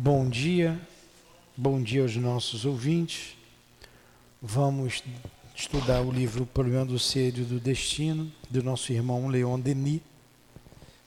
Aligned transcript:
Bom 0.00 0.28
dia, 0.28 0.80
bom 1.56 1.82
dia 1.82 2.02
aos 2.02 2.14
nossos 2.14 2.64
ouvintes. 2.64 3.36
Vamos 4.40 5.02
estudar 5.56 6.02
o 6.02 6.12
livro 6.12 6.44
O 6.44 6.46
Problema 6.46 6.86
do 6.86 7.00
Ser 7.00 7.36
e 7.36 7.42
do 7.42 7.58
Destino, 7.58 8.32
do 8.48 8.62
nosso 8.62 8.92
irmão 8.92 9.26
Leon 9.26 9.58
Denis. 9.58 10.00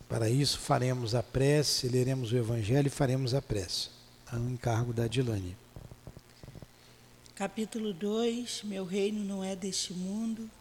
Para 0.09 0.29
isso, 0.29 0.59
faremos 0.59 1.15
a 1.15 1.23
prece, 1.23 1.87
leremos 1.87 2.33
o 2.33 2.37
Evangelho 2.37 2.87
e 2.87 2.89
faremos 2.89 3.33
a 3.33 3.41
prece, 3.41 3.87
a 4.29 4.37
encargo 4.37 4.91
da 4.91 5.07
Dilane. 5.07 5.55
Capítulo 7.33 7.93
2: 7.93 8.63
Meu 8.65 8.83
reino 8.83 9.23
não 9.23 9.41
é 9.41 9.55
deste 9.55 9.93
mundo. 9.93 10.51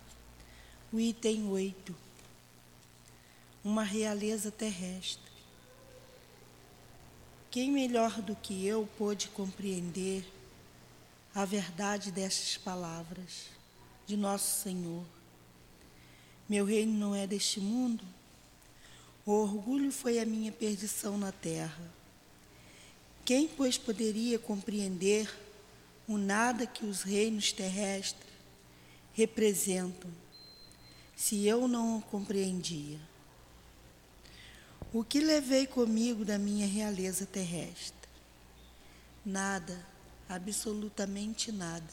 O 0.93 1.01
item 1.01 1.49
8: 1.49 1.93
Uma 3.65 3.83
realeza 3.83 4.53
terrestre. 4.53 5.30
Quem 7.51 7.73
melhor 7.73 8.23
do 8.23 8.37
que 8.37 8.65
eu 8.65 8.89
pôde 8.97 9.27
compreender 9.27 10.25
a 11.35 11.45
verdade 11.45 12.13
destas 12.13 12.57
palavras 12.57 13.47
de 14.07 14.17
Nosso 14.17 14.63
Senhor? 14.63 15.05
Meu 16.49 16.65
reino 16.65 16.93
não 16.93 17.13
é 17.13 17.27
deste 17.27 17.59
mundo. 17.59 18.05
O 19.27 19.33
orgulho 19.33 19.91
foi 19.91 20.21
a 20.21 20.25
minha 20.25 20.53
perdição 20.53 21.19
na 21.19 21.33
terra. 21.33 21.93
Quem, 23.25 23.49
pois, 23.49 23.77
poderia 23.77 24.39
compreender 24.39 25.29
o 26.07 26.17
nada 26.17 26.69
que 26.69 26.87
os 26.87 27.03
reinos 27.03 27.51
terrestres 27.51 28.31
representam, 29.13 30.11
se 31.17 31.49
eu 31.49 31.67
não 31.67 31.99
o 31.99 32.03
compreendia? 32.03 33.10
O 34.93 35.05
que 35.05 35.21
levei 35.21 35.69
comigo 35.69 36.25
da 36.25 36.37
minha 36.37 36.67
realeza 36.67 37.25
terrestre? 37.25 38.09
Nada, 39.25 39.79
absolutamente 40.29 41.53
nada. 41.53 41.87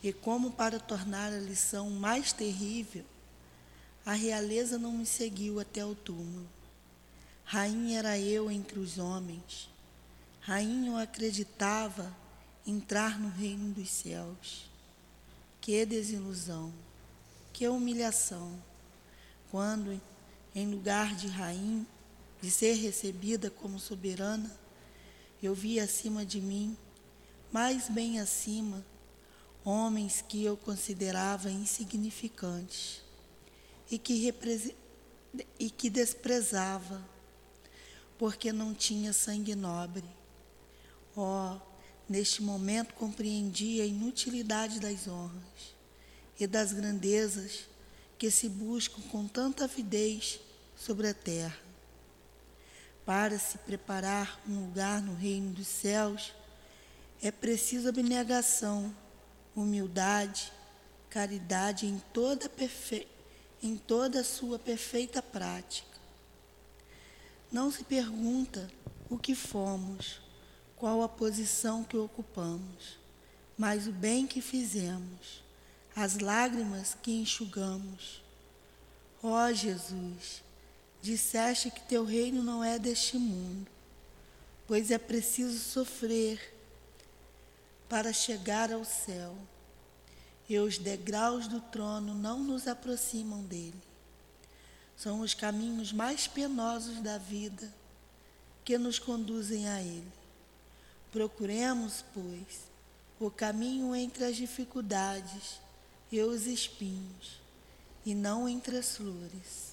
E 0.00 0.12
como 0.12 0.52
para 0.52 0.78
tornar 0.78 1.32
a 1.32 1.40
lição 1.40 1.90
mais 1.90 2.32
terrível, 2.32 3.04
a 4.04 4.12
realeza 4.12 4.78
não 4.78 4.92
me 4.92 5.04
seguiu 5.04 5.58
até 5.58 5.84
o 5.84 5.96
túmulo. 5.96 6.46
Rainha 7.44 7.98
era 7.98 8.16
eu 8.16 8.48
entre 8.48 8.78
os 8.78 8.96
homens. 8.96 9.68
Rainha 10.42 10.90
eu 10.92 10.96
acreditava 10.96 12.14
entrar 12.64 13.18
no 13.18 13.28
reino 13.28 13.74
dos 13.74 13.90
céus. 13.90 14.70
Que 15.60 15.84
desilusão, 15.84 16.72
que 17.52 17.66
humilhação, 17.66 18.56
quando 19.50 20.00
em 20.56 20.70
lugar 20.70 21.14
de 21.14 21.26
rainha, 21.26 21.86
de 22.40 22.50
ser 22.50 22.72
recebida 22.76 23.50
como 23.50 23.78
soberana, 23.78 24.50
eu 25.42 25.54
vi 25.54 25.78
acima 25.78 26.24
de 26.24 26.40
mim, 26.40 26.74
mais 27.52 27.90
bem 27.90 28.18
acima, 28.18 28.82
homens 29.62 30.24
que 30.26 30.42
eu 30.42 30.56
considerava 30.56 31.50
insignificantes 31.50 33.02
e 33.90 33.98
que, 33.98 34.32
e 35.58 35.68
que 35.68 35.90
desprezava, 35.90 37.06
porque 38.16 38.50
não 38.50 38.72
tinha 38.72 39.12
sangue 39.12 39.54
nobre. 39.54 40.04
Oh, 41.14 41.58
neste 42.08 42.42
momento 42.42 42.94
compreendi 42.94 43.82
a 43.82 43.84
inutilidade 43.84 44.80
das 44.80 45.06
honras 45.06 45.74
e 46.40 46.46
das 46.46 46.72
grandezas 46.72 47.68
que 48.18 48.30
se 48.30 48.48
buscam 48.48 49.02
com 49.10 49.28
tanta 49.28 49.64
avidez 49.64 50.40
sobre 50.86 51.08
a 51.08 51.14
terra. 51.14 51.58
Para 53.04 53.40
se 53.40 53.58
preparar 53.58 54.40
um 54.48 54.66
lugar 54.66 55.02
no 55.02 55.14
reino 55.14 55.52
dos 55.52 55.66
céus, 55.66 56.32
é 57.20 57.32
preciso 57.32 57.88
abnegação, 57.88 58.94
humildade, 59.54 60.52
caridade 61.10 61.86
em 61.86 61.98
toda, 62.12 62.48
perfe... 62.48 63.08
em 63.60 63.76
toda 63.76 64.20
a 64.20 64.24
sua 64.24 64.60
perfeita 64.60 65.20
prática. 65.20 65.98
Não 67.50 67.68
se 67.68 67.82
pergunta 67.82 68.70
o 69.10 69.18
que 69.18 69.34
fomos, 69.34 70.20
qual 70.76 71.02
a 71.02 71.08
posição 71.08 71.82
que 71.82 71.96
ocupamos, 71.96 72.96
mas 73.58 73.88
o 73.88 73.92
bem 73.92 74.24
que 74.24 74.40
fizemos, 74.40 75.42
as 75.96 76.18
lágrimas 76.18 76.96
que 77.02 77.10
enxugamos. 77.10 78.22
Ó 79.22 79.48
oh, 79.48 79.52
Jesus, 79.52 80.45
Disseste 81.06 81.70
que 81.70 81.82
teu 81.82 82.04
reino 82.04 82.42
não 82.42 82.64
é 82.64 82.80
deste 82.80 83.16
mundo, 83.16 83.70
pois 84.66 84.90
é 84.90 84.98
preciso 84.98 85.56
sofrer 85.56 86.52
para 87.88 88.12
chegar 88.12 88.72
ao 88.72 88.84
céu, 88.84 89.38
e 90.48 90.58
os 90.58 90.78
degraus 90.78 91.46
do 91.46 91.60
trono 91.60 92.12
não 92.12 92.42
nos 92.42 92.66
aproximam 92.66 93.40
dele. 93.44 93.80
São 94.96 95.20
os 95.20 95.32
caminhos 95.32 95.92
mais 95.92 96.26
penosos 96.26 97.00
da 97.00 97.18
vida 97.18 97.72
que 98.64 98.76
nos 98.76 98.98
conduzem 98.98 99.68
a 99.68 99.80
ele. 99.80 100.12
Procuremos, 101.12 102.04
pois, 102.12 102.66
o 103.20 103.30
caminho 103.30 103.94
entre 103.94 104.24
as 104.24 104.34
dificuldades 104.34 105.60
e 106.10 106.20
os 106.20 106.48
espinhos, 106.48 107.40
e 108.04 108.12
não 108.12 108.48
entre 108.48 108.76
as 108.76 108.96
flores. 108.96 109.65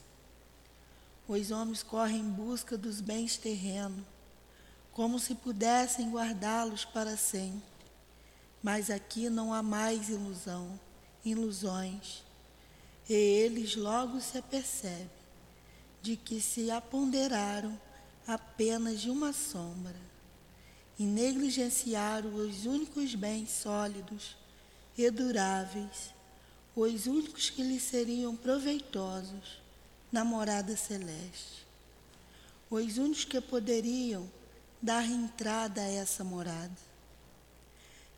Os 1.33 1.49
homens 1.49 1.81
correm 1.81 2.19
em 2.19 2.29
busca 2.29 2.77
dos 2.77 3.01
bens 3.01 3.37
terrenos, 3.37 4.05
como 4.91 5.17
se 5.17 5.33
pudessem 5.33 6.11
guardá-los 6.11 6.85
para 6.85 7.17
sempre. 7.17 7.63
Mas 8.61 8.91
aqui 8.91 9.31
não 9.31 9.51
há 9.51 9.63
mais 9.63 10.09
ilusão, 10.09 10.79
ilusões. 11.25 12.23
E 13.09 13.13
eles 13.13 13.75
logo 13.75 14.21
se 14.21 14.37
apercebem 14.37 15.09
de 16.03 16.15
que 16.15 16.39
se 16.39 16.69
aponderaram 16.69 17.81
apenas 18.27 19.01
de 19.01 19.09
uma 19.09 19.33
sombra 19.33 19.99
e 20.99 21.03
negligenciaram 21.03 22.31
os 22.35 22.67
únicos 22.67 23.15
bens 23.15 23.49
sólidos 23.49 24.37
e 24.95 25.09
duráveis, 25.09 26.13
os 26.75 27.07
únicos 27.07 27.49
que 27.49 27.63
lhes 27.63 27.81
seriam 27.81 28.35
proveitosos 28.35 29.62
na 30.13 30.23
morada 30.23 30.77
celeste. 30.77 31.65
Os 32.69 32.99
únicos 32.99 33.25
que 33.25 33.41
poderiam 33.41 34.29
dar 34.79 35.03
entrada 35.09 35.81
a 35.81 35.87
essa 35.87 36.23
morada. 36.23 36.77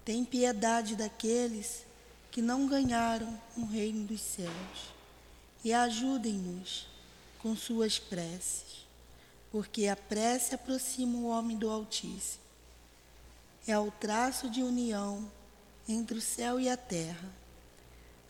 Tem 0.03 0.25
piedade 0.25 0.95
daqueles 0.95 1.85
que 2.31 2.41
não 2.41 2.67
ganharam 2.67 3.41
um 3.57 3.65
reino 3.65 4.05
dos 4.05 4.19
céus 4.19 4.93
e 5.63 5.71
ajudem-nos 5.71 6.85
com 7.39 7.55
suas 7.55 7.97
preces, 7.97 8.85
porque 9.49 9.87
a 9.87 9.95
prece 9.95 10.53
aproxima 10.53 11.17
o 11.17 11.27
homem 11.27 11.57
do 11.57 11.69
Altíssimo. 11.69 12.43
É 13.65 13.79
o 13.79 13.89
traço 13.89 14.49
de 14.49 14.61
união 14.61 15.31
entre 15.87 16.17
o 16.17 16.21
céu 16.21 16.59
e 16.59 16.67
a 16.67 16.75
terra. 16.75 17.31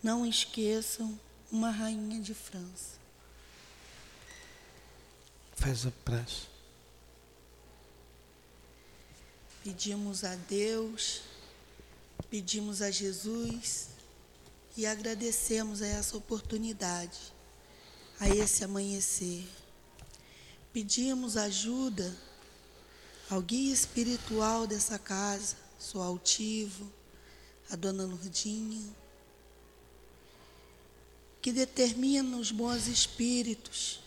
Não 0.03 0.23
esqueçam 0.23 1.19
uma 1.51 1.71
rainha 1.71 2.21
de 2.21 2.35
França. 2.35 3.04
Faz 5.65 5.83
a 5.87 5.91
prece. 6.05 6.45
Pedimos 9.63 10.23
a 10.23 10.35
Deus, 10.35 11.21
pedimos 12.29 12.83
a 12.83 12.91
Jesus 12.91 13.87
e 14.77 14.85
agradecemos 14.85 15.81
a 15.81 15.87
essa 15.87 16.15
oportunidade, 16.15 17.17
a 18.19 18.29
esse 18.29 18.63
amanhecer. 18.63 19.43
Pedimos 20.71 21.35
ajuda 21.35 22.15
ao 23.27 23.41
guia 23.41 23.73
espiritual 23.73 24.67
dessa 24.67 24.99
casa, 24.99 25.57
sou 25.79 26.03
altivo, 26.03 26.93
a 27.71 27.75
dona 27.75 28.03
Lurdinha, 28.03 28.87
que 31.41 31.51
determina 31.51 32.37
os 32.37 32.51
bons 32.51 32.85
espíritos 32.85 34.04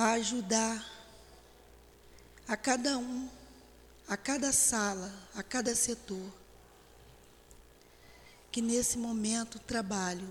a 0.00 0.12
ajudar 0.12 0.82
a 2.48 2.56
cada 2.56 2.96
um, 2.96 3.28
a 4.08 4.16
cada 4.16 4.50
sala, 4.50 5.12
a 5.34 5.42
cada 5.42 5.74
setor, 5.74 6.32
que 8.50 8.62
nesse 8.62 8.96
momento 8.96 9.58
trabalho 9.58 10.26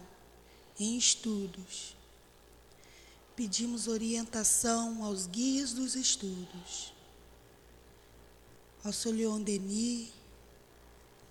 em 0.79 0.97
estudos. 0.97 1.95
Pedimos 3.35 3.87
orientação 3.87 5.03
aos 5.03 5.27
guias 5.27 5.71
dos 5.71 5.95
estudos, 5.95 6.91
ao 8.83 8.91
Sr. 8.91 9.11
Leon 9.11 9.39
Denis, 9.39 10.09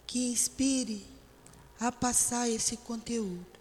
que 0.06 0.28
inspire 0.28 1.04
a 1.80 1.90
passar 1.90 2.48
esse 2.48 2.76
conteúdo 2.76 3.58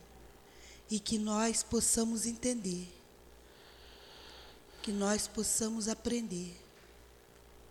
e 0.87 0.99
que 0.99 1.17
nós 1.17 1.63
possamos 1.63 2.27
entender 2.27 2.96
que 4.87 4.91
nós 4.93 5.27
possamos 5.27 5.89
aprender 5.89 6.57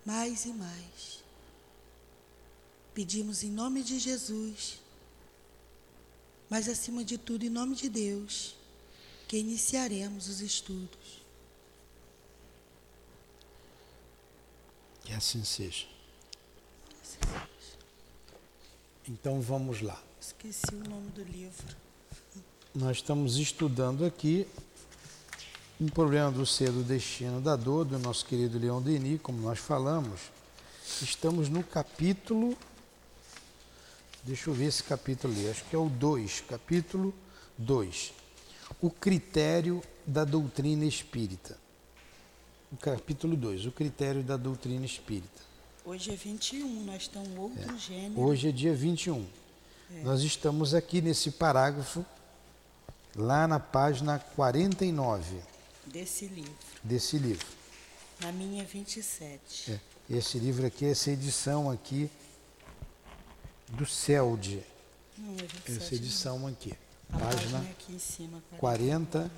mais 0.04 0.44
e 0.44 0.48
mais. 0.48 1.24
Pedimos 2.92 3.42
em 3.42 3.50
nome 3.50 3.82
de 3.82 3.98
Jesus, 3.98 4.78
mas 6.50 6.68
acima 6.68 7.02
de 7.02 7.16
tudo 7.16 7.46
em 7.46 7.48
nome 7.48 7.74
de 7.74 7.88
Deus, 7.88 8.54
que 9.26 9.38
iniciaremos 9.38 10.28
os 10.28 10.42
estudos. 10.42 11.24
Que 15.02 15.14
assim 15.14 15.42
seja. 15.42 15.86
Então 19.08 19.40
vamos 19.40 19.80
lá. 19.80 20.04
Esqueci 20.20 20.74
o 20.74 20.86
nome 20.86 21.08
do 21.12 21.22
livro. 21.22 21.76
Nós 22.74 22.98
estamos 22.98 23.38
estudando 23.38 24.04
aqui 24.04 24.46
um 25.80 25.88
problema 25.88 26.30
do 26.30 26.46
ser, 26.46 26.70
do 26.70 26.82
destino, 26.82 27.40
da 27.40 27.54
dor, 27.54 27.84
do 27.84 27.98
nosso 27.98 28.24
querido 28.24 28.58
Leão 28.58 28.80
Denis, 28.80 29.20
como 29.20 29.40
nós 29.40 29.58
falamos. 29.58 30.20
Estamos 31.02 31.48
no 31.48 31.62
capítulo. 31.62 32.56
Deixa 34.24 34.48
eu 34.48 34.54
ver 34.54 34.66
esse 34.66 34.82
capítulo 34.82 35.32
ali, 35.32 35.48
acho 35.48 35.64
que 35.64 35.76
é 35.76 35.78
o 35.78 35.88
2, 35.88 36.40
capítulo 36.48 37.14
2. 37.58 38.12
O 38.80 38.90
critério 38.90 39.82
da 40.06 40.24
doutrina 40.24 40.84
espírita. 40.84 41.58
O 42.72 42.76
capítulo 42.76 43.36
2, 43.36 43.66
o 43.66 43.72
critério 43.72 44.22
da 44.22 44.36
doutrina 44.36 44.84
espírita. 44.84 45.46
Hoje 45.84 46.10
é 46.10 46.16
21, 46.16 46.84
nós 46.84 47.02
estamos 47.02 47.38
outro 47.38 47.74
é. 47.74 47.78
gênero. 47.78 48.20
Hoje 48.20 48.48
é 48.48 48.52
dia 48.52 48.74
21. 48.74 49.24
É. 49.94 50.02
Nós 50.02 50.22
estamos 50.22 50.74
aqui 50.74 51.00
nesse 51.00 51.30
parágrafo, 51.30 52.04
lá 53.14 53.46
na 53.46 53.60
página 53.60 54.18
49. 54.18 55.55
Desse 55.86 56.26
livro. 56.26 56.54
Desse 56.82 57.18
livro. 57.18 57.46
Na 58.20 58.32
minha 58.32 58.64
27. 58.64 59.72
É. 59.72 59.80
Esse 60.08 60.38
livro 60.38 60.66
aqui, 60.66 60.84
essa 60.84 61.10
edição 61.10 61.70
aqui 61.70 62.10
do 63.68 63.84
CELD. 63.86 64.62
Não, 65.18 65.34
é 65.34 65.42
27, 65.42 65.72
essa 65.72 65.94
edição 65.94 66.38
não. 66.40 66.48
aqui. 66.48 66.72
A 67.10 67.18
página, 67.18 67.60
aqui 67.60 67.92
em 67.94 67.98
cima, 67.98 68.42
49. 68.58 69.30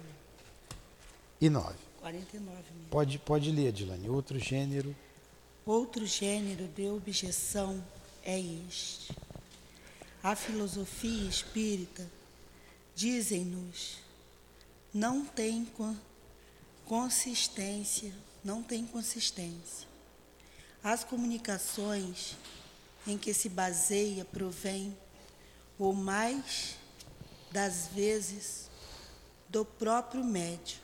49 2.00 2.54
mesmo. 2.54 2.88
Pode, 2.90 3.18
pode 3.18 3.50
ler, 3.50 3.72
Dilane. 3.72 4.08
Outro 4.08 4.38
gênero. 4.38 4.96
Outro 5.66 6.06
gênero 6.06 6.66
de 6.68 6.88
objeção 6.88 7.84
é 8.24 8.40
este. 8.40 9.14
A 10.22 10.34
filosofia 10.34 11.28
espírita, 11.28 12.06
dizem-nos, 12.94 13.98
não 14.92 15.24
tem 15.24 15.64
consistência, 16.88 18.14
não 18.42 18.62
tem 18.62 18.86
consistência. 18.86 19.86
As 20.82 21.04
comunicações 21.04 22.34
em 23.06 23.18
que 23.18 23.34
se 23.34 23.50
baseia 23.50 24.24
provém, 24.24 24.96
ou 25.78 25.92
mais 25.92 26.76
das 27.52 27.88
vezes, 27.88 28.70
do 29.50 29.66
próprio 29.66 30.24
médio, 30.24 30.78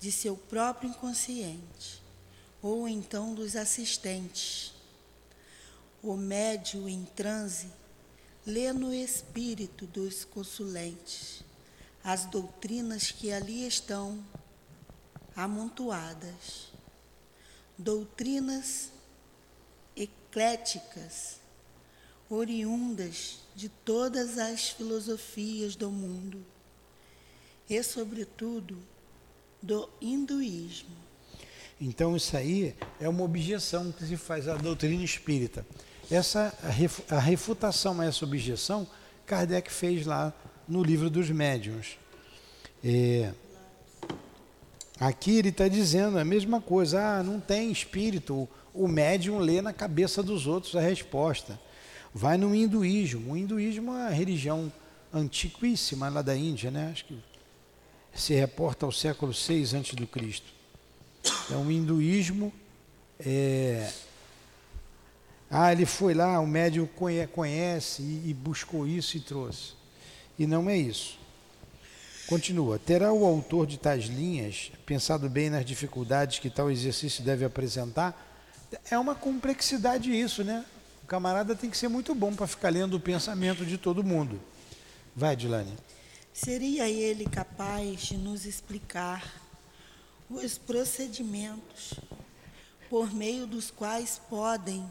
de 0.00 0.10
seu 0.10 0.36
próprio 0.36 0.90
inconsciente, 0.90 2.02
ou 2.60 2.88
então 2.88 3.34
dos 3.34 3.54
assistentes. 3.54 4.74
O 6.02 6.16
médio 6.16 6.88
em 6.88 7.04
transe 7.04 7.68
lê 8.44 8.72
no 8.72 8.92
espírito 8.92 9.86
dos 9.86 10.24
consulentes 10.24 11.44
as 12.02 12.26
doutrinas 12.26 13.10
que 13.10 13.32
ali 13.32 13.66
estão 13.66 14.22
amontoadas, 15.36 16.72
doutrinas 17.76 18.90
ecléticas, 19.96 21.40
oriundas 22.28 23.40
de 23.54 23.68
todas 23.68 24.38
as 24.38 24.70
filosofias 24.70 25.76
do 25.76 25.90
mundo 25.90 26.44
e, 27.68 27.82
sobretudo, 27.82 28.78
do 29.62 29.88
hinduísmo. 30.00 31.04
Então, 31.80 32.16
isso 32.16 32.36
aí 32.36 32.74
é 33.00 33.08
uma 33.08 33.24
objeção 33.24 33.90
que 33.92 34.06
se 34.06 34.16
faz 34.16 34.48
à 34.48 34.56
doutrina 34.56 35.02
espírita. 35.02 35.66
Essa, 36.10 36.52
a 37.10 37.18
refutação 37.18 38.00
a 38.00 38.04
essa 38.04 38.24
objeção, 38.24 38.86
Kardec 39.26 39.72
fez 39.72 40.06
lá 40.06 40.32
no 40.68 40.82
livro 40.82 41.08
dos 41.08 41.30
médiuns. 41.30 41.98
É, 42.82 43.32
Aqui 44.98 45.38
ele 45.38 45.48
está 45.48 45.66
dizendo 45.66 46.18
a 46.18 46.24
mesma 46.24 46.60
coisa, 46.60 47.00
ah, 47.00 47.22
não 47.22 47.40
tem 47.40 47.70
espírito, 47.70 48.48
o 48.72 48.86
médium 48.86 49.38
lê 49.38 49.60
na 49.60 49.72
cabeça 49.72 50.22
dos 50.22 50.46
outros 50.46 50.76
a 50.76 50.80
resposta. 50.80 51.60
Vai 52.12 52.36
no 52.36 52.54
hinduísmo, 52.54 53.32
o 53.32 53.36
hinduísmo 53.36 53.90
é 53.90 53.94
uma 53.94 54.08
religião 54.10 54.72
antiquíssima 55.12 56.08
lá 56.08 56.22
da 56.22 56.36
Índia, 56.36 56.70
né? 56.70 56.90
Acho 56.92 57.06
que 57.06 57.18
se 58.14 58.34
reporta 58.34 58.86
ao 58.86 58.92
século 58.92 59.32
VI 59.32 59.76
antes 59.76 59.94
do 59.94 60.06
Cristo. 60.06 60.46
Então 61.46 61.66
o 61.66 61.72
hinduísmo 61.72 62.52
é... 63.18 63.90
Ah, 65.50 65.72
ele 65.72 65.86
foi 65.86 66.14
lá, 66.14 66.40
o 66.40 66.46
médium 66.46 66.88
conhece 67.32 68.02
e 68.02 68.34
buscou 68.34 68.86
isso 68.86 69.16
e 69.16 69.20
trouxe. 69.20 69.74
E 70.38 70.46
não 70.46 70.68
é 70.68 70.76
isso. 70.76 71.18
Continua. 72.26 72.78
Terá 72.78 73.12
o 73.12 73.24
autor 73.26 73.66
de 73.66 73.78
tais 73.78 74.06
linhas 74.06 74.72
pensado 74.86 75.28
bem 75.28 75.50
nas 75.50 75.64
dificuldades 75.64 76.38
que 76.38 76.48
tal 76.48 76.70
exercício 76.70 77.22
deve 77.22 77.44
apresentar? 77.44 78.32
É 78.90 78.98
uma 78.98 79.14
complexidade 79.14 80.10
isso, 80.10 80.42
né? 80.42 80.64
O 81.02 81.06
camarada 81.06 81.54
tem 81.54 81.68
que 81.68 81.76
ser 81.76 81.88
muito 81.88 82.14
bom 82.14 82.34
para 82.34 82.46
ficar 82.46 82.70
lendo 82.70 82.94
o 82.94 83.00
pensamento 83.00 83.66
de 83.66 83.76
todo 83.76 84.02
mundo. 84.02 84.40
Vai, 85.14 85.36
Dilane. 85.36 85.76
Seria 86.32 86.88
ele 86.88 87.26
capaz 87.26 88.00
de 88.00 88.16
nos 88.16 88.46
explicar 88.46 89.22
os 90.30 90.56
procedimentos 90.56 91.92
por 92.88 93.12
meio 93.12 93.46
dos 93.46 93.70
quais 93.70 94.20
podem 94.30 94.90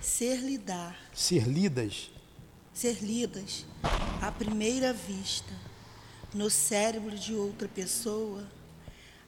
ser 0.00 0.36
lidar. 0.36 0.94
Ser 1.14 1.48
lidas. 1.48 2.10
Ser 2.74 3.02
lidas 3.02 3.64
à 4.20 4.30
primeira 4.30 4.92
vista 4.92 5.71
no 6.34 6.50
cérebro 6.50 7.18
de 7.18 7.34
outra 7.34 7.68
pessoa, 7.68 8.46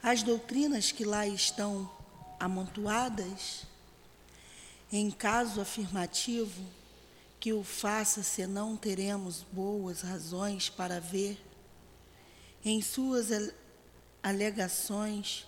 as 0.02 0.22
doutrinas 0.22 0.92
que 0.92 1.04
lá 1.04 1.26
estão 1.26 1.90
amontoadas, 2.38 3.66
em 4.92 5.10
caso 5.10 5.60
afirmativo, 5.60 6.62
que 7.40 7.52
o 7.52 7.62
faça, 7.62 8.22
senão 8.22 8.76
teremos 8.76 9.44
boas 9.52 10.00
razões 10.00 10.70
para 10.70 11.00
ver, 11.00 11.38
em 12.64 12.80
suas 12.80 13.28
alegações, 14.22 15.46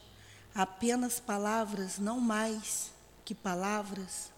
apenas 0.55 1.19
palavras, 1.19 1.99
não 1.99 2.21
mais 2.21 2.93
que 3.25 3.35
palavras, 3.35 4.31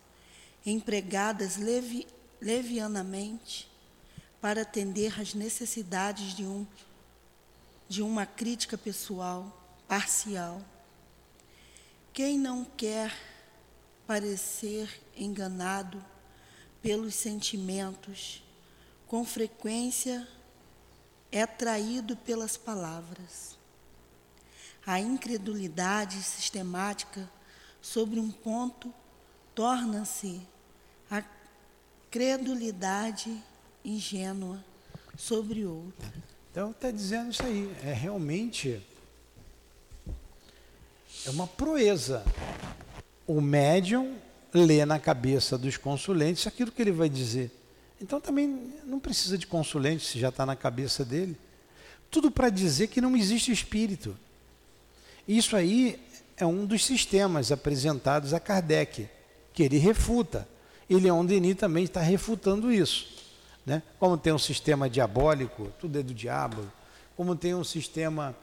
empregadas 0.64 1.56
levi, 1.56 2.06
levianamente 2.40 3.68
para 4.40 4.62
atender 4.62 5.20
às 5.20 5.34
necessidades 5.34 6.34
de 6.34 6.44
um 6.44 6.66
de 7.88 8.02
uma 8.02 8.26
crítica 8.26 8.76
pessoal, 8.76 9.50
parcial. 9.88 10.62
Quem 12.12 12.38
não 12.38 12.64
quer 12.64 13.16
parecer 14.06 15.00
enganado 15.16 16.04
pelos 16.82 17.14
sentimentos, 17.14 18.42
com 19.06 19.24
frequência 19.24 20.28
é 21.32 21.46
traído 21.46 22.16
pelas 22.16 22.56
palavras. 22.56 23.56
A 24.86 25.00
incredulidade 25.00 26.22
sistemática 26.22 27.30
sobre 27.80 28.18
um 28.20 28.30
ponto 28.30 28.92
torna-se 29.54 30.40
a 31.10 31.22
credulidade 32.10 33.42
ingênua 33.84 34.64
sobre 35.16 35.64
outro. 35.64 36.37
Então 36.58 36.72
está 36.72 36.90
dizendo 36.90 37.30
isso 37.30 37.44
aí. 37.44 37.72
É 37.84 37.92
realmente 37.92 38.82
é 41.24 41.30
uma 41.30 41.46
proeza. 41.46 42.24
O 43.28 43.40
médium 43.40 44.16
lê 44.52 44.84
na 44.84 44.98
cabeça 44.98 45.56
dos 45.56 45.76
consulentes 45.76 46.48
aquilo 46.48 46.72
que 46.72 46.82
ele 46.82 46.90
vai 46.90 47.08
dizer. 47.08 47.52
Então 48.02 48.20
também 48.20 48.72
não 48.84 48.98
precisa 48.98 49.38
de 49.38 49.46
consulente 49.46 50.04
se 50.04 50.18
já 50.18 50.30
está 50.30 50.44
na 50.44 50.56
cabeça 50.56 51.04
dele. 51.04 51.36
Tudo 52.10 52.28
para 52.28 52.50
dizer 52.50 52.88
que 52.88 53.00
não 53.00 53.16
existe 53.16 53.52
espírito. 53.52 54.18
Isso 55.28 55.54
aí 55.54 56.04
é 56.36 56.44
um 56.44 56.66
dos 56.66 56.84
sistemas 56.84 57.52
apresentados 57.52 58.34
a 58.34 58.40
Kardec, 58.40 59.08
que 59.54 59.62
ele 59.62 59.78
refuta. 59.78 60.48
E 60.90 60.96
Leon 60.96 61.24
Denis 61.24 61.54
também 61.54 61.84
está 61.84 62.00
refutando 62.00 62.72
isso. 62.72 63.17
Né? 63.68 63.82
Como 64.00 64.16
tem 64.16 64.32
um 64.32 64.38
sistema 64.38 64.88
diabólico, 64.88 65.70
tudo 65.78 65.98
é 65.98 66.02
do 66.02 66.14
diabo. 66.14 66.64
Como 67.14 67.36
tem 67.36 67.54
um 67.54 67.62
sistema 67.62 68.34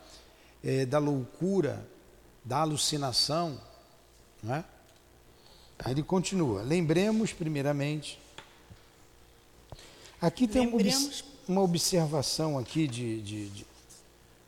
é, 0.64 0.86
da 0.86 1.00
loucura, 1.00 1.84
da 2.44 2.60
alucinação. 2.60 3.60
Não 4.44 4.54
é? 4.54 4.64
Aí 5.80 5.94
ele 5.94 6.04
continua. 6.04 6.62
Lembremos, 6.62 7.34
primeiramente. 7.34 8.20
Aqui 10.22 10.48
tem 10.48 10.68
Lembremos... 10.68 11.24
uma 11.48 11.62
observação 11.64 12.60
aqui 12.60 12.88
de, 12.88 13.20
de, 13.24 13.50
de, 13.50 13.66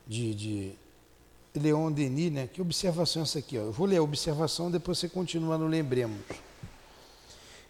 de, 0.06 0.34
de 0.34 1.60
Leon 1.60 1.90
Denis, 1.90 2.30
né? 2.30 2.46
Que 2.46 2.62
observação 2.62 3.22
é 3.22 3.24
essa 3.24 3.40
aqui? 3.40 3.58
Ó? 3.58 3.62
Eu 3.62 3.72
vou 3.72 3.84
ler 3.84 3.96
a 3.96 4.02
observação, 4.02 4.70
depois 4.70 4.98
você 4.98 5.08
continua 5.08 5.58
no 5.58 5.66
Lembremos. 5.66 6.20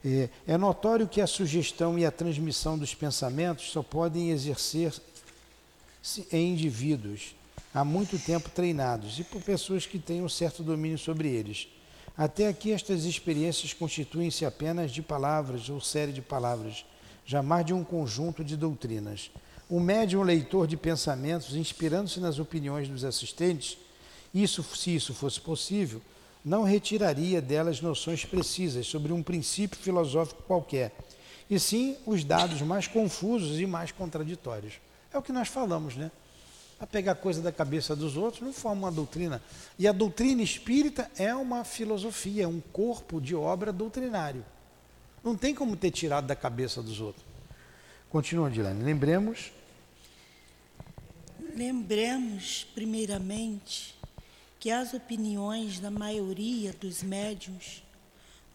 É, 0.05 0.29
é 0.47 0.57
notório 0.57 1.09
que 1.09 1.21
a 1.21 1.27
sugestão 1.27 1.99
e 1.99 2.07
a 2.07 2.11
transmissão 2.11 2.79
dos 2.79 2.95
pensamentos 2.95 3.71
só 3.71 3.83
podem 3.83 4.31
exercer-se 4.31 5.03
em 6.33 6.53
indivíduos 6.53 7.35
há 7.75 7.85
muito 7.85 8.19
tempo 8.19 8.49
treinados 8.49 9.19
e 9.19 9.25
por 9.25 9.43
pessoas 9.43 9.87
que 9.87 9.99
têm 9.99 10.23
um 10.23 10.29
certo 10.29 10.63
domínio 10.63 10.99
sobre 10.99 11.29
eles. 11.29 11.69
Até 12.17 12.49
aqui, 12.49 12.73
estas 12.73 13.05
experiências 13.05 13.73
constituem-se 13.73 14.45
apenas 14.45 14.91
de 14.91 15.03
palavras 15.03 15.69
ou 15.69 15.81
série 15.81 16.13
de 16.13 16.23
palavras, 16.23 16.85
jamais 17.25 17.65
de 17.65 17.73
um 17.73 17.85
conjunto 17.85 18.43
de 18.43 18.57
doutrinas. 18.57 19.31
O 19.69 19.79
médium 19.79 20.23
leitor 20.23 20.67
de 20.67 20.77
pensamentos, 20.77 21.55
inspirando-se 21.55 22.19
nas 22.19 22.39
opiniões 22.39 22.89
dos 22.89 23.05
assistentes, 23.05 23.79
isso, 24.35 24.63
se 24.63 24.95
isso 24.95 25.15
fosse 25.15 25.41
possível, 25.41 26.03
não 26.45 26.63
retiraria 26.63 27.41
delas 27.41 27.81
noções 27.81 28.25
precisas 28.25 28.87
sobre 28.87 29.13
um 29.13 29.23
princípio 29.23 29.79
filosófico 29.79 30.43
qualquer, 30.45 30.93
e 31.51 31.59
sim 31.59 31.97
os 32.07 32.25
dados 32.25 32.61
mais 32.63 32.87
confusos 32.87 33.61
e 33.61 33.67
mais 33.67 33.93
contraditórios. 33.93 34.75
É 35.13 35.19
o 35.19 35.23
que 35.23 35.33
nós 35.33 35.49
falamos, 35.49 35.97
né? 35.97 36.11
a 36.81 36.87
pegar 36.87 37.17
coisa 37.17 37.43
da 37.43 37.51
cabeça 37.51 37.97
dos 37.97 38.17
outros, 38.17 38.43
não 38.43 38.53
forma 38.53 38.87
uma 38.87 38.93
doutrina. 38.93 39.43
E 39.79 39.89
a 39.89 39.93
doutrina 39.93 40.43
espírita 40.43 41.11
é 41.17 41.35
uma 41.35 41.65
filosofia, 41.65 42.45
é 42.45 42.47
um 42.47 42.61
corpo 42.61 43.21
de 43.21 43.35
obra 43.35 43.73
doutrinário. 43.73 44.45
Não 45.25 45.37
tem 45.37 45.55
como 45.55 45.77
ter 45.77 45.91
tirado 45.91 46.27
da 46.27 46.37
cabeça 46.37 46.81
dos 46.81 47.01
outros. 47.01 47.25
Continua, 48.09 48.49
Dilane. 48.49 48.85
Lembremos. 48.85 49.53
Lembremos, 51.57 52.69
primeiramente, 52.75 53.98
que 54.59 54.71
as 54.71 54.93
opiniões 54.93 55.79
da 55.79 55.91
maioria 55.91 56.73
dos 56.73 57.03
médiuns, 57.03 57.83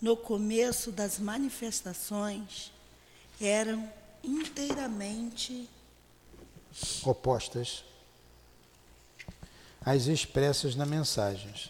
no 0.01 0.17
começo 0.17 0.91
das 0.91 1.17
manifestações, 1.17 2.71
eram 3.39 3.91
inteiramente 4.23 5.69
opostas 7.03 7.83
as 9.85 10.07
expressas 10.07 10.75
na 10.75 10.85
mensagens. 10.85 11.69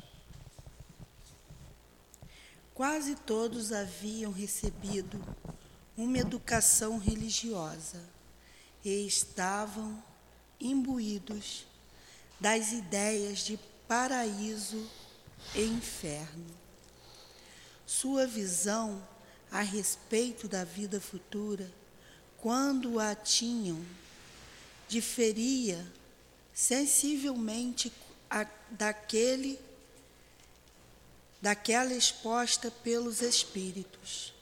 Quase 2.73 3.15
todos 3.15 3.71
haviam 3.71 4.31
recebido 4.31 5.21
uma 5.95 6.17
educação 6.17 6.97
religiosa 6.97 8.01
e 8.83 9.05
estavam 9.05 10.03
imbuídos 10.59 11.65
das 12.39 12.71
ideias 12.71 13.39
de 13.39 13.57
paraíso 13.87 14.89
e 15.55 15.63
inferno. 15.63 16.45
Sua 17.85 18.25
visão 18.25 19.05
a 19.51 19.61
respeito 19.61 20.47
da 20.47 20.63
vida 20.63 20.99
futura, 20.99 21.69
quando 22.37 22.99
a 22.99 23.13
tinham, 23.13 23.85
diferia 24.87 25.85
sensivelmente 26.53 27.91
a, 28.29 28.45
daquele 28.69 29.59
daquela 31.41 31.93
exposta 31.93 32.71
pelos 32.71 33.21
espíritos. 33.21 34.33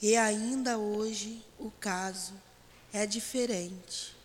E 0.00 0.16
ainda 0.16 0.78
hoje 0.78 1.44
o 1.58 1.70
caso 1.70 2.32
é 2.90 3.04
diferente. 3.04 4.16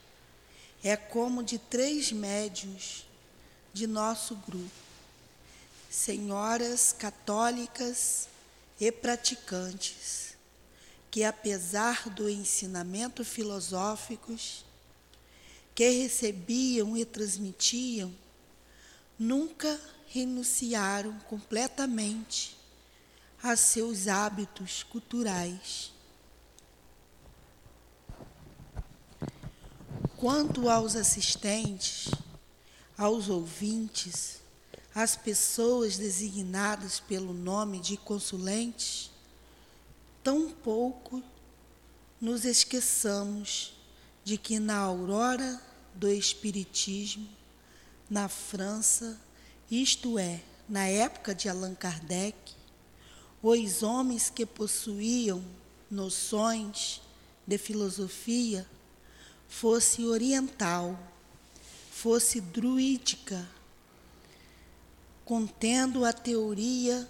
É 0.81 0.95
como 0.95 1.43
de 1.43 1.59
três 1.59 2.13
médios 2.13 3.05
de 3.73 3.87
nosso 3.87 4.35
grupo, 4.35 4.69
senhoras 5.89 6.93
católicas 6.93 8.27
e 8.79 8.91
praticantes, 8.91 10.35
que 11.11 11.23
apesar 11.23 12.09
do 12.09 12.29
ensinamento 12.29 13.25
filosóficos 13.25 14.65
que 15.73 15.89
recebiam 15.89 16.95
e 16.97 17.05
transmitiam, 17.05 18.13
nunca 19.17 19.79
renunciaram 20.07 21.17
completamente 21.21 22.57
a 23.41 23.55
seus 23.55 24.07
hábitos 24.07 24.83
culturais. 24.83 25.91
Quanto 30.17 30.67
aos 30.67 30.97
assistentes, 30.97 32.11
aos 32.99 33.29
ouvintes, 33.29 34.41
às 34.93 35.15
pessoas 35.15 35.97
designadas 35.97 36.99
pelo 36.99 37.33
nome 37.33 37.79
de 37.79 37.95
consulentes, 37.95 39.09
tão 40.21 40.51
pouco 40.51 41.23
nos 42.19 42.43
esqueçamos 42.43 43.73
de 44.25 44.37
que 44.37 44.59
na 44.59 44.77
aurora 44.77 45.61
do 45.95 46.09
Espiritismo 46.09 47.39
na 48.09 48.27
França, 48.27 49.17
isto 49.71 50.17
é, 50.17 50.41
na 50.67 50.85
época 50.87 51.33
de 51.35 51.47
Allan 51.47 51.75
Kardec, 51.75 52.35
os 53.41 53.83
homens 53.83 54.29
que 54.29 54.45
possuíam 54.45 55.41
noções 55.89 57.01
de 57.47 57.57
filosofia, 57.57 58.67
fosse 59.47 60.05
oriental, 60.05 60.99
fosse 62.01 62.39
druídica, 62.39 63.45
contendo 65.25 66.05
a 66.05 66.13
teoria 66.13 67.05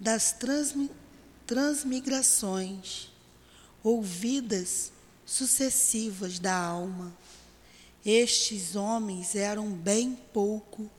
das 0.00 0.34
transmigrações, 1.46 3.10
ouvidas 3.82 4.90
sucessivas 5.26 6.38
da 6.38 6.56
alma. 6.56 7.14
Estes 8.02 8.74
homens 8.74 9.34
eram 9.34 9.70
bem 9.70 10.18
pouco 10.32 10.90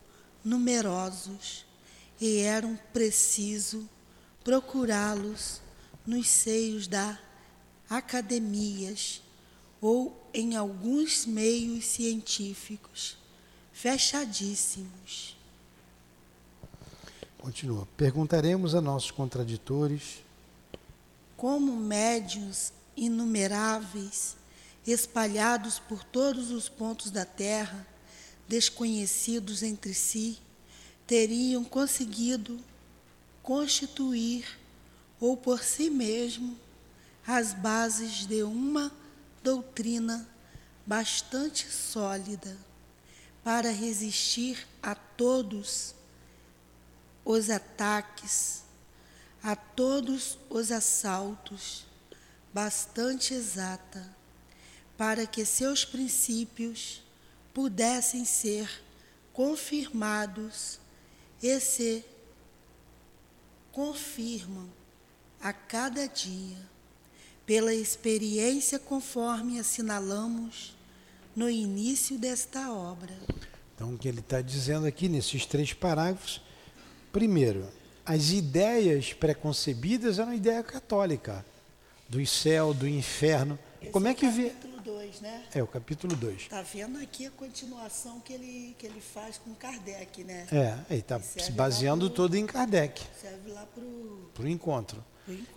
numerosos 0.44 1.66
e 2.22 2.42
eram 2.42 2.80
preciso 2.94 3.90
procurá-los 4.44 5.62
nos 6.06 6.30
seios 6.30 6.86
da 6.86 7.20
academias 7.90 9.24
ou 9.82 10.12
em 10.36 10.58
alguns 10.58 11.26
meios 11.26 11.86
científicos 11.86 13.18
fechadíssimos. 13.72 15.38
Continua. 17.38 17.88
Perguntaremos 17.96 18.76
a 18.76 18.82
nossos 18.82 19.12
contraditores 19.12 20.24
como 21.38 21.74
médios 21.76 22.74
inumeráveis, 22.98 24.36
espalhados 24.86 25.80
por 25.80 26.04
todos 26.04 26.52
os 26.52 26.68
pontos 26.68 27.12
da 27.12 27.24
terra, 27.24 27.88
desconhecidos 28.46 29.64
entre 29.64 29.94
si, 29.94 30.38
teriam 31.08 31.64
conseguido 31.64 32.60
constituir, 33.42 34.46
ou 35.20 35.38
por 35.38 35.64
si 35.64 35.90
mesmo, 35.90 36.58
as 37.26 37.54
bases 37.54 38.26
de 38.26 38.44
uma 38.44 38.92
doutrina 39.46 40.28
bastante 40.88 41.70
sólida 41.70 42.58
para 43.44 43.70
resistir 43.70 44.68
a 44.82 44.96
todos 44.96 45.94
os 47.24 47.52
ataques, 47.52 48.64
a 49.44 49.56
todos 49.56 50.40
os 50.50 50.72
assaltos 50.72 51.86
bastante 52.52 53.36
exata 53.36 54.04
para 54.98 55.28
que 55.28 55.46
seus 55.46 55.86
princípios 55.86 57.04
pudessem 57.54 58.26
ser 58.26 58.68
confirmados 59.32 60.80
e 61.40 61.60
se 61.60 62.04
confirmam 63.72 64.68
a 65.40 65.54
cada 65.54 66.08
dia 66.08 66.75
pela 67.46 67.74
experiência 67.74 68.80
conforme 68.80 69.60
assinalamos 69.60 70.76
no 71.36 71.50
início 71.50 72.18
desta 72.18 72.72
obra. 72.72 73.14
Então, 73.76 73.94
o 73.94 73.98
que 73.98 74.08
ele 74.08 74.22
está 74.22 74.42
dizendo 74.42 74.88
aqui 74.88 75.10
nesses 75.10 75.46
três 75.46 75.74
parágrafos, 75.74 76.42
primeiro, 77.12 77.68
as 78.06 78.30
ideias 78.30 79.14
preconcebidas 79.14 80.18
eram 80.18 80.34
ideia 80.34 80.64
católica 80.64 81.46
do 82.08 82.26
céu, 82.26 82.74
do 82.74 82.88
inferno. 82.88 83.60
Esse 83.82 83.92
Como 83.92 84.08
é 84.08 84.14
que 84.14 84.28
vê? 84.30 84.50
capítulo 84.50 84.82
2, 84.82 85.22
né? 85.22 85.44
É, 85.54 85.64
o 85.64 85.68
capítulo 85.68 86.16
2. 86.16 86.42
Está 86.44 86.62
vendo 86.62 87.00
aqui 87.00 87.26
a 87.26 87.32
continuação 87.32 88.20
que 88.22 88.32
ele, 88.32 88.76
que 88.78 88.86
ele 88.86 89.02
faz 89.02 89.38
com 89.38 89.54
Kardec, 89.56 90.24
né? 90.24 90.48
É, 90.52 90.78
ele 90.90 91.02
está 91.02 91.20
se 91.20 91.52
baseando 91.52 92.10
todo 92.10 92.36
em 92.36 92.46
Kardec. 92.46 93.02
Serve 93.20 93.52
lá 93.52 93.66
pro, 93.74 94.30
para 94.34 94.44
o 94.46 94.48
encontro. 94.48 95.04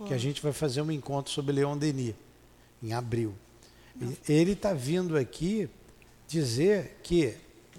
Que 0.07 0.13
a 0.13 0.17
gente 0.17 0.41
vai 0.41 0.51
fazer 0.51 0.81
um 0.81 0.91
encontro 0.91 1.31
sobre 1.31 1.53
Leon 1.53 1.77
Denis, 1.77 2.15
em 2.81 2.93
abril. 2.93 3.35
Ele 4.27 4.53
está 4.53 4.73
vindo 4.73 5.17
aqui 5.17 5.69
dizer 6.27 6.99
que 7.03 7.35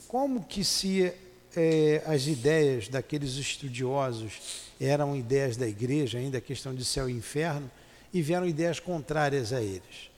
como 0.06 0.44
que 0.44 0.64
se 0.64 1.12
eh, 1.56 2.02
as 2.06 2.26
ideias 2.26 2.88
daqueles 2.88 3.34
estudiosos 3.34 4.68
eram 4.80 5.16
ideias 5.16 5.56
da 5.56 5.66
igreja, 5.66 6.18
ainda 6.18 6.38
a 6.38 6.40
questão 6.40 6.74
de 6.74 6.84
céu 6.84 7.08
e 7.08 7.12
inferno, 7.12 7.70
e 8.12 8.20
vieram 8.20 8.46
ideias 8.46 8.80
contrárias 8.80 9.52
a 9.52 9.62
eles. 9.62 10.10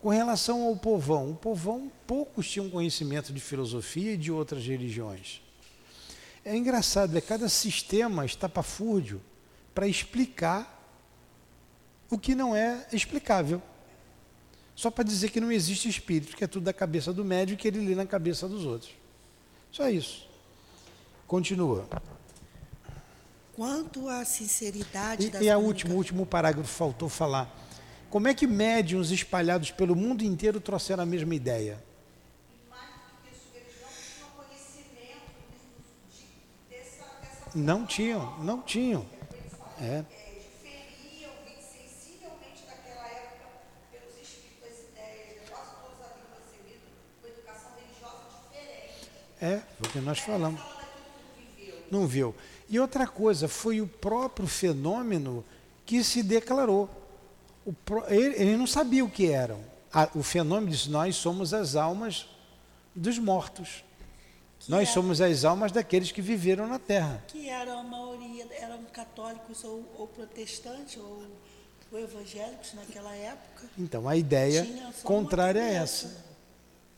Com 0.00 0.08
relação 0.08 0.62
ao 0.62 0.76
povão, 0.76 1.32
o 1.32 1.34
povão 1.34 1.90
poucos 2.06 2.48
tinham 2.50 2.70
conhecimento 2.70 3.32
de 3.32 3.40
filosofia 3.40 4.12
e 4.12 4.16
de 4.16 4.32
outras 4.32 4.64
religiões. 4.64 5.42
É 6.44 6.56
engraçado, 6.56 7.16
é 7.16 7.20
cada 7.20 7.48
sistema 7.48 8.24
estapafúrdio 8.24 9.20
para 9.74 9.86
explicar 9.86 10.79
o 12.10 12.18
que 12.18 12.34
não 12.34 12.54
é 12.54 12.86
explicável. 12.92 13.62
Só 14.74 14.90
para 14.90 15.04
dizer 15.04 15.30
que 15.30 15.40
não 15.40 15.52
existe 15.52 15.88
espírito, 15.88 16.36
que 16.36 16.42
é 16.42 16.46
tudo 16.46 16.64
da 16.64 16.72
cabeça 16.72 17.12
do 17.12 17.24
médium 17.24 17.56
que 17.56 17.68
ele 17.68 17.80
lê 17.86 17.94
na 17.94 18.06
cabeça 18.06 18.48
dos 18.48 18.64
outros. 18.64 18.92
Só 19.70 19.88
isso. 19.88 20.26
Continua. 21.26 21.86
Quanto 23.54 24.08
à 24.08 24.24
sinceridade 24.24 25.28
das 25.28 25.42
E, 25.42 25.44
e 25.44 25.50
a 25.50 25.54
comunica- 25.54 25.68
último, 25.68 25.94
último 25.96 26.26
parágrafo 26.26 26.68
faltou 26.68 27.08
falar. 27.08 27.54
Como 28.08 28.26
é 28.26 28.34
que 28.34 28.46
médiums 28.46 29.10
espalhados 29.10 29.70
pelo 29.70 29.94
mundo 29.94 30.24
inteiro 30.24 30.60
trouxeram 30.60 31.02
a 31.02 31.06
mesma 31.06 31.34
ideia? 31.34 31.78
Não 37.54 37.84
tinham, 37.84 38.38
não 38.40 38.62
tinham. 38.62 39.04
É. 39.80 40.04
diferiam 40.04 41.32
sensivelmente 41.60 42.62
daquela 42.66 43.06
época 43.08 43.46
pelos 43.90 44.14
espíritos 44.20 44.60
das 44.60 44.78
ideias, 44.88 45.50
nós 45.50 45.66
todos 45.82 45.98
haviam 46.04 46.30
recebido 46.38 46.84
uma 47.18 47.28
educação 47.28 47.70
religiosa 47.74 48.22
diferente. 48.44 49.08
É, 49.40 49.60
foi 49.78 49.88
o 49.88 49.92
que 49.92 49.98
nós 50.00 50.18
falamos. 50.18 50.60
Não 51.90 52.06
viu. 52.06 52.34
E 52.68 52.78
outra 52.78 53.06
coisa, 53.06 53.48
foi 53.48 53.80
o 53.80 53.86
próprio 53.86 54.46
fenômeno 54.46 55.44
que 55.84 56.04
se 56.04 56.22
declarou. 56.22 56.88
Ele, 58.08 58.34
ele 58.36 58.56
não 58.56 58.66
sabia 58.66 59.04
o 59.04 59.10
que 59.10 59.30
eram. 59.30 59.60
A- 59.92 60.08
o 60.14 60.22
fenômeno 60.22 60.70
disse: 60.70 60.88
Nós 60.90 61.16
somos 61.16 61.52
as 61.52 61.74
almas 61.74 62.28
dos 62.94 63.18
mortos. 63.18 63.84
Que 64.60 64.70
Nós 64.70 64.82
era- 64.88 64.92
somos 64.94 65.20
as 65.20 65.44
almas 65.44 65.72
daqueles 65.72 66.12
que 66.12 66.20
viveram 66.22 66.66
na 66.68 66.78
terra. 66.78 67.24
que 67.28 67.48
era 67.48 67.72
a 67.74 67.82
maioria 67.82 68.46
eram 68.60 68.84
católicos 68.92 69.64
ou, 69.64 69.84
ou 69.98 70.06
protestantes 70.06 70.96
ou, 70.98 71.24
ou 71.90 71.98
evangélicos 71.98 72.74
naquela 72.74 73.14
época. 73.16 73.64
Então, 73.78 74.06
a 74.08 74.16
ideia 74.16 74.66
contrária 75.02 75.62
cabeça. 75.62 76.06
essa. 76.06 76.29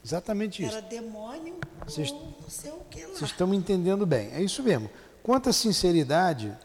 Exatamente 0.05 0.63
isso. 0.63 0.73
Era 0.73 0.83
demônio 0.83 1.59
Vocês- 1.87 2.11
ou 2.11 2.37
não 2.41 2.51
sei 2.51 2.71
o 2.73 2.81
que 2.91 3.03
lá. 3.05 3.09
Vocês 3.15 3.31
estão 3.31 3.47
me 3.47 3.57
entendendo 3.57 4.05
bem. 4.05 4.33
É 4.33 4.43
isso 4.43 4.63
mesmo. 4.63 4.91
Quanto 5.23 5.49
à 5.49 5.53
sinceridade, 5.53 6.57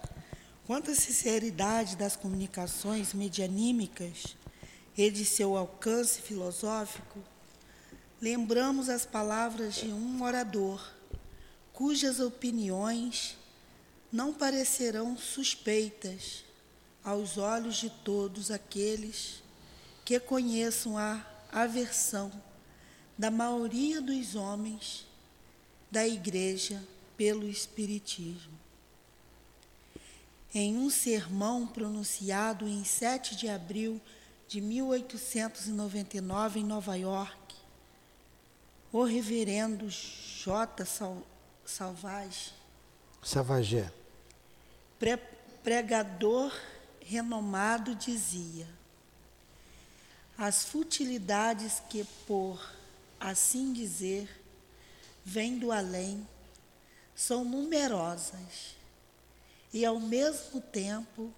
Quanto 0.65 0.91
à 0.91 0.95
sinceridade 0.95 1.95
das 1.95 2.17
comunicações 2.17 3.13
medianímicas 3.13 4.35
e 4.97 5.09
de 5.09 5.23
seu 5.23 5.55
alcance 5.55 6.19
filosófico, 6.21 7.19
lembramos 8.19 8.89
as 8.89 9.05
palavras 9.05 9.75
de 9.75 9.87
um 9.87 10.21
orador, 10.23 10.85
cujas 11.71 12.19
opiniões 12.19 13.37
não 14.11 14.33
parecerão 14.33 15.15
suspeitas 15.17 16.43
aos 17.01 17.37
olhos 17.37 17.77
de 17.77 17.89
todos 17.89 18.51
aqueles 18.51 19.41
que 20.03 20.19
conheçam 20.19 20.97
a 20.97 21.25
aversão 21.49 22.29
da 23.17 23.31
maioria 23.31 23.99
dos 23.99 24.35
homens 24.35 25.07
da 25.89 26.07
Igreja 26.07 26.83
pelo 27.15 27.47
Espiritismo. 27.49 28.57
Em 30.53 30.77
um 30.77 30.89
sermão 30.89 31.65
pronunciado 31.65 32.67
em 32.67 32.83
7 32.83 33.35
de 33.35 33.49
abril 33.49 33.99
de 34.47 34.61
1899 34.61 36.59
em 36.59 36.63
Nova 36.63 36.95
York, 36.95 37.55
o 38.91 39.03
reverendo 39.03 39.89
J. 39.89 40.85
Sal 40.85 41.25
Salvage, 41.65 42.53
Savagé, 43.21 43.91
pre 44.97 45.17
pregador 45.61 46.49
renomado, 47.01 47.93
dizia: 47.93 48.65
As 50.37 50.63
futilidades 50.63 51.81
que, 51.89 52.05
por 52.25 52.76
assim 53.19 53.73
dizer, 53.73 54.29
vêm 55.23 55.57
do 55.57 55.71
além, 55.71 56.27
são 57.15 57.43
numerosas 57.43 58.75
e, 59.73 59.85
ao 59.85 59.99
mesmo 59.99 60.61
tempo, 60.61 61.33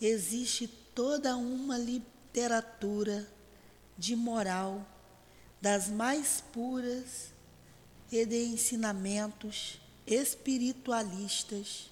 existe 0.00 0.66
toda 0.94 1.36
uma 1.36 1.78
literatura 1.78 3.28
de 3.96 4.16
moral 4.16 4.84
das 5.60 5.88
mais 5.88 6.42
puras 6.52 7.32
e 8.10 8.26
de 8.26 8.44
ensinamentos 8.44 9.80
espiritualistas 10.06 11.90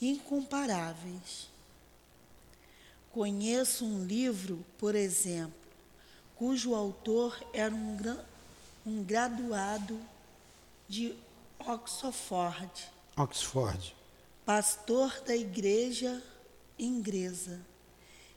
incomparáveis. 0.00 1.48
Conheço 3.12 3.84
um 3.84 4.04
livro, 4.04 4.64
por 4.76 4.94
exemplo, 4.94 5.54
cujo 6.34 6.74
autor 6.74 7.38
era 7.52 7.74
um, 7.74 7.96
um 8.86 9.02
graduado 9.02 10.00
de 10.88 11.12
Oxford, 11.58 12.70
Oxford. 13.16 13.96
pastor 14.44 15.20
da 15.26 15.34
igreja 15.34 16.22
inglesa, 16.78 17.60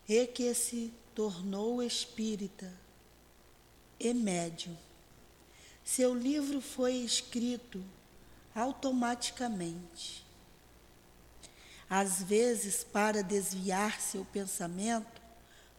e 0.07 0.25
que 0.25 0.51
se 0.55 0.91
tornou 1.13 1.83
espírita 1.83 2.73
e 3.99 4.11
médium. 4.11 4.75
Seu 5.83 6.15
livro 6.15 6.61
foi 6.61 6.95
escrito 6.95 7.83
automaticamente. 8.55 10.25
Às 11.87 12.23
vezes, 12.23 12.83
para 12.83 13.21
desviar 13.21 14.01
seu 14.01 14.25
pensamento 14.25 15.21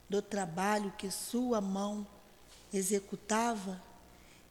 do 0.08 0.22
trabalho 0.22 0.92
que 0.96 1.10
sua 1.10 1.60
mão 1.60 2.06
executava, 2.72 3.80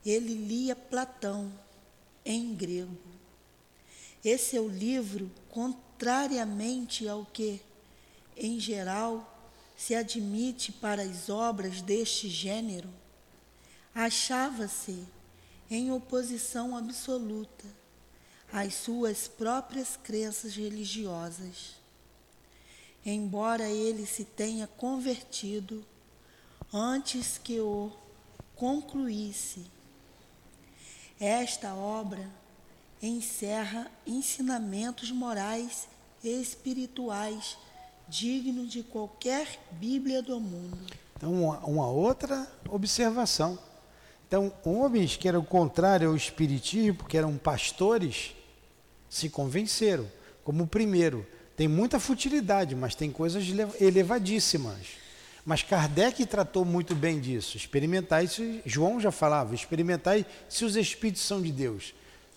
ele 0.05 0.33
lia 0.33 0.75
Platão 0.75 1.51
em 2.25 2.53
grego. 2.53 2.97
E 4.23 4.37
seu 4.37 4.67
livro, 4.67 5.31
contrariamente 5.49 7.07
ao 7.07 7.25
que, 7.25 7.61
em 8.35 8.59
geral, 8.59 9.35
se 9.77 9.95
admite 9.95 10.71
para 10.71 11.01
as 11.01 11.29
obras 11.29 11.81
deste 11.81 12.27
gênero, 12.29 12.89
achava-se 13.95 15.05
em 15.71 15.91
oposição 15.91 16.75
absoluta 16.75 17.65
às 18.51 18.73
suas 18.73 19.27
próprias 19.27 19.95
crenças 19.95 20.55
religiosas. 20.55 21.77
Embora 23.05 23.69
ele 23.69 24.05
se 24.05 24.25
tenha 24.25 24.67
convertido 24.67 25.85
antes 26.73 27.37
que 27.37 27.59
o 27.59 27.91
concluísse, 28.55 29.65
esta 31.19 31.73
obra 31.73 32.25
encerra 33.01 33.89
ensinamentos 34.05 35.11
morais 35.11 35.87
e 36.23 36.29
espirituais 36.41 37.57
dignos 38.07 38.71
de 38.71 38.83
qualquer 38.83 39.47
Bíblia 39.71 40.21
do 40.21 40.39
mundo. 40.39 40.77
Então, 41.15 41.33
uma, 41.33 41.87
outra 41.87 42.47
observação. 42.67 43.59
Então, 44.27 44.53
homens 44.63 45.15
que 45.15 45.27
eram 45.27 45.43
contrários 45.43 46.09
ao 46.09 46.15
espiritismo, 46.15 47.03
que 47.05 47.17
eram 47.17 47.37
pastores, 47.37 48.35
se 49.09 49.29
convenceram. 49.29 50.09
Como 50.43 50.63
o 50.63 50.67
primeiro, 50.67 51.25
tem 51.55 51.67
muita 51.67 51.99
futilidade, 51.99 52.75
mas 52.75 52.95
tem 52.95 53.11
coisas 53.11 53.43
ele- 53.43 53.67
elevadíssimas. 53.79 54.87
Mas 55.45 55.63
Kardec 55.63 56.25
tratou 56.25 56.65
muito 56.65 56.95
bem 56.95 57.19
disso. 57.19 57.57
Experimentai, 57.57 58.27
se, 58.27 58.61
João 58.65 58.99
já 58.99 59.11
falava, 59.11 59.55
experimentai 59.55 60.25
se 60.47 60.65
os 60.65 60.75
espíritos 60.75 61.21
são 61.21 61.41
de 61.41 61.51
Deus. 61.51 61.93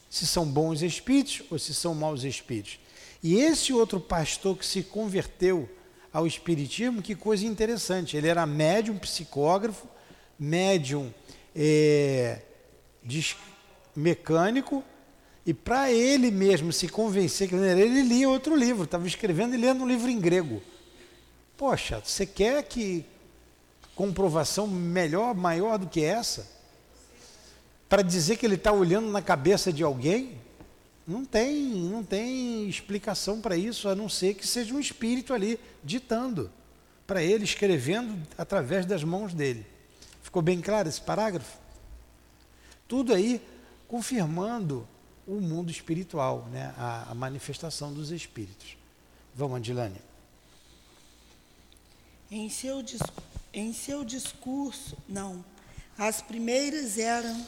Se 0.09 0.27
são 0.27 0.47
bons 0.47 0.83
espíritos 0.83 1.43
ou 1.51 1.59
se 1.59 1.75
são 1.75 1.95
maus 1.95 2.25
espíritos. 2.25 2.79
E 3.23 3.37
esse 3.37 3.73
outro 3.73 4.01
pastor 4.01 4.57
que 4.57 4.67
se 4.67 4.83
converteu 4.83 5.69
ao 6.13 6.27
espiritismo, 6.27 7.01
que 7.01 7.15
coisa 7.15 7.47
interessante. 7.47 8.17
Ele 8.17 8.29
era 8.29 8.45
médium, 8.45 8.99
psicógrafo, 8.99 9.87
médium 10.39 11.13
é, 11.55 12.41
mecânico 13.95 14.83
E 15.45 15.53
para 15.53 15.91
ele 15.91 16.31
mesmo 16.31 16.73
se 16.73 16.89
convencer 16.89 17.49
que 17.49 17.55
ele, 17.55 18.03
lia 18.03 18.29
outro 18.29 18.55
livro, 18.55 18.85
estava 18.85 19.07
escrevendo 19.07 19.55
e 19.55 19.59
lendo 19.59 19.83
um 19.83 19.89
livro 19.89 20.11
em 20.11 20.21
grego. 20.21 20.63
Poxa, 21.63 22.03
você 22.05 22.27
quer 22.27 22.65
que 22.65 23.07
comprovação 23.95 24.67
melhor, 24.67 25.33
maior 25.33 25.79
do 25.79 25.87
que 25.87 26.03
essa? 26.03 26.45
Para 27.89 28.03
dizer 28.03 28.37
que 28.37 28.45
ele 28.45 28.57
está 28.57 28.73
olhando 28.73 29.07
na 29.13 29.23
cabeça 29.23 29.73
de 29.73 29.85
alguém? 29.85 30.41
Não 31.07 31.25
tem, 31.25 31.55
não 31.55 32.03
tem 32.03 32.69
explicação 32.69 33.41
para 33.41 33.57
isso, 33.57 33.89
a 33.89 33.95
não 33.95 34.09
ser 34.09 34.35
que 34.35 34.45
seja 34.45 34.75
um 34.75 34.81
espírito 34.81 35.33
ali 35.33 35.57
ditando 35.85 36.51
para 37.07 37.23
ele, 37.23 37.45
escrevendo 37.45 38.21
através 38.37 38.85
das 38.85 39.05
mãos 39.05 39.33
dele. 39.33 39.65
Ficou 40.21 40.43
bem 40.43 40.61
claro 40.61 40.89
esse 40.89 41.01
parágrafo? 41.01 41.59
Tudo 42.89 43.15
aí 43.15 43.41
confirmando 43.87 44.85
o 45.29 45.41
mundo 45.41 45.71
espiritual, 45.71 46.49
né? 46.51 46.75
a, 46.77 47.13
a 47.13 47.15
manifestação 47.15 47.95
dos 47.95 48.11
espíritos. 48.11 48.77
Vamos, 49.33 49.59
Adilane. 49.59 50.11
Em 52.35 52.49
seu, 52.49 52.83
em 53.53 53.75
seu 53.75 54.03
discurso, 54.03 54.97
não, 55.07 55.45
as 55.99 56.23
primeiras 56.23 56.97
eram 56.97 57.47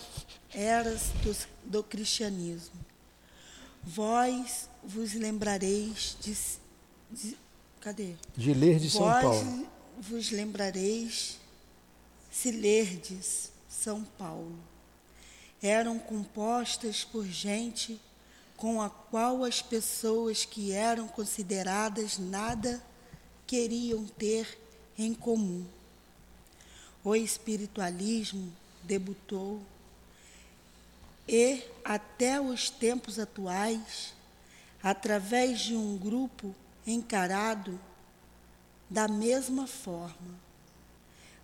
eras 0.53 1.05
do, 1.23 1.71
do 1.71 1.83
cristianismo. 1.83 2.75
Vós 3.83 4.69
vos 4.83 5.15
lembrareis 5.15 6.19
de, 6.21 6.37
de 7.11 7.39
cadê? 7.81 8.15
De 8.37 8.53
ler 8.53 8.79
de 8.79 8.91
São 8.91 9.01
Vós 9.01 9.23
Paulo. 9.23 9.67
vos 9.99 10.31
lembrareis 10.31 11.41
se 12.31 12.51
lerdes 12.51 13.51
São 13.67 14.05
Paulo 14.05 14.59
eram 15.63 15.99
compostas 15.99 17.05
por 17.05 17.25
gente 17.25 17.99
com 18.55 18.83
a 18.83 18.91
qual 18.91 19.45
as 19.45 19.63
pessoas 19.63 20.45
que 20.45 20.73
eram 20.73 21.09
consideradas 21.09 22.19
nada 22.19 22.85
queriam 23.47 24.05
ter 24.05 24.64
em 24.99 25.15
comum. 25.15 25.65
O 27.03 27.15
espiritualismo 27.15 28.53
debutou 28.83 29.61
e, 31.29 31.63
até 31.85 32.41
os 32.41 32.71
tempos 32.71 33.19
atuais, 33.19 34.15
através 34.83 35.61
de 35.61 35.75
um 35.77 35.97
grupo 35.97 36.55
encarado 36.87 37.81
da 38.89 39.09
mesma 39.09 39.67
forma. 39.67 40.45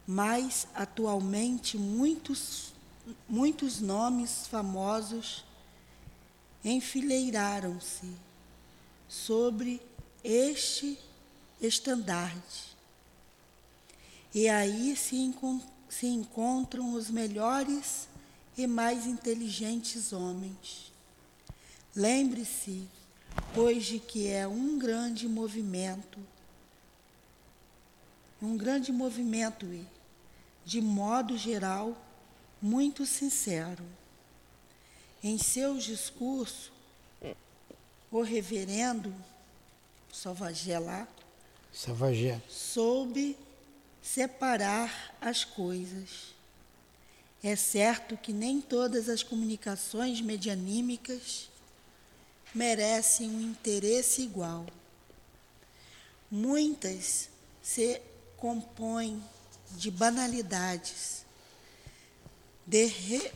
Mas, 0.07 0.67
atualmente, 0.75 1.79
muitos 1.79 2.73
muitos 3.29 3.81
nomes 3.81 4.47
famosos 4.47 5.45
enfileiraram-se 6.65 8.11
sobre 9.09 9.81
este 10.23 10.99
estandarte. 11.61 12.70
E 14.35 14.49
aí 14.49 14.97
se, 14.97 15.16
encont 15.16 15.64
se 15.88 16.07
encontram 16.07 16.95
os 16.95 17.11
melhores 17.11 18.09
e 18.57 18.66
mais 18.66 19.07
inteligentes 19.07 20.12
homens. 20.12 20.93
Lembre-se, 21.95 22.87
pois, 23.55 23.85
de 23.85 23.99
que 23.99 24.29
é 24.29 24.47
um 24.47 24.79
grande 24.79 25.29
movimento, 25.29 26.19
um 28.40 28.57
grande 28.57 28.93
movimento, 28.93 29.66
e, 29.66 29.87
de 30.64 30.81
modo 30.81 31.37
geral, 31.37 31.97
muito 32.62 33.05
sincero. 33.05 33.85
Em 35.23 35.37
seu 35.37 35.77
discurso, 35.77 36.73
o 38.11 38.23
reverendo 38.23 39.14
Salvagé 40.12 40.79
lá 40.79 41.07
soube 42.49 43.37
separar 44.03 45.15
as 45.21 45.45
coisas. 45.45 46.35
É 47.43 47.57
certo 47.57 48.17
que 48.17 48.33
nem 48.33 48.61
todas 48.61 49.09
as 49.09 49.23
comunicações 49.23 50.21
medianímicas 50.21 51.49
merecem 52.55 53.31
um 53.31 53.41
interesse 53.41 54.23
igual. 54.23 54.67
Muitas 56.31 57.29
se 57.63 58.01
compõem 58.37 59.23
de 59.73 59.91
banalidades 59.91 61.25
de 62.67 62.85
re 62.87 63.33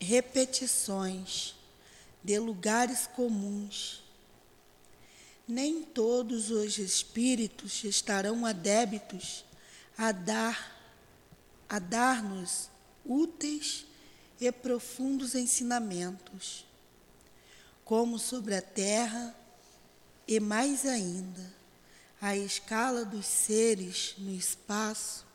repetições, 0.00 1.56
de 2.22 2.38
lugares 2.38 3.08
comuns. 3.08 4.04
Nem 5.46 5.82
todos 5.82 6.52
os 6.52 6.78
espíritos 6.78 7.82
estarão 7.82 8.46
adébitos 8.46 9.44
a 9.98 10.12
dar 10.12 10.78
a 11.68 11.78
dar-nos 11.78 12.70
úteis 13.04 13.84
e 14.40 14.50
profundos 14.50 15.34
ensinamentos, 15.34 16.64
como 17.84 18.18
sobre 18.18 18.54
a 18.54 18.62
terra 18.62 19.36
e 20.26 20.40
mais 20.40 20.86
ainda 20.86 21.58
a 22.20 22.36
escala 22.36 23.04
dos 23.04 23.26
seres 23.26 24.14
no 24.18 24.32
espaço 24.34 25.26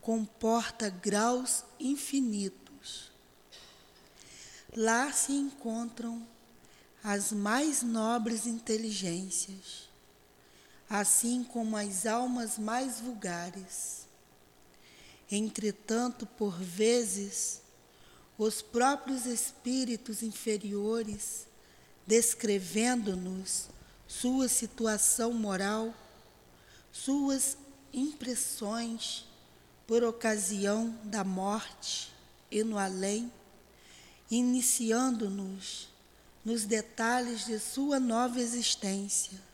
comporta 0.00 0.88
graus 0.88 1.64
infinitos. 1.78 3.12
Lá 4.74 5.12
se 5.12 5.32
encontram 5.32 6.26
as 7.04 7.30
mais 7.30 7.82
nobres 7.82 8.46
inteligências, 8.46 9.88
assim 10.94 11.42
como 11.42 11.74
as 11.74 12.04
almas 12.04 12.58
mais 12.58 13.00
vulgares. 13.00 14.06
Entretanto, 15.30 16.26
por 16.26 16.52
vezes, 16.60 17.62
os 18.36 18.60
próprios 18.60 19.24
espíritos 19.24 20.22
inferiores, 20.22 21.46
descrevendo-nos 22.06 23.68
sua 24.06 24.48
situação 24.48 25.32
moral, 25.32 25.94
suas 26.92 27.56
impressões, 27.90 29.24
por 29.86 30.04
ocasião 30.04 30.94
da 31.04 31.24
morte 31.24 32.12
e 32.50 32.62
no 32.62 32.76
além, 32.76 33.32
iniciando-nos 34.30 35.88
nos 36.44 36.66
detalhes 36.66 37.46
de 37.46 37.58
sua 37.58 37.98
nova 37.98 38.38
existência. 38.38 39.51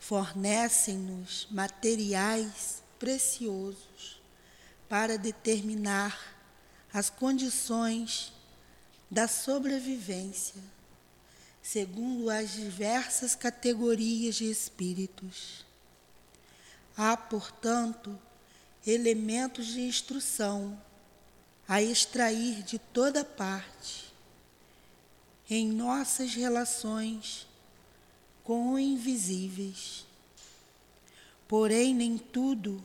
Fornecem-nos 0.00 1.46
materiais 1.50 2.82
preciosos 2.98 4.20
para 4.88 5.16
determinar 5.16 6.18
as 6.92 7.08
condições 7.08 8.32
da 9.08 9.28
sobrevivência, 9.28 10.60
segundo 11.62 12.28
as 12.28 12.50
diversas 12.50 13.36
categorias 13.36 14.34
de 14.34 14.50
espíritos. 14.50 15.64
Há, 16.96 17.16
portanto, 17.16 18.18
elementos 18.84 19.66
de 19.66 19.82
instrução 19.82 20.80
a 21.68 21.80
extrair 21.80 22.64
de 22.64 22.78
toda 22.78 23.24
parte 23.24 24.12
em 25.48 25.70
nossas 25.70 26.34
relações 26.34 27.46
com 28.50 28.76
invisíveis. 28.76 30.04
Porém, 31.46 31.94
nem 31.94 32.18
tudo 32.18 32.84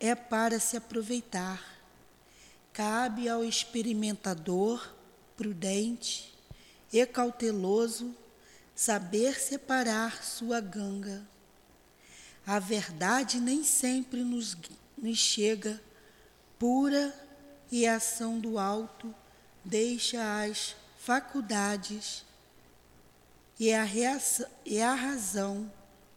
é 0.00 0.12
para 0.12 0.58
se 0.58 0.76
aproveitar. 0.76 1.62
Cabe 2.72 3.28
ao 3.28 3.44
experimentador 3.44 4.92
prudente 5.36 6.36
e 6.92 7.06
cauteloso 7.06 8.12
saber 8.74 9.38
separar 9.38 10.24
sua 10.24 10.60
ganga. 10.60 11.24
A 12.44 12.58
verdade 12.58 13.38
nem 13.38 13.62
sempre 13.62 14.24
nos 14.24 14.56
nos 15.00 15.18
chega 15.18 15.80
pura 16.58 17.14
e 17.70 17.86
a 17.86 17.98
ação 17.98 18.40
do 18.40 18.58
alto 18.58 19.14
deixa 19.64 20.42
as 20.42 20.74
faculdades 20.98 22.26
e 23.58 23.72
a, 23.72 23.82
reação, 23.82 24.46
e 24.64 24.80
a 24.80 24.94
razão 24.94 25.70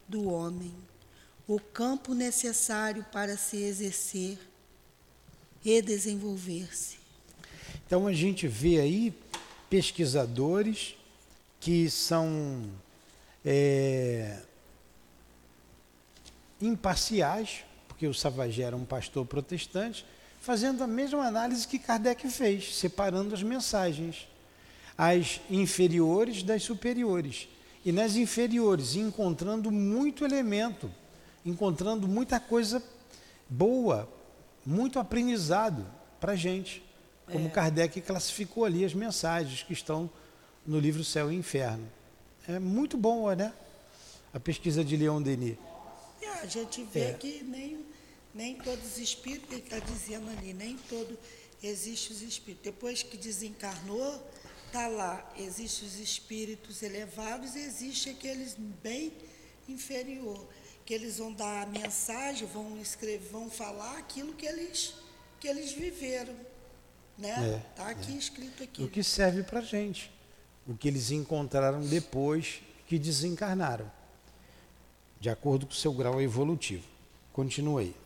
do 0.08 0.30
homem, 0.30 0.74
o 1.46 1.58
campo 1.58 2.14
necessário 2.14 3.04
para 3.12 3.36
se 3.36 3.56
exercer 3.56 4.38
e 5.64 5.80
desenvolver-se. 5.82 6.98
Então 7.86 8.06
a 8.06 8.12
gente 8.12 8.46
vê 8.46 8.80
aí 8.80 9.14
pesquisadores 9.68 10.94
que 11.60 11.90
são 11.90 12.70
é, 13.44 14.40
imparciais 16.60 17.64
porque 18.02 18.08
o 18.08 18.14
Savagé 18.14 18.64
era 18.64 18.74
um 18.74 18.84
pastor 18.84 19.24
protestante, 19.24 20.04
fazendo 20.40 20.82
a 20.82 20.88
mesma 20.88 21.24
análise 21.24 21.68
que 21.68 21.78
Kardec 21.78 22.28
fez, 22.30 22.74
separando 22.74 23.32
as 23.32 23.44
mensagens. 23.44 24.26
As 25.02 25.40
inferiores 25.50 26.44
das 26.44 26.62
superiores. 26.62 27.48
E 27.84 27.90
nas 27.90 28.14
inferiores, 28.14 28.94
encontrando 28.94 29.68
muito 29.68 30.24
elemento, 30.24 30.88
encontrando 31.44 32.06
muita 32.06 32.38
coisa 32.38 32.80
boa, 33.48 34.08
muito 34.64 35.00
aprendizado 35.00 35.84
para 36.20 36.34
a 36.34 36.36
gente. 36.36 36.84
Como 37.26 37.48
é. 37.48 37.50
Kardec 37.50 38.00
classificou 38.00 38.64
ali 38.64 38.84
as 38.84 38.94
mensagens 38.94 39.64
que 39.64 39.72
estão 39.72 40.08
no 40.64 40.78
livro 40.78 41.02
Céu 41.02 41.32
e 41.32 41.34
Inferno. 41.34 41.90
É 42.46 42.60
muito 42.60 42.96
bom, 42.96 43.28
né? 43.32 43.52
A 44.32 44.38
pesquisa 44.38 44.84
de 44.84 44.96
Leon 44.96 45.20
Denis. 45.20 45.58
É, 46.20 46.28
a 46.28 46.46
gente 46.46 46.84
vê 46.84 47.06
é. 47.06 47.12
que 47.14 47.42
nem, 47.42 47.84
nem 48.32 48.54
todos 48.54 48.92
os 48.92 48.98
espíritos, 48.98 49.50
ele 49.50 49.62
está 49.62 49.80
dizendo 49.80 50.30
ali, 50.30 50.54
nem 50.54 50.76
todo 50.88 51.18
existe 51.60 52.12
os 52.12 52.22
espíritos. 52.22 52.62
Depois 52.62 53.02
que 53.02 53.16
desencarnou, 53.16 54.22
está 54.72 54.88
lá, 54.88 55.30
existem 55.36 55.86
os 55.86 55.98
espíritos 55.98 56.82
elevados 56.82 57.54
e 57.54 57.58
existe 57.58 58.08
aqueles 58.08 58.56
bem 58.82 59.12
inferior, 59.68 60.48
que 60.86 60.94
eles 60.94 61.18
vão 61.18 61.30
dar 61.30 61.64
a 61.64 61.66
mensagem, 61.66 62.48
vão 62.48 62.80
escrever, 62.80 63.28
vão 63.30 63.50
falar 63.50 63.98
aquilo 63.98 64.32
que 64.32 64.46
eles, 64.46 64.94
que 65.38 65.46
eles 65.46 65.72
viveram. 65.72 66.34
Né? 67.18 67.62
Está 67.70 67.90
é, 67.90 67.92
aqui 67.92 68.14
é. 68.14 68.16
escrito 68.16 68.62
aqui. 68.62 68.82
O 68.82 68.88
que 68.88 69.02
serve 69.02 69.42
para 69.42 69.60
a 69.60 69.62
gente. 69.62 70.10
O 70.66 70.74
que 70.74 70.88
eles 70.88 71.10
encontraram 71.10 71.82
depois 71.82 72.62
que 72.86 72.98
desencarnaram. 72.98 73.92
De 75.20 75.28
acordo 75.28 75.66
com 75.66 75.72
o 75.72 75.76
seu 75.76 75.92
grau 75.92 76.20
evolutivo. 76.20 76.88
Continue 77.30 77.82
aí. 77.84 78.01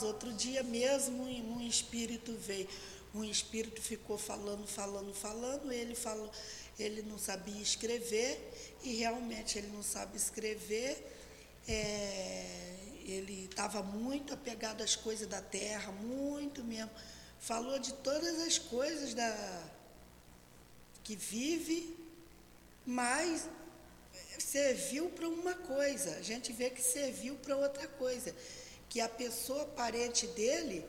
Proveitosa. 0.00 0.06
Outro 0.06 0.32
dia 0.32 0.62
mesmo 0.62 1.24
um 1.24 1.60
espírito 1.60 2.32
veio, 2.34 2.68
um 3.14 3.24
espírito 3.24 3.80
ficou 3.80 4.16
falando, 4.16 4.66
falando, 4.66 5.12
falando, 5.14 5.72
ele 5.72 5.94
falou, 5.94 6.30
ele 6.78 7.02
não 7.02 7.18
sabia 7.18 7.60
escrever 7.60 8.38
e 8.82 8.94
realmente 8.94 9.58
ele 9.58 9.68
não 9.68 9.82
sabe 9.82 10.16
escrever. 10.16 10.96
É, 11.68 12.76
ele 13.04 13.46
estava 13.50 13.82
muito 13.82 14.32
apegado 14.32 14.82
às 14.82 14.96
coisas 14.96 15.26
da 15.26 15.42
terra, 15.42 15.92
muito 15.92 16.64
mesmo. 16.64 16.90
Falou 17.38 17.78
de 17.78 17.92
todas 17.94 18.38
as 18.40 18.58
coisas 18.58 19.14
da 19.14 19.70
que 21.02 21.16
vive, 21.16 21.96
mas 22.86 23.48
serviu 24.38 25.08
para 25.10 25.28
uma 25.28 25.54
coisa. 25.54 26.16
A 26.16 26.22
gente 26.22 26.52
vê 26.52 26.70
que 26.70 26.82
serviu 26.82 27.34
para 27.36 27.56
outra 27.56 27.88
coisa 27.88 28.34
que 28.90 29.00
a 29.00 29.08
pessoa 29.08 29.64
parente 29.66 30.26
dele 30.26 30.84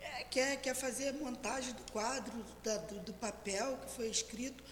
é, 0.00 0.24
quer, 0.24 0.60
quer 0.60 0.74
fazer 0.74 1.10
a 1.10 1.12
montagem 1.12 1.72
do 1.72 1.92
quadro, 1.92 2.44
da, 2.64 2.76
do, 2.78 2.98
do, 2.98 3.14
papel 3.14 3.78
que 3.78 3.92
foi 3.92 4.08
escrito, 4.08 4.62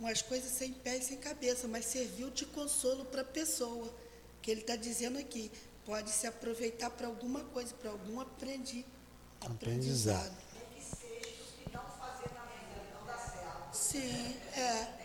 umas 0.00 0.22
coisas 0.22 0.50
sem 0.50 0.72
pé 0.72 0.96
e 0.96 1.02
sem 1.02 1.18
cabeça, 1.18 1.68
mas 1.68 1.84
serviu 1.84 2.30
de 2.30 2.46
consolo 2.46 3.04
para 3.04 3.20
a 3.20 3.24
pessoa, 3.24 3.94
que 4.40 4.50
ele 4.50 4.62
está 4.62 4.74
dizendo 4.74 5.18
aqui. 5.18 5.52
Pode 5.84 6.10
se 6.10 6.26
aproveitar 6.26 6.88
para 6.88 7.06
alguma 7.06 7.44
coisa, 7.44 7.74
para 7.74 7.90
algum 7.90 8.18
aprendi, 8.18 8.86
aprendizado. 9.42 10.32
aprendizado. 10.32 10.44
Sim, 13.70 14.36
é. 14.56 15.04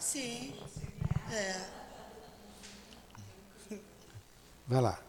Sim, 0.00 0.54
é. 1.32 1.79
Vai 4.70 4.80
lá. 4.80 5.02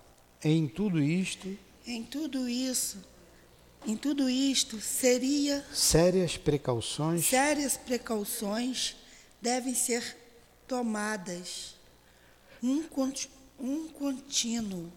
Em 0.44 0.68
tudo 0.68 1.00
isto. 1.00 1.56
Em 1.86 2.04
tudo 2.04 2.50
isso. 2.50 2.98
Em 3.86 3.96
tudo 3.96 4.28
isto 4.28 4.82
seria. 4.82 5.64
Sérias 5.72 6.36
precauções. 6.36 7.28
Sérias 7.28 7.78
precauções 7.78 8.96
devem 9.40 9.76
ser 9.76 10.18
tomadas. 10.68 11.76
Um, 12.64 12.84
um 13.60 13.88
contínuo 13.90 14.92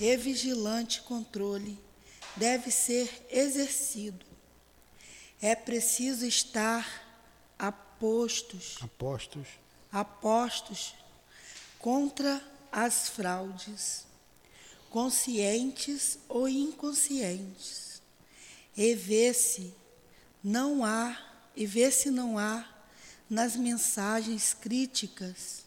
e 0.00 0.16
vigilante 0.16 1.02
controle 1.02 1.78
deve 2.36 2.70
ser 2.70 3.26
exercido. 3.30 4.24
É 5.42 5.54
preciso 5.54 6.24
estar 6.24 6.86
apostos, 7.58 8.78
apostos, 8.80 9.46
apostos 9.92 10.94
contra 11.78 12.42
as 12.72 13.08
fraudes, 13.08 14.04
conscientes 14.90 16.18
ou 16.28 16.48
inconscientes, 16.48 18.00
e 18.76 18.94
vê 18.94 19.32
se 19.32 19.74
não 20.42 20.84
há 20.84 21.16
e 21.56 21.66
vê 21.66 21.90
se 21.90 22.10
não 22.10 22.38
há 22.38 22.66
nas 23.28 23.56
mensagens 23.56 24.54
críticas 24.54 25.64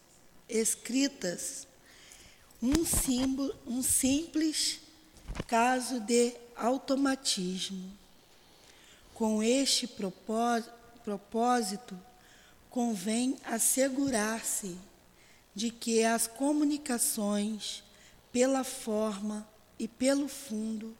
escritas 0.48 1.68
um 2.62 2.86
símbolo, 2.86 3.56
um 3.66 3.82
simples 3.82 4.80
caso 5.48 6.00
de 6.00 6.34
automatismo. 6.56 7.92
Com 9.14 9.42
este 9.42 9.88
propósito, 11.04 11.98
convém 12.70 13.38
assegurar-se 13.44 14.78
de 15.54 15.70
que 15.70 16.04
as 16.04 16.28
comunicações, 16.28 17.84
pela 18.32 18.64
forma 18.64 19.48
e 19.78 19.88
pelo 19.88 20.28
fundo, 20.28 20.96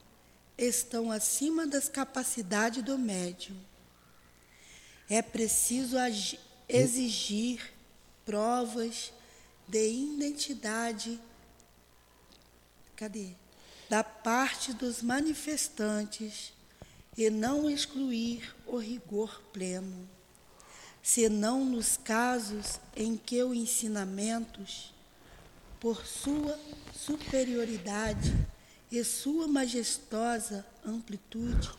estão 0.58 1.12
acima 1.12 1.66
das 1.66 1.88
capacidades 1.88 2.84
do 2.84 2.98
médium. 2.98 3.58
É 5.10 5.22
preciso 5.22 5.98
exigir 6.68 7.74
provas 8.26 9.12
de 9.68 9.90
identidade 9.90 11.20
cadê? 13.02 13.30
da 13.90 14.04
parte 14.04 14.74
dos 14.74 15.02
manifestantes 15.02 16.54
e 17.18 17.30
não 17.30 17.70
excluir 17.70 18.56
o 18.68 18.78
rigor 18.78 19.42
pleno 19.52 20.08
senão 21.02 21.66
nos 21.66 21.98
casos 21.98 22.80
em 22.96 23.18
que 23.18 23.44
os 23.44 23.56
ensinamentos, 23.56 24.94
por 25.80 26.06
sua 26.06 26.60
superioridade 26.94 28.34
e 28.92 29.04
sua 29.04 29.48
majestosa 29.48 30.66
amplitude, 30.86 31.70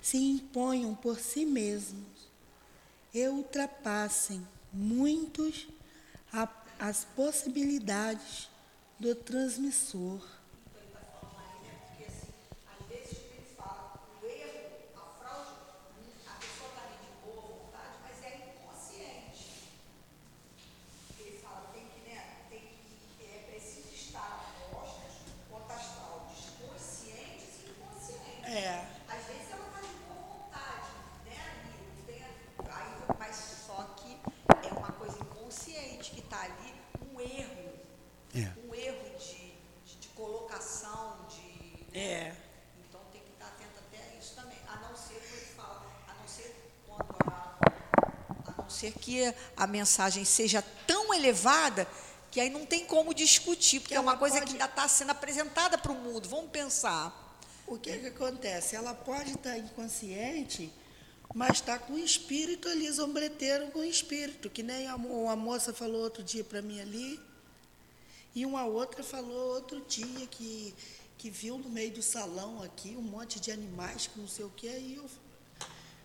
se 0.00 0.16
imponham 0.16 0.94
por 0.94 1.18
si 1.18 1.44
mesmos 1.44 2.30
e 3.12 3.26
ultrapassem 3.28 4.46
muitos 4.72 5.68
as 6.78 7.04
possibilidades 7.16 8.48
do 8.98 9.14
transmissor 9.14 10.39
mensagem 49.70 50.24
seja 50.24 50.62
tão 50.86 51.14
elevada 51.14 51.88
que 52.30 52.40
aí 52.40 52.50
não 52.50 52.66
tem 52.66 52.84
como 52.84 53.14
discutir, 53.14 53.80
porque 53.80 53.94
é 53.94 54.00
uma 54.00 54.16
coisa 54.16 54.36
pode... 54.36 54.46
que 54.46 54.52
ainda 54.52 54.66
está 54.66 54.86
sendo 54.86 55.10
apresentada 55.10 55.78
para 55.78 55.90
o 55.90 55.94
mundo. 55.94 56.28
Vamos 56.28 56.50
pensar. 56.50 57.38
O 57.66 57.78
que, 57.78 57.98
que 57.98 58.06
acontece? 58.06 58.76
Ela 58.76 58.94
pode 58.94 59.30
estar 59.30 59.50
tá 59.50 59.58
inconsciente, 59.58 60.72
mas 61.34 61.58
está 61.58 61.78
com 61.78 61.94
o 61.94 61.98
espírito 61.98 62.68
ali, 62.68 62.90
zombreteiro 62.90 63.70
com 63.70 63.80
o 63.80 63.84
espírito, 63.84 64.50
que 64.50 64.62
nem 64.62 64.88
a, 64.88 64.96
uma 64.96 65.36
moça 65.36 65.72
falou 65.72 66.02
outro 66.02 66.22
dia 66.22 66.44
para 66.44 66.60
mim 66.60 66.80
ali, 66.80 67.20
e 68.34 68.44
uma 68.44 68.64
outra 68.64 69.02
falou 69.02 69.54
outro 69.54 69.80
dia 69.88 70.26
que, 70.28 70.74
que 71.18 71.30
viu 71.30 71.58
no 71.58 71.68
meio 71.68 71.92
do 71.92 72.02
salão 72.02 72.62
aqui 72.62 72.96
um 72.96 73.02
monte 73.02 73.40
de 73.40 73.50
animais 73.50 74.06
que 74.06 74.18
não 74.18 74.28
sei 74.28 74.44
o 74.44 74.50
que, 74.50 74.68
aí 74.68 74.94
eu, 74.94 75.08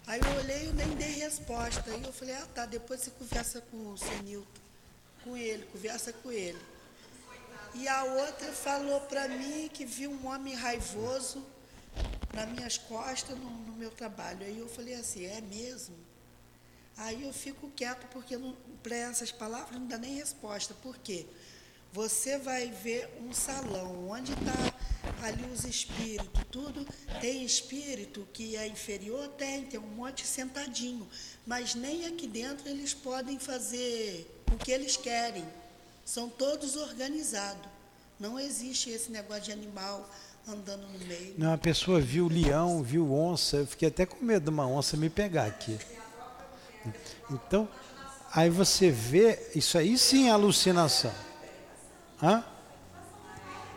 aí 0.08 0.20
eu 0.20 0.40
olhei 0.40 0.70
e 0.70 0.74
nem 0.74 0.96
dei 0.96 1.12
resposta. 1.12 1.84
Aí 1.92 2.04
eu 2.04 2.14
falei, 2.14 2.36
ah 2.36 2.48
tá, 2.54 2.66
depois 2.66 3.02
você 3.02 3.12
conversa 3.12 3.62
com 3.62 3.94
o 3.94 3.98
seu 3.98 4.24
Nilton, 4.24 4.62
com 5.24 5.36
ele, 5.36 5.66
conversa 5.72 6.14
com 6.14 6.32
ele. 6.32 6.60
E 7.74 7.88
a 7.88 8.04
outra 8.04 8.52
falou 8.54 9.02
para 9.02 9.28
mim 9.28 9.70
que 9.74 9.86
viu 9.86 10.10
um 10.10 10.28
homem 10.28 10.54
raivoso 10.54 11.46
nas 12.34 12.50
minhas 12.50 12.78
costas 12.78 13.38
no, 13.38 13.50
no, 13.50 13.74
meu 13.74 13.92
trabalho. 13.92 14.46
Aí 14.46 14.58
eu 14.58 14.68
falei 14.68 14.96
assim, 14.96 15.26
é 15.26 15.42
mesmo? 15.42 15.96
Aí 16.98 17.24
eu 17.24 17.34
fico 17.34 17.70
quieto 17.72 18.08
porque 18.08 18.38
para 18.82 18.96
essas 18.96 19.32
palavras 19.32 19.78
não 19.80 19.88
dá 19.88 19.98
nem 19.98 20.16
resposta. 20.16 20.74
Por 20.76 20.98
quê? 20.98 21.26
Você 21.96 22.38
vai 22.38 22.70
ver 22.84 23.10
um 23.26 23.32
salão 23.32 24.10
onde 24.10 24.34
está 24.34 24.74
ali 25.26 25.46
os 25.46 25.64
espíritos, 25.64 26.44
tudo. 26.52 26.86
Tem 27.22 27.46
espírito 27.46 28.28
que 28.34 28.58
é 28.58 28.68
inferior? 28.68 29.30
Tem, 29.30 29.64
tem 29.64 29.80
um 29.80 29.88
monte 29.96 30.28
sentadinho. 30.28 31.08
Mas 31.48 31.74
nem 31.74 32.06
aqui 32.06 32.28
dentro 32.28 32.68
eles 32.68 32.94
podem 32.94 33.40
fazer 33.40 34.30
o 34.54 34.58
que 34.58 34.74
eles 34.74 34.98
querem. 34.98 35.46
São 36.04 36.28
todos 36.28 36.76
organizados. 36.76 37.66
Não 38.20 38.38
existe 38.38 38.90
esse 38.90 39.10
negócio 39.10 39.44
de 39.44 39.54
animal 39.54 40.10
andando 40.46 40.86
no 40.90 41.00
meio. 41.08 41.36
Não, 41.38 41.54
a 41.54 41.58
pessoa 41.58 42.02
viu 42.02 42.28
leão, 42.28 42.84
viu 42.84 43.14
onça. 43.14 43.56
Eu 43.56 43.68
fiquei 43.68 43.88
até 43.88 44.06
com 44.06 44.22
medo 44.22 44.44
de 44.44 44.50
uma 44.50 44.68
onça 44.68 44.98
me 44.98 45.10
pegar 45.10 45.46
aqui. 45.46 45.80
Então, 47.32 47.70
aí 48.34 48.50
você 48.50 48.92
vê, 48.92 49.50
isso 49.56 49.78
aí 49.78 49.98
sim 49.98 50.28
é 50.28 50.32
alucinação. 50.32 51.14
Hã? 52.22 52.44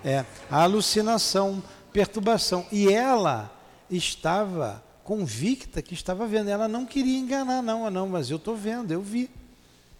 É, 0.04 0.24
a 0.50 0.62
alucinação, 0.62 1.62
perturbação. 1.92 2.66
E 2.70 2.92
ela 2.92 3.50
estava 3.90 4.82
convicta 5.02 5.80
que 5.80 5.94
estava 5.94 6.26
vendo. 6.26 6.50
Ela 6.50 6.68
não 6.68 6.84
queria 6.84 7.18
enganar, 7.18 7.62
não, 7.62 7.90
não, 7.90 8.08
mas 8.08 8.30
eu 8.30 8.36
estou 8.36 8.56
vendo, 8.56 8.92
eu 8.92 9.02
vi. 9.02 9.30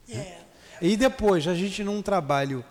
É. 0.09 0.39
E 0.81 0.97
depois, 0.97 1.49
a 1.49 1.55
gente 1.55 1.83
num 1.83 2.03
trabalho 2.03 2.65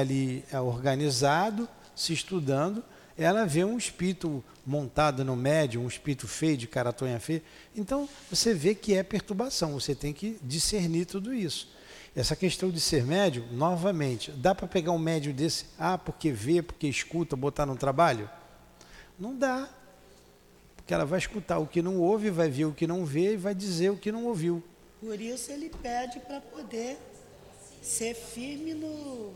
ali 0.00 0.44
é, 0.50 0.60
organizado, 0.60 1.68
se 1.94 2.12
estudando, 2.12 2.82
ela 3.16 3.46
vê 3.46 3.64
um 3.64 3.78
espírito 3.78 4.44
montado 4.66 5.24
no 5.24 5.36
médium, 5.36 5.84
um 5.84 5.88
espírito 5.88 6.26
feio, 6.26 6.56
de 6.56 6.66
caratonha 6.66 7.18
feia. 7.20 7.42
Então, 7.74 8.08
você 8.28 8.52
vê 8.52 8.74
que 8.74 8.94
é 8.94 9.02
perturbação, 9.02 9.72
você 9.72 9.94
tem 9.94 10.12
que 10.12 10.38
discernir 10.42 11.06
tudo 11.06 11.32
isso. 11.32 11.68
Essa 12.16 12.34
questão 12.34 12.70
de 12.70 12.80
ser 12.80 13.04
médium, 13.04 13.46
novamente, 13.52 14.32
dá 14.32 14.54
para 14.54 14.66
pegar 14.66 14.90
um 14.90 14.98
médium 14.98 15.34
desse, 15.34 15.66
ah, 15.78 15.98
porque 15.98 16.32
vê, 16.32 16.62
porque 16.62 16.86
escuta, 16.86 17.36
botar 17.36 17.66
no 17.66 17.76
trabalho? 17.76 18.30
Não 19.18 19.36
dá. 19.36 19.68
Porque 20.76 20.94
ela 20.94 21.04
vai 21.04 21.18
escutar 21.18 21.58
o 21.58 21.66
que 21.66 21.82
não 21.82 22.00
ouve, 22.00 22.30
vai 22.30 22.48
ver 22.48 22.64
o 22.64 22.72
que 22.72 22.86
não 22.86 23.04
vê 23.04 23.34
e 23.34 23.36
vai 23.36 23.54
dizer 23.54 23.90
o 23.90 23.98
que 23.98 24.10
não 24.10 24.24
ouviu. 24.24 24.64
Por 24.98 25.20
isso 25.20 25.52
ele 25.52 25.70
pede 25.82 26.18
para 26.20 26.40
poder 26.40 26.96
ser 27.82 28.14
firme 28.14 28.72
no, 28.72 29.34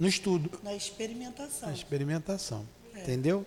no 0.00 0.08
estudo. 0.08 0.50
Na 0.64 0.74
experimentação. 0.74 1.68
Na 1.68 1.74
experimentação. 1.74 2.66
É. 2.92 3.02
Entendeu? 3.02 3.46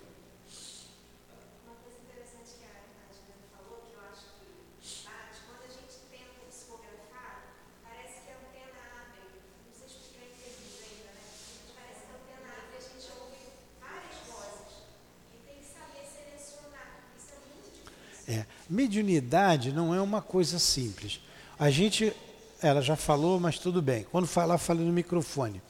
É, 18.30 18.46
mediunidade 18.68 19.72
não 19.72 19.92
é 19.92 20.00
uma 20.00 20.22
coisa 20.22 20.60
simples. 20.60 21.20
A 21.58 21.68
gente, 21.68 22.12
ela 22.62 22.80
já 22.80 22.94
falou, 22.94 23.40
mas 23.40 23.58
tudo 23.58 23.82
bem. 23.82 24.06
Quando 24.08 24.28
falar, 24.28 24.56
fale 24.56 24.84
no 24.84 24.92
microfone. 24.92 25.60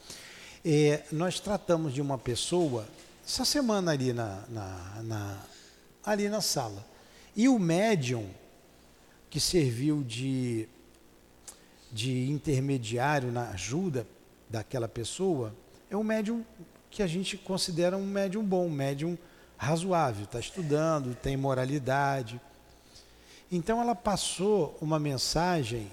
É, 0.63 1.01
nós 1.11 1.39
tratamos 1.39 1.91
de 1.91 1.99
uma 1.99 2.19
pessoa 2.19 2.87
essa 3.25 3.43
semana 3.43 3.93
ali 3.93 4.13
na, 4.13 4.43
na, 4.47 5.01
na, 5.01 5.37
ali 6.05 6.29
na 6.29 6.39
sala. 6.39 6.85
E 7.35 7.49
o 7.49 7.57
médium 7.57 8.29
que 9.27 9.39
serviu 9.39 10.03
de, 10.03 10.69
de 11.91 12.29
intermediário 12.29 13.31
na 13.31 13.49
ajuda 13.49 14.05
daquela 14.47 14.87
pessoa 14.87 15.51
é 15.89 15.97
um 15.97 16.03
médium 16.03 16.45
que 16.91 17.01
a 17.01 17.07
gente 17.07 17.37
considera 17.37 17.97
um 17.97 18.05
médium 18.05 18.43
bom, 18.43 18.67
um 18.67 18.69
médium 18.69 19.17
razoável, 19.57 20.25
está 20.25 20.39
estudando, 20.39 21.15
tem 21.15 21.35
moralidade. 21.35 22.39
Então 23.51 23.81
ela 23.81 23.93
passou 23.93 24.77
uma 24.79 24.97
mensagem 24.97 25.91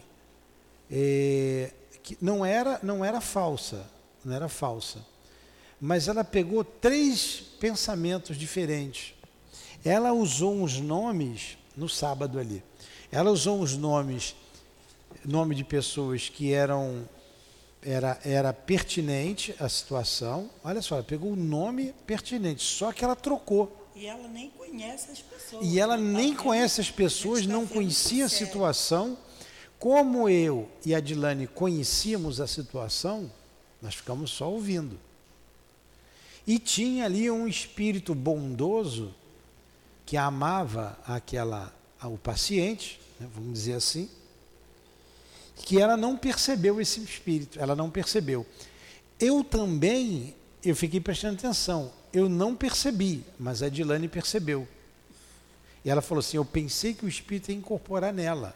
é, 0.88 1.72
que 2.02 2.16
não 2.20 2.44
era, 2.44 2.78
não 2.82 3.04
era 3.04 3.20
falsa, 3.20 3.84
não 4.24 4.34
era 4.34 4.48
falsa, 4.48 5.04
mas 5.80 6.06
ela 6.06 6.22
pegou 6.22 6.62
três 6.62 7.42
pensamentos 7.58 8.36
diferentes. 8.36 9.14
Ela 9.84 10.12
usou 10.12 10.54
uns 10.54 10.78
nomes 10.78 11.58
no 11.76 11.88
sábado 11.88 12.38
ali. 12.38 12.62
Ela 13.10 13.30
usou 13.30 13.60
uns 13.60 13.76
nomes, 13.76 14.36
nome 15.24 15.54
de 15.54 15.64
pessoas 15.64 16.28
que 16.28 16.52
eram 16.52 17.08
era, 17.82 18.18
era 18.24 18.52
pertinente 18.52 19.54
à 19.58 19.68
situação. 19.68 20.50
Olha 20.64 20.82
só, 20.82 20.96
ela 20.96 21.04
pegou 21.04 21.32
o 21.32 21.36
nome 21.36 21.94
pertinente, 22.06 22.62
só 22.62 22.92
que 22.92 23.04
ela 23.04 23.16
trocou. 23.16 23.87
E 23.98 24.06
ela 24.06 24.28
nem 24.28 24.48
conhece 24.50 25.10
as 25.10 25.20
pessoas. 25.20 25.66
E 25.66 25.80
ela 25.80 25.96
nem 25.96 26.32
tá 26.32 26.42
conhece 26.42 26.80
as 26.80 26.88
pessoas, 26.88 27.44
não 27.46 27.66
tá 27.66 27.74
conhecia 27.74 28.26
a 28.26 28.28
situação. 28.28 29.18
Como 29.76 30.28
eu 30.28 30.68
e 30.86 30.94
a 30.94 31.00
Dilane 31.00 31.48
conhecíamos 31.48 32.40
a 32.40 32.46
situação, 32.46 33.28
nós 33.82 33.96
ficamos 33.96 34.30
só 34.30 34.48
ouvindo. 34.48 34.98
E 36.46 36.60
tinha 36.60 37.06
ali 37.06 37.28
um 37.28 37.48
espírito 37.48 38.14
bondoso 38.14 39.12
que 40.06 40.16
amava 40.16 40.96
aquela 41.04 41.74
o 42.04 42.16
paciente, 42.16 43.00
né, 43.18 43.28
vamos 43.34 43.52
dizer 43.52 43.74
assim, 43.74 44.08
que 45.56 45.80
ela 45.80 45.96
não 45.96 46.16
percebeu 46.16 46.80
esse 46.80 47.00
espírito, 47.00 47.58
ela 47.58 47.74
não 47.74 47.90
percebeu. 47.90 48.46
Eu 49.18 49.42
também, 49.42 50.36
eu 50.64 50.76
fiquei 50.76 51.00
prestando 51.00 51.34
atenção, 51.34 51.92
eu 52.12 52.28
não 52.28 52.54
percebi, 52.54 53.24
mas 53.38 53.62
a 53.62 53.68
Dilane 53.68 54.08
percebeu. 54.08 54.66
E 55.84 55.90
ela 55.90 56.02
falou 56.02 56.20
assim: 56.20 56.36
Eu 56.36 56.44
pensei 56.44 56.94
que 56.94 57.04
o 57.04 57.08
espírito 57.08 57.50
ia 57.50 57.56
incorporar 57.56 58.12
nela, 58.12 58.54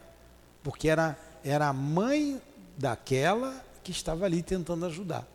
porque 0.63 0.87
era, 0.87 1.17
era 1.43 1.67
a 1.67 1.73
mãe 1.73 2.41
daquela 2.77 3.63
que 3.83 3.91
estava 3.91 4.25
ali 4.25 4.41
tentando 4.41 4.85
ajudar. 4.85 5.27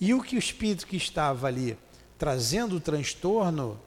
E 0.00 0.14
o 0.14 0.22
que 0.22 0.36
o 0.36 0.38
espírito 0.38 0.86
que 0.86 0.96
estava 0.96 1.46
ali 1.46 1.76
trazendo 2.18 2.76
o 2.76 2.80
transtorno 2.80 3.80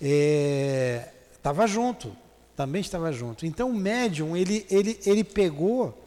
estava 0.00 1.64
é, 1.64 1.68
junto, 1.68 2.16
também 2.56 2.80
estava 2.80 3.12
junto. 3.12 3.46
Então 3.46 3.70
o 3.70 3.74
médium, 3.74 4.36
ele, 4.36 4.66
ele, 4.70 4.98
ele 5.04 5.24
pegou, 5.24 5.98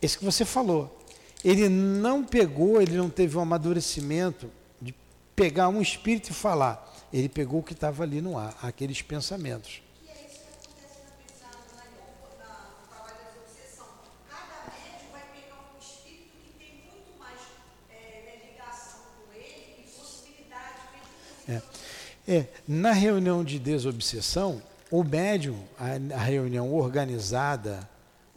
esse 0.00 0.18
que 0.18 0.24
você 0.24 0.44
falou, 0.44 1.03
ele 1.44 1.68
não 1.68 2.24
pegou, 2.24 2.80
ele 2.80 2.96
não 2.96 3.10
teve 3.10 3.36
um 3.36 3.40
amadurecimento 3.40 4.50
de 4.80 4.94
pegar 5.36 5.68
um 5.68 5.82
espírito 5.82 6.30
e 6.30 6.34
falar. 6.34 6.90
Ele 7.12 7.28
pegou 7.28 7.60
o 7.60 7.62
que 7.62 7.74
estava 7.74 8.02
ali 8.02 8.20
no 8.20 8.38
ar, 8.38 8.56
aqueles 8.62 9.02
pensamentos. 9.02 9.82
É. 21.46 21.60
é, 22.26 22.46
na 22.66 22.92
reunião 22.92 23.44
de 23.44 23.58
desobsessão, 23.58 24.62
o 24.90 25.04
médium, 25.04 25.62
a, 25.78 26.16
a 26.16 26.22
reunião 26.22 26.72
organizada, 26.72 27.86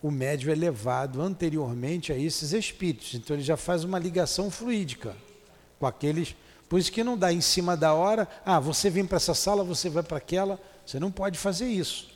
o 0.01 0.11
médium 0.11 0.51
é 0.51 0.55
levado 0.55 1.21
anteriormente 1.21 2.11
a 2.11 2.17
esses 2.17 2.53
espíritos. 2.53 3.15
Então 3.15 3.35
ele 3.35 3.43
já 3.43 3.57
faz 3.57 3.83
uma 3.83 3.97
ligação 3.97 4.51
fluídica 4.51 5.15
com 5.79 5.85
aqueles. 5.85 6.35
Por 6.69 6.79
isso 6.79 6.91
que 6.91 7.03
não 7.03 7.17
dá 7.17 7.31
em 7.31 7.41
cima 7.41 7.75
da 7.75 7.93
hora, 7.93 8.27
ah, 8.45 8.59
você 8.59 8.89
vem 8.89 9.05
para 9.05 9.17
essa 9.17 9.33
sala, 9.33 9.63
você 9.63 9.89
vai 9.89 10.03
para 10.03 10.17
aquela. 10.17 10.59
Você 10.85 10.99
não 10.99 11.11
pode 11.11 11.37
fazer 11.37 11.67
isso. 11.67 12.09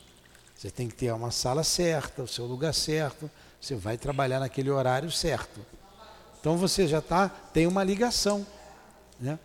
Você 0.55 0.69
tem 0.69 0.87
que 0.87 0.95
ter 0.95 1.11
uma 1.11 1.31
sala 1.31 1.63
certa, 1.63 2.23
o 2.23 2.27
seu 2.27 2.45
lugar 2.45 2.73
certo. 2.73 3.29
Você 3.59 3.75
vai 3.75 3.97
trabalhar 3.97 4.39
naquele 4.39 4.69
horário 4.69 5.11
certo. 5.11 5.59
Então 6.39 6.57
você 6.57 6.87
já 6.87 7.01
tá, 7.01 7.29
tem 7.29 7.67
uma 7.67 7.83
ligação. 7.83 8.45
Né? 9.19 9.39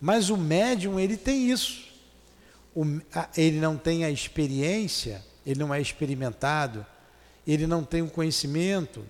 Mas 0.00 0.30
o 0.30 0.36
médium, 0.36 0.98
ele 0.98 1.16
tem 1.16 1.50
isso. 1.50 1.88
O, 2.74 2.84
ele 3.36 3.60
não 3.60 3.76
tem 3.76 4.04
a 4.04 4.10
experiência, 4.10 5.22
ele 5.44 5.60
não 5.60 5.72
é 5.74 5.80
experimentado, 5.80 6.84
ele 7.46 7.66
não 7.66 7.84
tem 7.84 8.02
o 8.02 8.10
conhecimento, 8.10 9.04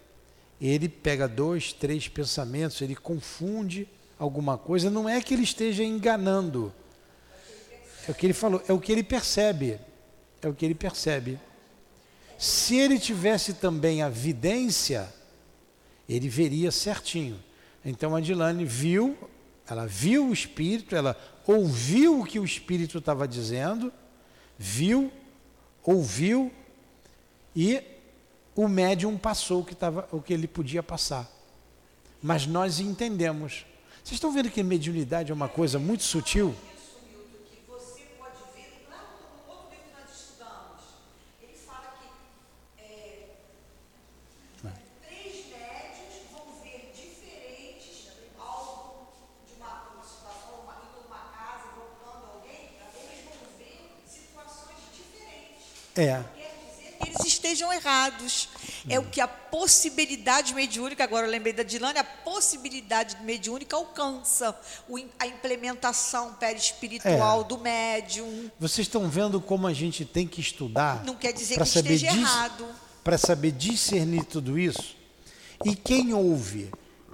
ele 0.60 0.88
pega 0.88 1.26
dois, 1.26 1.72
três 1.72 2.08
pensamentos, 2.08 2.80
ele 2.80 2.94
confunde 2.94 3.88
alguma 4.18 4.56
coisa, 4.56 4.90
não 4.90 5.08
é 5.08 5.20
que 5.20 5.34
ele 5.34 5.42
esteja 5.42 5.82
enganando. 5.82 6.72
É 8.06 8.10
o 8.10 8.14
que 8.14 8.26
ele 8.26 8.32
falou, 8.32 8.62
é 8.68 8.72
o 8.72 8.80
que 8.80 8.92
ele 8.92 9.02
percebe. 9.02 9.78
É 10.40 10.48
o 10.48 10.54
que 10.54 10.64
ele 10.64 10.74
percebe. 10.74 11.38
Se 12.36 12.76
ele 12.76 12.98
tivesse 12.98 13.54
também 13.54 14.02
a 14.02 14.08
vidência, 14.08 15.12
ele 16.08 16.28
veria 16.28 16.72
certinho. 16.72 17.40
Então 17.84 18.16
a 18.16 18.20
Dilane 18.20 18.64
viu, 18.64 19.16
ela 19.68 19.86
viu 19.86 20.28
o 20.28 20.32
espírito, 20.32 20.96
ela 20.96 21.16
ouviu 21.46 22.20
o 22.20 22.24
que 22.24 22.40
o 22.40 22.44
espírito 22.44 22.98
estava 22.98 23.26
dizendo, 23.28 23.92
viu, 24.58 25.12
ouviu 25.84 26.52
e 27.54 27.80
o 28.55 28.68
médium 28.68 29.16
passou 29.16 29.61
o 29.61 29.64
que, 29.64 29.74
tava, 29.74 30.09
o 30.12 30.20
que 30.20 30.32
ele 30.32 30.46
podia 30.46 30.82
passar. 30.82 31.28
Mas 32.22 32.46
nós 32.46 32.80
entendemos. 32.80 33.66
Vocês 34.05 34.14
estão 34.14 34.32
vendo 34.32 34.50
que 34.50 34.62
mediunidade 34.62 35.30
é 35.30 35.34
uma 35.34 35.48
coisa 35.48 35.78
muito 35.78 36.03
sutil? 36.03 36.55
É. 55.94 56.41
Eles 57.22 57.32
estejam 57.34 57.72
errados. 57.72 58.48
É 58.88 58.98
o 58.98 59.04
que 59.04 59.20
a 59.20 59.28
possibilidade 59.28 60.54
mediúnica, 60.54 61.04
agora 61.04 61.26
eu 61.26 61.30
lembrei 61.30 61.52
da 61.52 61.62
Dilane, 61.62 61.98
a 61.98 62.04
possibilidade 62.04 63.16
mediúnica 63.22 63.76
alcança 63.76 64.58
a 65.18 65.26
implementação 65.26 66.34
perispiritual 66.34 67.42
é. 67.42 67.44
do 67.44 67.58
médium. 67.58 68.50
Vocês 68.58 68.86
estão 68.86 69.08
vendo 69.08 69.40
como 69.40 69.66
a 69.66 69.72
gente 69.72 70.04
tem 70.04 70.26
que 70.26 70.40
estudar? 70.40 71.04
Não 71.04 71.14
quer 71.14 71.32
dizer 71.32 71.56
que 71.56 71.62
esteja 71.62 72.06
errado. 72.08 72.66
Para 73.04 73.18
saber 73.18 73.52
discernir 73.52 74.24
tudo 74.24 74.58
isso. 74.58 74.96
E 75.64 75.74
quem 75.74 76.12
ouve? 76.12 76.70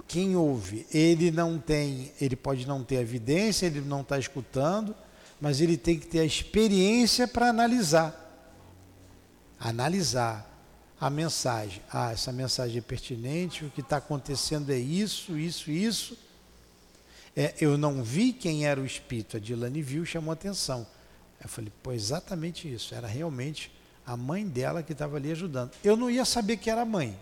Quem 0.07 0.35
ouve, 0.35 0.87
ele 0.91 1.29
não 1.29 1.59
tem, 1.59 2.11
ele 2.19 2.35
pode 2.35 2.67
não 2.67 2.83
ter 2.83 2.95
evidência, 2.95 3.67
ele 3.67 3.81
não 3.81 4.01
está 4.01 4.17
escutando, 4.17 4.95
mas 5.39 5.61
ele 5.61 5.77
tem 5.77 5.99
que 5.99 6.07
ter 6.07 6.19
a 6.19 6.25
experiência 6.25 7.27
para 7.27 7.49
analisar 7.49 8.28
analisar 9.59 10.49
a 10.99 11.09
mensagem. 11.09 11.81
Ah, 11.91 12.11
essa 12.11 12.31
mensagem 12.31 12.77
é 12.77 12.81
pertinente, 12.81 13.65
o 13.65 13.69
que 13.69 13.81
está 13.81 13.97
acontecendo 13.97 14.71
é 14.71 14.77
isso, 14.77 15.37
isso, 15.37 15.71
isso. 15.71 16.17
É, 17.35 17.53
eu 17.61 17.77
não 17.77 18.03
vi 18.03 18.33
quem 18.33 18.65
era 18.65 18.79
o 18.79 18.85
espírito, 18.85 19.37
a 19.37 19.39
Dilane 19.39 19.81
viu, 19.81 20.05
chamou 20.05 20.31
atenção. 20.31 20.85
Eu 21.41 21.47
falei, 21.47 21.71
pô, 21.81 21.91
exatamente 21.91 22.71
isso, 22.71 22.93
era 22.93 23.07
realmente 23.07 23.71
a 24.05 24.17
mãe 24.17 24.45
dela 24.45 24.83
que 24.83 24.91
estava 24.91 25.15
ali 25.15 25.31
ajudando. 25.31 25.71
Eu 25.83 25.95
não 25.95 26.09
ia 26.09 26.25
saber 26.25 26.57
que 26.57 26.69
era 26.69 26.81
a 26.81 26.85
mãe, 26.85 27.17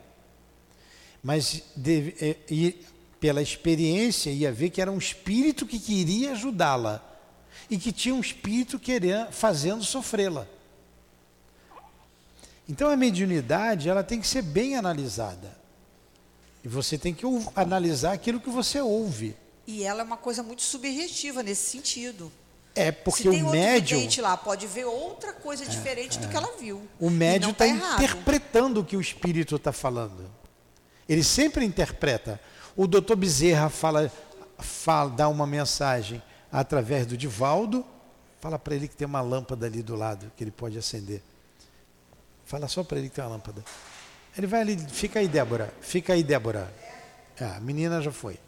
mas 1.22 1.64
deve, 1.76 2.16
é, 2.20 2.38
e, 2.50 2.84
pela 3.20 3.42
experiência 3.42 4.30
ia 4.30 4.52
ver 4.52 4.70
que 4.70 4.82
era 4.82 4.92
um 4.92 4.98
espírito 4.98 5.66
que 5.66 5.80
queria 5.80 6.32
ajudá-la 6.32 7.04
e 7.70 7.78
que 7.78 7.92
tinha 7.92 8.16
um 8.16 8.22
espírito 8.22 8.80
querendo, 8.80 9.32
fazendo 9.32 9.84
sofrê-la. 9.84 10.48
Então 12.68 12.90
a 12.90 12.98
mediunidade 12.98 13.90
ela 13.90 14.04
tem 14.04 14.20
que 14.20 14.28
ser 14.28 14.42
bem 14.42 14.76
analisada. 14.76 15.56
E 16.64 16.68
você 16.68 16.98
tem 16.98 17.14
que 17.14 17.26
analisar 17.56 18.14
aquilo 18.14 18.40
que 18.40 18.50
você 18.50 18.82
ouve. 18.82 19.36
E 19.66 19.84
ela 19.84 20.02
é 20.02 20.04
uma 20.04 20.18
coisa 20.18 20.44
muito 20.44 20.62
subjetiva 20.62 21.42
nesse 21.42 21.70
sentido. 21.70 22.32
É 22.76 22.92
porque 22.92 23.24
Se 23.24 23.30
tem 23.30 23.42
o 23.42 23.50
médium 23.50 24.08
lá 24.22 24.38
pode 24.38 24.68
ver 24.68 24.86
outra 24.86 25.34
coisa 25.34 25.64
é, 25.64 25.68
diferente 25.68 26.18
é. 26.18 26.22
do 26.22 26.28
que 26.28 26.36
ela 26.36 26.56
viu. 26.60 26.88
O 27.00 27.10
médium 27.10 27.52
está 27.52 27.66
tá 27.66 27.96
interpretando 27.96 28.82
o 28.82 28.86
que 28.86 28.96
o 28.96 29.02
espírito 29.02 29.56
está 29.56 29.72
falando. 29.72 30.30
Ele 31.08 31.24
sempre 31.24 31.66
interpreta. 31.66 32.40
O 32.76 32.86
doutor 32.86 33.16
Bezerra 33.16 33.70
fala, 33.70 34.12
fala, 34.60 35.10
dá 35.10 35.28
uma 35.28 35.48
mensagem 35.48 36.22
através 36.52 37.06
do 37.06 37.18
Divaldo, 37.18 37.86
fala 38.40 38.60
para 38.60 38.76
ele 38.76 38.88
que 38.88 38.96
tem 38.96 39.08
uma 39.08 39.22
lâmpada 39.22 39.66
ali 39.66 39.82
do 39.82 39.96
lado 39.96 40.32
que 40.36 40.44
ele 40.44 40.52
pode 40.52 40.78
acender. 40.78 41.24
Fala 42.48 42.68
só 42.70 42.82
para 42.82 42.98
ele 42.98 43.10
que 43.10 43.16
tem 43.16 43.24
uma 43.24 43.32
lâmpada. 43.32 43.62
Ele 44.38 44.48
vai 44.48 44.62
ali, 44.62 44.78
fica 44.78 45.20
aí, 45.20 45.28
Débora. 45.28 45.74
Fica 45.82 46.14
aí, 46.14 46.24
Débora. 46.24 46.74
É, 47.38 47.44
a 47.44 47.60
menina 47.60 48.02
já 48.02 48.12
foi. 48.12 48.40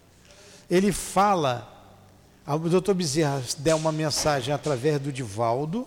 Ele 0.72 0.94
fala, 0.94 1.68
o 2.48 2.58
doutor 2.58 2.96
Bezerra 2.96 3.44
der 3.58 3.76
uma 3.76 3.92
mensagem 3.92 4.54
através 4.54 5.02
do 5.02 5.12
Divaldo, 5.12 5.86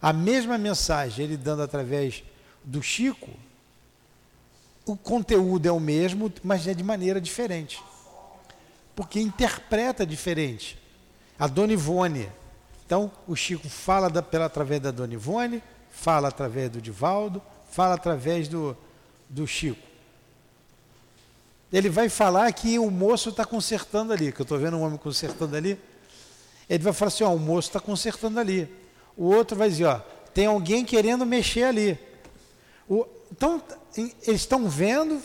a 0.00 0.14
mesma 0.14 0.56
mensagem 0.56 1.26
ele 1.26 1.36
dando 1.36 1.62
através 1.62 2.24
do 2.64 2.82
Chico, 2.82 3.30
o 4.86 4.96
conteúdo 4.96 5.66
é 5.66 5.72
o 5.72 5.80
mesmo, 5.80 6.32
mas 6.42 6.66
é 6.66 6.72
de 6.72 6.82
maneira 6.82 7.20
diferente. 7.20 7.82
Porque 8.96 9.20
interpreta 9.20 10.06
diferente. 10.06 10.78
A 11.38 11.46
Dona 11.46 11.74
Ivone. 11.74 12.30
Então, 12.86 13.12
o 13.26 13.36
Chico 13.36 13.68
fala 13.68 14.08
da, 14.08 14.22
pela, 14.22 14.46
através 14.46 14.80
da 14.80 14.90
Dona 14.90 15.14
Ivone, 15.14 15.62
fala 15.94 16.28
através 16.28 16.70
do 16.70 16.80
Divaldo, 16.80 17.40
fala 17.70 17.94
através 17.94 18.48
do, 18.48 18.76
do 19.28 19.46
Chico. 19.46 19.80
Ele 21.72 21.88
vai 21.88 22.08
falar 22.08 22.52
que 22.52 22.78
o 22.78 22.90
moço 22.90 23.30
está 23.30 23.44
consertando 23.44 24.12
ali, 24.12 24.32
que 24.32 24.40
eu 24.40 24.44
estou 24.44 24.58
vendo 24.58 24.76
um 24.76 24.82
homem 24.82 24.98
consertando 24.98 25.56
ali. 25.56 25.78
Ele 26.68 26.82
vai 26.82 26.92
falar 26.92 27.08
assim: 27.08 27.24
ó, 27.24 27.34
o 27.34 27.38
moço 27.38 27.68
está 27.68 27.80
consertando 27.80 28.38
ali. 28.38 28.68
O 29.16 29.24
outro 29.24 29.56
vai 29.56 29.68
dizer: 29.68 29.86
ó, 29.86 30.00
tem 30.32 30.46
alguém 30.46 30.84
querendo 30.84 31.26
mexer 31.26 31.64
ali. 31.64 31.98
O, 32.88 33.06
então, 33.32 33.60
eles 33.96 34.40
estão 34.40 34.68
vendo, 34.68 35.20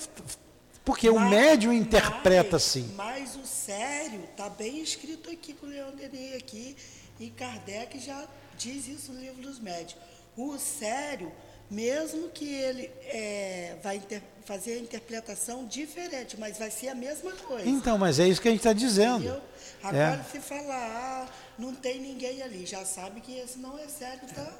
porque 0.84 1.12
mas, 1.12 1.22
o 1.22 1.30
médium 1.30 1.74
interpreta 1.74 2.54
mas, 2.54 2.64
assim. 2.64 2.94
Mas 2.96 3.36
o 3.36 3.46
sério 3.46 4.22
está 4.32 4.50
bem 4.50 4.82
escrito 4.82 5.30
aqui 5.30 5.54
com 5.54 5.68
o 5.68 5.70
Leon 5.70 5.92
Denis 5.92 6.36
aqui, 6.36 6.76
e 7.20 7.30
Kardec 7.30 8.00
já 8.00 8.26
diz 8.58 8.88
isso 8.88 9.12
no 9.12 9.20
livro 9.20 9.42
dos 9.42 9.60
médios. 9.60 9.96
O 10.38 10.58
sério, 10.58 11.32
mesmo 11.70 12.30
que 12.30 12.46
ele 12.52 12.90
é, 13.04 13.78
vai 13.84 13.98
inter, 13.98 14.22
fazer 14.46 14.74
a 14.74 14.80
interpretação 14.80 15.66
diferente, 15.66 16.40
mas 16.40 16.58
vai 16.58 16.72
ser 16.72 16.90
a 16.90 16.96
mesma 16.96 17.32
coisa. 17.34 17.70
Então, 17.70 17.98
mas 17.98 18.20
é 18.20 18.28
isso 18.28 18.42
que 18.42 18.48
a 18.48 18.52
gente 18.52 18.62
está 18.62 18.74
dizendo. 18.74 19.18
Entendeu? 19.18 19.42
Agora, 19.84 20.26
é. 20.28 20.32
se 20.32 20.40
falar, 20.40 21.28
ah, 21.28 21.30
não 21.58 21.74
tem 21.76 22.00
ninguém 22.00 22.42
ali, 22.42 22.66
já 22.66 22.84
sabe 22.84 23.22
que 23.22 23.38
esse 23.38 23.60
não 23.60 23.78
é 23.78 23.88
sério, 23.88 24.28
tá? 24.34 24.52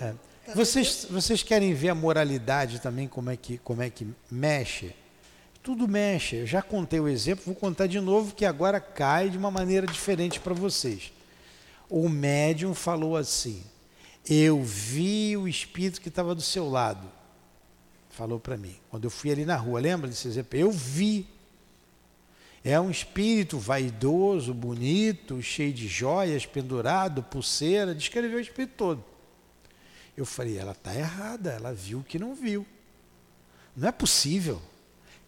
É. 0.00 0.14
Tá 0.46 0.54
vocês, 0.54 1.06
vocês 1.10 1.42
querem 1.42 1.74
ver 1.74 1.88
a 1.88 1.94
moralidade 1.94 2.80
também, 2.80 3.08
como 3.08 3.30
é, 3.30 3.36
que, 3.36 3.58
como 3.58 3.82
é 3.82 3.90
que 3.90 4.06
mexe? 4.30 4.94
Tudo 5.62 5.88
mexe. 5.88 6.36
Eu 6.36 6.46
já 6.46 6.60
contei 6.60 7.00
o 7.00 7.08
exemplo, 7.08 7.44
vou 7.46 7.54
contar 7.54 7.86
de 7.86 7.98
novo, 7.98 8.34
que 8.34 8.44
agora 8.44 8.78
cai 8.78 9.30
de 9.30 9.38
uma 9.38 9.50
maneira 9.50 9.86
diferente 9.86 10.38
para 10.38 10.52
vocês. 10.52 11.12
O 11.88 12.08
médium 12.08 12.74
falou 12.74 13.16
assim: 13.16 13.62
eu 14.28 14.62
vi 14.62 15.36
o 15.36 15.46
espírito 15.46 16.00
que 16.00 16.08
estava 16.08 16.34
do 16.34 16.40
seu 16.40 16.68
lado. 16.68 17.06
Falou 18.10 18.40
para 18.40 18.56
mim. 18.56 18.74
Quando 18.90 19.04
eu 19.04 19.10
fui 19.10 19.30
ali 19.30 19.44
na 19.44 19.56
rua, 19.56 19.80
lembra 19.80 20.08
desse 20.08 20.26
exemplo? 20.26 20.58
Eu 20.58 20.70
vi. 20.70 21.26
É 22.64 22.80
um 22.80 22.90
espírito 22.90 23.58
vaidoso, 23.58 24.54
bonito, 24.54 25.42
cheio 25.42 25.72
de 25.72 25.86
joias, 25.86 26.46
pendurado, 26.46 27.22
pulseira. 27.22 27.94
Descreveu 27.94 28.38
o 28.38 28.40
espírito 28.40 28.72
todo. 28.76 29.04
Eu 30.16 30.24
falei, 30.24 30.56
ela 30.56 30.72
está 30.72 30.94
errada, 30.94 31.50
ela 31.50 31.74
viu 31.74 31.98
o 31.98 32.04
que 32.04 32.18
não 32.18 32.34
viu. 32.34 32.64
Não 33.76 33.88
é 33.88 33.92
possível. 33.92 34.62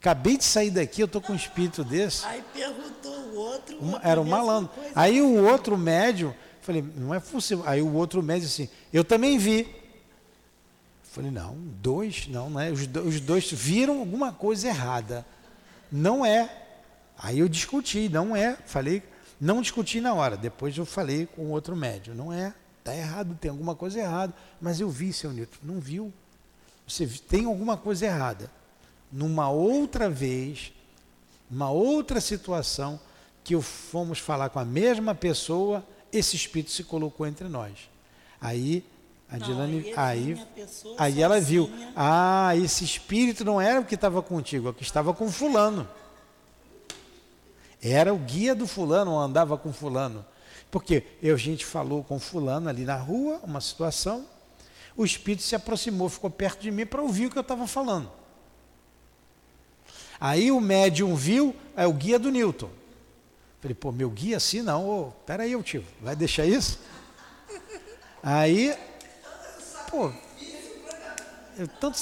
Acabei 0.00 0.38
de 0.38 0.44
sair 0.44 0.70
daqui, 0.70 1.02
eu 1.02 1.06
estou 1.06 1.20
com 1.20 1.32
um 1.32 1.36
espírito 1.36 1.82
desse. 1.84 2.24
Aí 2.24 2.42
perguntou 2.54 3.12
o 3.12 3.34
outro. 3.34 3.84
Um, 3.84 3.98
era 4.00 4.20
um 4.20 4.24
malandro. 4.24 4.70
Aí 4.94 5.20
o 5.20 5.44
outro 5.44 5.76
médium 5.76 6.32
Falei, 6.66 6.84
não 6.96 7.14
é 7.14 7.20
possível. 7.20 7.62
Aí 7.64 7.80
o 7.80 7.94
outro 7.94 8.20
médico 8.20 8.46
assim, 8.46 8.68
eu 8.96 9.04
também 9.04 9.36
vi. 9.36 9.68
Falei, 11.02 11.30
não, 11.30 11.54
dois, 11.54 12.26
não, 12.28 12.48
não 12.48 12.60
é. 12.60 12.70
Os, 12.70 12.82
os 13.04 13.20
dois 13.20 13.50
viram 13.50 13.98
alguma 13.98 14.32
coisa 14.32 14.68
errada. 14.68 15.26
Não 15.92 16.24
é. 16.24 16.50
Aí 17.18 17.38
eu 17.38 17.48
discuti, 17.48 18.08
não 18.08 18.34
é. 18.34 18.56
Falei, 18.66 19.02
não 19.40 19.60
discuti 19.60 20.00
na 20.00 20.14
hora. 20.14 20.36
Depois 20.36 20.76
eu 20.76 20.86
falei 20.86 21.26
com 21.26 21.50
outro 21.50 21.76
médico, 21.76 22.16
não 22.16 22.32
é. 22.32 22.54
Está 22.78 22.94
errado, 22.94 23.36
tem 23.40 23.50
alguma 23.50 23.74
coisa 23.74 23.98
errada. 23.98 24.34
Mas 24.60 24.80
eu 24.80 24.88
vi, 24.88 25.12
seu 25.12 25.32
Nilton, 25.32 25.58
não 25.62 25.80
viu. 25.80 26.12
Você 26.86 27.06
tem 27.06 27.44
alguma 27.44 27.76
coisa 27.76 28.06
errada. 28.06 28.50
Numa 29.12 29.50
outra 29.50 30.08
vez, 30.08 30.72
numa 31.50 31.70
outra 31.70 32.20
situação, 32.20 32.98
que 33.44 33.60
fomos 33.60 34.18
falar 34.18 34.48
com 34.48 34.58
a 34.58 34.64
mesma 34.64 35.14
pessoa, 35.14 35.84
esse 36.12 36.34
espírito 36.34 36.70
se 36.70 36.82
colocou 36.82 37.26
entre 37.26 37.46
nós. 37.46 37.88
Aí 38.40 38.84
a 39.28 39.38
não, 39.38 39.46
Dilane, 39.46 39.92
aí, 39.96 40.46
aí 40.96 41.20
ela 41.20 41.40
viu, 41.40 41.68
ah, 41.96 42.54
esse 42.56 42.84
espírito 42.84 43.44
não 43.44 43.60
era 43.60 43.80
o 43.80 43.84
que 43.84 43.96
estava 43.96 44.22
contigo, 44.22 44.68
é 44.68 44.70
o 44.70 44.74
que 44.74 44.84
estava 44.84 45.12
com 45.12 45.30
fulano. 45.30 45.88
Era 47.82 48.14
o 48.14 48.18
guia 48.18 48.54
do 48.54 48.66
fulano, 48.66 49.18
andava 49.18 49.58
com 49.58 49.72
fulano. 49.72 50.24
Porque 50.70 51.02
eu, 51.22 51.34
a 51.34 51.38
gente 51.38 51.64
falou 51.64 52.04
com 52.04 52.18
fulano 52.20 52.68
ali 52.68 52.84
na 52.84 52.96
rua, 52.96 53.40
uma 53.42 53.60
situação, 53.60 54.24
o 54.96 55.04
espírito 55.04 55.42
se 55.42 55.54
aproximou, 55.54 56.08
ficou 56.08 56.30
perto 56.30 56.62
de 56.62 56.70
mim 56.70 56.86
para 56.86 57.02
ouvir 57.02 57.26
o 57.26 57.30
que 57.30 57.38
eu 57.38 57.42
estava 57.42 57.66
falando. 57.66 58.10
Aí 60.20 60.50
o 60.50 60.60
médium 60.60 61.14
viu, 61.14 61.54
é 61.76 61.86
o 61.86 61.92
guia 61.92 62.18
do 62.18 62.30
Newton. 62.30 62.70
Falei, 63.60 63.74
pô, 63.74 63.90
meu 63.90 64.08
guia 64.08 64.36
assim 64.36 64.62
não, 64.62 64.88
ô, 64.88 65.10
peraí, 65.26 65.52
eu 65.52 65.62
tio, 65.62 65.84
vai 66.00 66.14
deixar 66.14 66.46
isso? 66.46 66.78
Aí, 68.28 68.76
pô, 69.88 70.12
eu 71.56 71.68
tanto 71.68 71.96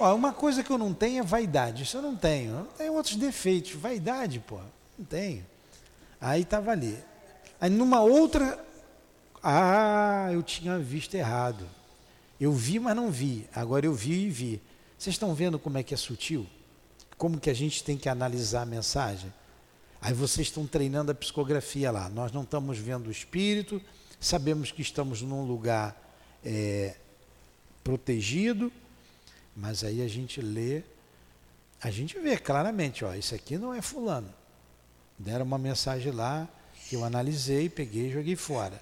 Ó, 0.00 0.12
uma 0.12 0.32
coisa 0.32 0.64
que 0.64 0.72
eu 0.72 0.76
não 0.76 0.92
tenho 0.92 1.20
é 1.20 1.22
vaidade, 1.22 1.84
isso 1.84 1.96
eu 1.96 2.02
não 2.02 2.16
tenho. 2.16 2.50
Eu 2.50 2.58
não 2.64 2.72
tenho 2.72 2.92
outros 2.94 3.14
defeitos, 3.14 3.74
vaidade, 3.74 4.40
pô, 4.40 4.58
não 4.98 5.04
tenho. 5.04 5.46
Aí 6.20 6.42
estava 6.42 6.72
ali. 6.72 6.98
Aí 7.60 7.70
numa 7.70 8.00
outra, 8.00 8.58
ah, 9.40 10.30
eu 10.32 10.42
tinha 10.42 10.80
visto 10.80 11.14
errado. 11.14 11.64
Eu 12.40 12.50
vi, 12.50 12.80
mas 12.80 12.96
não 12.96 13.08
vi. 13.08 13.48
Agora 13.54 13.86
eu 13.86 13.94
vi 13.94 14.26
e 14.26 14.30
vi. 14.30 14.62
Vocês 14.98 15.14
estão 15.14 15.32
vendo 15.32 15.60
como 15.60 15.78
é 15.78 15.84
que 15.84 15.94
é 15.94 15.96
sutil? 15.96 16.44
Como 17.16 17.38
que 17.38 17.50
a 17.50 17.54
gente 17.54 17.84
tem 17.84 17.96
que 17.96 18.08
analisar 18.08 18.62
a 18.62 18.66
mensagem? 18.66 19.32
Aí 20.00 20.12
vocês 20.12 20.48
estão 20.48 20.66
treinando 20.66 21.12
a 21.12 21.14
psicografia 21.14 21.92
lá. 21.92 22.08
Nós 22.08 22.32
não 22.32 22.42
estamos 22.42 22.78
vendo 22.78 23.06
o 23.06 23.12
espírito, 23.12 23.80
sabemos 24.24 24.72
que 24.72 24.80
estamos 24.80 25.20
num 25.20 25.44
lugar 25.44 25.94
é, 26.44 26.94
protegido, 27.82 28.72
mas 29.54 29.84
aí 29.84 30.00
a 30.00 30.08
gente 30.08 30.40
lê, 30.40 30.82
a 31.82 31.90
gente 31.90 32.18
vê 32.18 32.36
claramente, 32.38 33.04
ó, 33.04 33.14
isso 33.14 33.34
aqui 33.34 33.58
não 33.58 33.74
é 33.74 33.82
fulano. 33.82 34.32
Deram 35.18 35.44
uma 35.44 35.58
mensagem 35.58 36.10
lá 36.10 36.48
que 36.88 36.96
eu 36.96 37.04
analisei, 37.04 37.68
peguei 37.68 38.08
e 38.08 38.12
joguei 38.12 38.34
fora. 38.34 38.80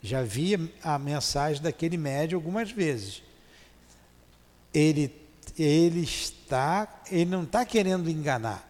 Já 0.00 0.22
vi 0.22 0.72
a 0.82 0.98
mensagem 0.98 1.60
daquele 1.60 1.96
médio 1.96 2.38
algumas 2.38 2.70
vezes. 2.70 3.22
Ele, 4.72 5.12
ele 5.58 6.00
está, 6.00 7.02
ele 7.10 7.26
não 7.26 7.42
está 7.42 7.66
querendo 7.66 8.08
enganar. 8.08 8.66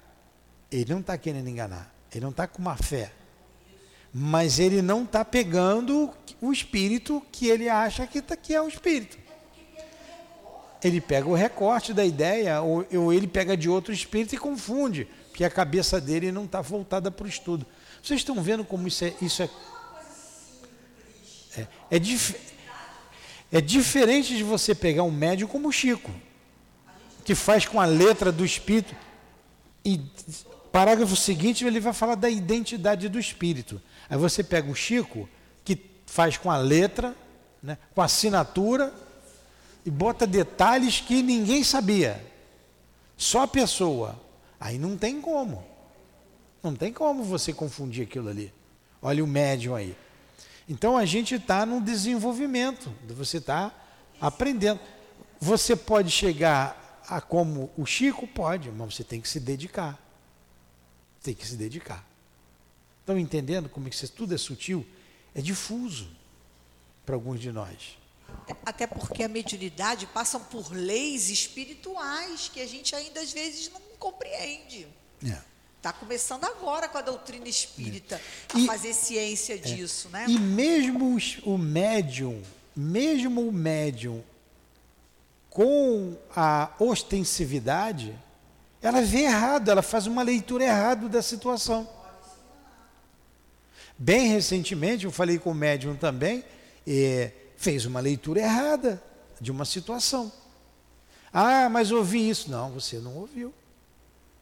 Ele 0.72 0.92
não 0.92 1.00
está 1.00 1.16
querendo 1.18 1.48
enganar. 1.48 1.94
Ele 2.10 2.22
não 2.22 2.30
está 2.30 2.48
com 2.48 2.60
uma 2.60 2.76
fé. 2.76 3.12
Mas 4.12 4.58
ele 4.58 4.82
não 4.82 5.04
está 5.04 5.24
pegando 5.24 6.10
o 6.40 6.52
espírito 6.52 7.22
que 7.30 7.46
ele 7.46 7.68
acha 7.68 8.06
que, 8.06 8.20
tá, 8.20 8.36
que 8.36 8.54
é 8.54 8.60
o 8.60 8.68
espírito. 8.68 9.18
Ele 10.82 11.00
pega 11.00 11.28
o 11.28 11.34
recorte 11.34 11.92
da 11.92 12.04
ideia, 12.04 12.60
ou, 12.62 12.86
ou 12.94 13.12
ele 13.12 13.26
pega 13.26 13.56
de 13.56 13.68
outro 13.68 13.92
espírito 13.92 14.34
e 14.34 14.38
confunde, 14.38 15.06
porque 15.28 15.44
a 15.44 15.50
cabeça 15.50 16.00
dele 16.00 16.32
não 16.32 16.44
está 16.44 16.60
voltada 16.60 17.10
para 17.10 17.26
o 17.26 17.28
estudo. 17.28 17.66
Vocês 18.02 18.20
estão 18.20 18.42
vendo 18.42 18.64
como 18.64 18.88
isso 18.88 19.04
é, 19.04 19.14
isso 19.20 19.42
é 19.42 19.50
é, 21.56 21.66
é, 21.90 21.98
dif 21.98 22.36
é 23.50 23.60
diferente 23.60 24.36
de 24.36 24.44
você 24.44 24.74
pegar 24.74 25.02
um 25.02 25.10
médium 25.10 25.48
como 25.48 25.68
o 25.68 25.72
Chico, 25.72 26.10
que 27.24 27.34
faz 27.34 27.66
com 27.66 27.80
a 27.80 27.84
letra 27.84 28.30
do 28.30 28.44
espírito. 28.44 28.94
E 29.84 30.00
parágrafo 30.70 31.16
seguinte 31.16 31.64
ele 31.64 31.80
vai 31.80 31.92
falar 31.92 32.14
da 32.14 32.30
identidade 32.30 33.08
do 33.08 33.18
espírito. 33.18 33.82
Aí 34.10 34.18
você 34.18 34.42
pega 34.42 34.68
o 34.68 34.74
Chico, 34.74 35.28
que 35.64 35.78
faz 36.04 36.36
com 36.36 36.50
a 36.50 36.56
letra, 36.56 37.16
né, 37.62 37.78
com 37.94 38.02
a 38.02 38.06
assinatura, 38.06 38.92
e 39.86 39.90
bota 39.90 40.26
detalhes 40.26 41.00
que 41.00 41.22
ninguém 41.22 41.62
sabia. 41.62 42.22
Só 43.16 43.42
a 43.42 43.48
pessoa. 43.48 44.20
Aí 44.58 44.78
não 44.78 44.96
tem 44.96 45.20
como. 45.20 45.64
Não 46.62 46.74
tem 46.74 46.92
como 46.92 47.22
você 47.22 47.52
confundir 47.52 48.04
aquilo 48.04 48.28
ali. 48.28 48.52
Olha 49.00 49.22
o 49.22 49.26
médium 49.26 49.74
aí. 49.74 49.96
Então 50.68 50.96
a 50.96 51.04
gente 51.04 51.36
está 51.36 51.64
num 51.64 51.80
desenvolvimento, 51.80 52.92
você 53.08 53.38
está 53.38 53.72
aprendendo. 54.20 54.80
Você 55.40 55.74
pode 55.74 56.10
chegar 56.10 57.02
a 57.08 57.20
como 57.20 57.70
o 57.76 57.86
Chico 57.86 58.26
pode, 58.26 58.70
mas 58.70 58.94
você 58.94 59.02
tem 59.02 59.20
que 59.20 59.28
se 59.28 59.40
dedicar. 59.40 59.98
Tem 61.22 61.34
que 61.34 61.46
se 61.46 61.56
dedicar. 61.56 62.09
Estão 63.00 63.18
entendendo 63.18 63.68
como 63.68 63.86
é 63.86 63.90
que 63.90 63.96
isso 63.96 64.10
tudo 64.12 64.34
é 64.34 64.38
sutil? 64.38 64.86
É 65.34 65.40
difuso 65.40 66.08
para 67.04 67.14
alguns 67.14 67.40
de 67.40 67.50
nós. 67.50 67.98
Até 68.64 68.86
porque 68.86 69.22
a 69.22 69.28
mediunidade 69.28 70.06
passa 70.06 70.38
por 70.38 70.72
leis 70.72 71.28
espirituais 71.28 72.48
que 72.52 72.60
a 72.60 72.66
gente 72.66 72.94
ainda 72.94 73.20
às 73.20 73.32
vezes 73.32 73.70
não 73.72 73.80
compreende. 73.98 74.86
É. 75.24 75.38
Está 75.76 75.92
começando 75.92 76.44
agora 76.44 76.88
com 76.88 76.98
a 76.98 77.00
doutrina 77.00 77.48
espírita 77.48 78.20
é. 78.54 78.58
a 78.58 78.66
fazer 78.66 78.92
ciência 78.92 79.54
é. 79.54 79.56
disso, 79.56 80.08
né? 80.10 80.26
E 80.28 80.38
mesmo 80.38 81.16
o 81.44 81.56
médium, 81.56 82.42
mesmo 82.76 83.48
o 83.48 83.52
médium 83.52 84.22
com 85.48 86.16
a 86.34 86.70
ostensividade, 86.78 88.16
ela 88.82 89.02
vê 89.02 89.22
errado, 89.22 89.70
ela 89.70 89.82
faz 89.82 90.06
uma 90.06 90.22
leitura 90.22 90.64
errada 90.64 91.08
da 91.08 91.22
situação. 91.22 91.88
Bem 94.00 94.28
recentemente, 94.28 95.04
eu 95.04 95.12
falei 95.12 95.38
com 95.38 95.52
o 95.52 95.54
médium 95.54 95.94
também, 95.94 96.42
fez 97.56 97.84
uma 97.84 98.00
leitura 98.00 98.40
errada 98.40 99.00
de 99.40 99.52
uma 99.52 99.64
situação. 99.64 100.32
Ah, 101.32 101.68
mas 101.68 101.92
ouvi 101.92 102.28
isso. 102.28 102.50
Não, 102.50 102.72
você 102.72 102.98
não 102.98 103.14
ouviu. 103.14 103.54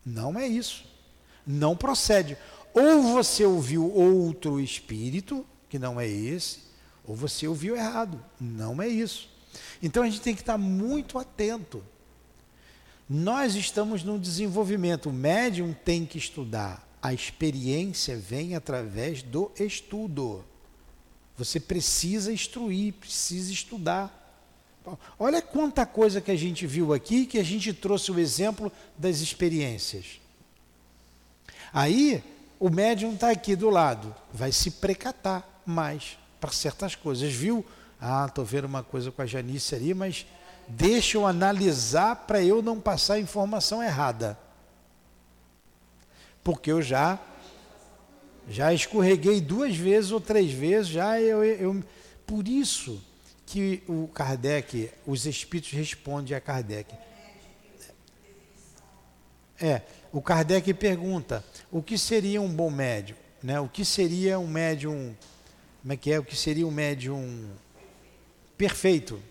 Não 0.06 0.38
é 0.38 0.46
isso 0.46 0.88
não 1.48 1.74
procede. 1.74 2.36
Ou 2.74 3.02
você 3.02 3.44
ouviu 3.44 3.90
outro 3.90 4.61
espírito, 4.61 5.44
que 5.68 5.78
não 5.78 5.98
é 5.98 6.06
esse, 6.06 6.61
ou 7.04 7.16
você 7.16 7.48
ouviu 7.48 7.74
errado. 7.74 8.22
Não 8.38 8.80
é 8.82 8.86
isso. 8.86 9.30
Então 9.82 10.02
a 10.02 10.06
gente 10.06 10.20
tem 10.20 10.34
que 10.34 10.42
estar 10.42 10.59
muito 10.59 11.18
atento. 11.18 11.82
Nós 13.09 13.54
estamos 13.54 14.04
no 14.04 14.18
desenvolvimento. 14.18 15.09
O 15.09 15.12
médium 15.12 15.72
tem 15.72 16.04
que 16.04 16.18
estudar. 16.18 16.86
A 17.01 17.12
experiência 17.14 18.16
vem 18.16 18.55
através 18.55 19.22
do 19.22 19.51
estudo. 19.59 20.44
Você 21.36 21.61
precisa 21.61 22.32
instruir, 22.32 22.94
precisa 22.94 23.53
estudar. 23.53 24.14
Olha 25.18 25.40
quanta 25.40 25.86
coisa 25.86 26.20
que 26.20 26.30
a 26.30 26.36
gente 26.36 26.66
viu 26.66 26.92
aqui 26.92 27.26
que 27.26 27.38
a 27.38 27.44
gente 27.44 27.72
trouxe 27.72 28.11
o 28.11 28.18
exemplo 28.18 28.72
das 28.96 29.20
experiências. 29.20 30.20
Aí 31.72 32.22
o 32.59 32.70
médium 32.70 33.14
está 33.14 33.30
aqui 33.30 33.55
do 33.55 33.70
lado, 33.70 34.14
vai 34.32 34.51
se 34.51 34.72
precatar 34.72 35.46
mais 35.64 36.18
para 36.40 36.51
certas 36.51 36.94
coisas. 36.94 37.32
Viu? 37.32 37.64
Ah, 38.01 38.26
estou 38.28 38.44
vendo 38.44 38.64
uma 38.64 38.82
coisa 38.82 39.12
com 39.12 39.22
a 39.22 39.26
Janice 39.26 39.74
ali, 39.74 39.94
mas 39.94 40.26
deixa 40.66 41.16
eu 41.16 41.26
analisar 41.26 42.16
para 42.26 42.42
eu 42.42 42.62
não 42.62 42.80
passar 42.80 43.18
informação 43.18 43.82
errada. 43.82 44.38
Porque 46.49 46.72
eu 46.72 46.80
já 46.80 47.20
já 48.49 48.72
escorreguei 48.72 49.38
duas 49.38 49.76
vezes 49.76 50.12
ou 50.12 50.18
três 50.18 50.51
vezes, 50.51 50.88
já 50.88 51.20
eu, 51.20 51.44
eu 51.44 51.84
por 52.26 52.49
isso 52.49 53.05
que 53.44 53.82
o 53.86 54.09
Kardec, 54.09 54.90
os 55.07 55.26
espíritos 55.26 55.72
respondem 55.72 56.34
a 56.34 56.40
Kardec. 56.40 56.94
É, 59.61 59.82
o 60.11 60.22
Kardec 60.22 60.72
pergunta: 60.72 61.44
o 61.70 61.82
que 61.82 61.99
seria 61.99 62.40
um 62.40 62.49
bom 62.49 62.70
médium? 62.70 63.18
Né? 63.42 63.61
O 63.61 63.68
que 63.68 63.84
seria 63.84 64.38
um 64.38 64.46
médium? 64.46 65.14
Como 65.82 65.92
é 65.92 65.96
que 65.99 66.11
é? 66.11 66.18
O 66.18 66.24
que 66.24 66.34
seria 66.34 66.66
um 66.66 66.70
médium 66.70 67.46
perfeito? 68.57 69.22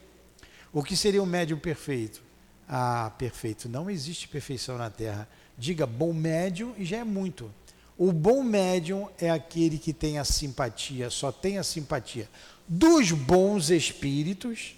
O 0.72 0.84
que 0.84 0.95
seria 0.95 1.24
um 1.24 1.26
médium 1.26 1.57
perfeito? 1.57 2.22
Ah, 2.70 3.11
perfeito. 3.18 3.68
Não 3.68 3.89
existe 3.89 4.28
perfeição 4.28 4.78
na 4.78 4.91
Terra. 4.91 5.28
Diga 5.58 5.88
bom 5.88 6.14
médium 6.14 6.74
e 6.78 6.86
já 6.86 6.97
é 6.97 7.03
muito. 7.03 7.53
O 7.97 8.12
bom 8.12 8.43
médium 8.43 9.10
é 9.18 9.30
aquele 9.30 9.78
que 9.78 9.91
tem 9.91 10.20
a 10.20 10.24
simpatia, 10.24 11.10
só 11.10 11.32
tem 11.32 11.58
a 11.58 11.64
simpatia 11.64 12.30
dos 12.68 13.12
bons 13.12 13.70
espíritos 13.70 14.76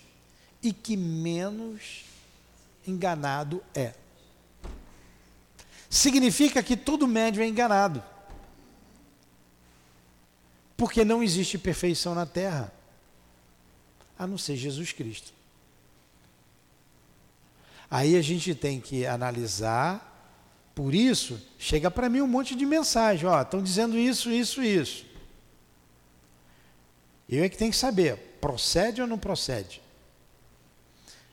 e 0.64 0.72
que 0.72 0.96
menos 0.96 2.06
enganado 2.88 3.62
é 3.74 3.94
significa 5.90 6.62
que 6.62 6.78
todo 6.78 7.08
médium 7.08 7.44
é 7.44 7.48
enganado. 7.48 8.04
Porque 10.78 11.04
não 11.04 11.24
existe 11.24 11.58
perfeição 11.58 12.14
na 12.14 12.26
terra, 12.26 12.72
a 14.18 14.28
não 14.28 14.38
ser 14.38 14.56
Jesus 14.56 14.92
Cristo. 14.92 15.34
Aí 17.90 18.16
a 18.16 18.22
gente 18.22 18.54
tem 18.54 18.80
que 18.80 19.06
analisar, 19.06 20.09
por 20.74 20.94
isso, 20.94 21.42
chega 21.58 21.92
para 21.92 22.10
mim 22.10 22.22
um 22.22 22.28
monte 22.28 22.56
de 22.56 22.66
mensagem, 22.66 23.28
ó, 23.28 23.42
estão 23.42 23.62
dizendo 23.62 23.98
isso, 23.98 24.32
isso, 24.32 24.64
isso. 24.64 25.06
Eu 27.28 27.44
é 27.44 27.50
que 27.50 27.58
tenho 27.58 27.72
que 27.72 27.78
saber, 27.78 28.18
procede 28.42 29.02
ou 29.02 29.08
não 29.08 29.18
procede? 29.18 29.82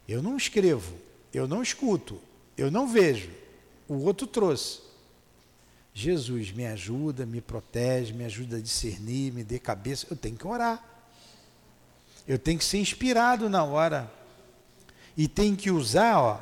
Eu 0.06 0.22
não 0.22 0.36
escrevo, 0.36 0.94
eu 1.32 1.48
não 1.48 1.62
escuto, 1.62 2.20
eu 2.56 2.70
não 2.70 2.86
vejo, 2.86 3.30
o 3.88 3.94
outro 4.04 4.26
trouxe. 4.26 4.86
Jesus, 5.98 6.52
me 6.52 6.66
ajuda, 6.66 7.24
me 7.24 7.40
protege, 7.40 8.12
me 8.12 8.26
ajuda 8.26 8.58
a 8.58 8.60
discernir, 8.60 9.32
me 9.32 9.42
dê 9.42 9.58
cabeça. 9.58 10.06
Eu 10.10 10.16
tenho 10.16 10.36
que 10.36 10.46
orar. 10.46 10.84
Eu 12.28 12.38
tenho 12.38 12.58
que 12.58 12.64
ser 12.66 12.76
inspirado 12.76 13.48
na 13.48 13.64
hora. 13.64 14.12
E 15.16 15.26
tenho 15.26 15.56
que 15.56 15.70
usar 15.70 16.18
ó, 16.20 16.40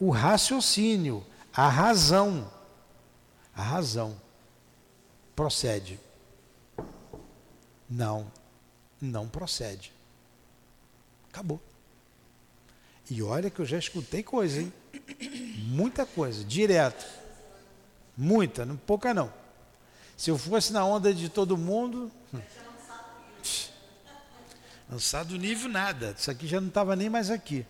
o 0.00 0.10
raciocínio, 0.10 1.24
a 1.54 1.68
razão. 1.68 2.50
A 3.54 3.62
razão. 3.62 4.20
Procede. 5.36 5.98
Não, 7.88 8.30
não 9.00 9.28
procede. 9.28 9.92
Acabou. 11.30 11.60
E 13.10 13.22
olha 13.22 13.50
que 13.50 13.60
eu 13.60 13.66
já 13.66 13.78
escutei 13.78 14.22
coisa, 14.22 14.60
hein? 14.60 14.72
Muita 15.58 16.06
coisa, 16.06 16.42
direto. 16.44 17.04
Muita, 18.16 18.64
não, 18.64 18.76
pouca 18.76 19.12
não. 19.12 19.32
Se 20.16 20.30
eu 20.30 20.38
fosse 20.38 20.72
na 20.72 20.84
onda 20.84 21.12
de 21.12 21.28
todo 21.28 21.56
mundo. 21.56 22.10
Lançado 24.90 25.36
nível 25.36 25.68
nada. 25.68 26.14
Isso 26.16 26.30
aqui 26.30 26.46
já 26.46 26.60
não 26.60 26.68
estava 26.68 26.94
nem 26.94 27.10
mais 27.10 27.30
aqui. 27.30 27.66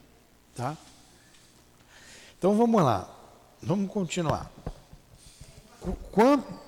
Tá? 0.54 0.76
Então 2.38 2.56
vamos 2.56 2.82
lá. 2.82 3.21
Vamos 3.62 3.92
continuar. 3.92 4.50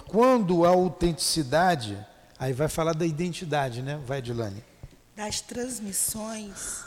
Quando, 0.07 0.65
a 0.65 0.69
autenticidade, 0.69 1.99
aí 2.39 2.53
vai 2.53 2.69
falar 2.69 2.95
da 2.95 3.05
identidade, 3.05 3.83
né? 3.83 4.01
Vai, 4.07 4.23
Dilane. 4.23 4.63
Das 5.17 5.41
transmissões. 5.41 6.85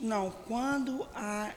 Não, 0.00 0.30
quando 0.48 1.06
a 1.14 1.52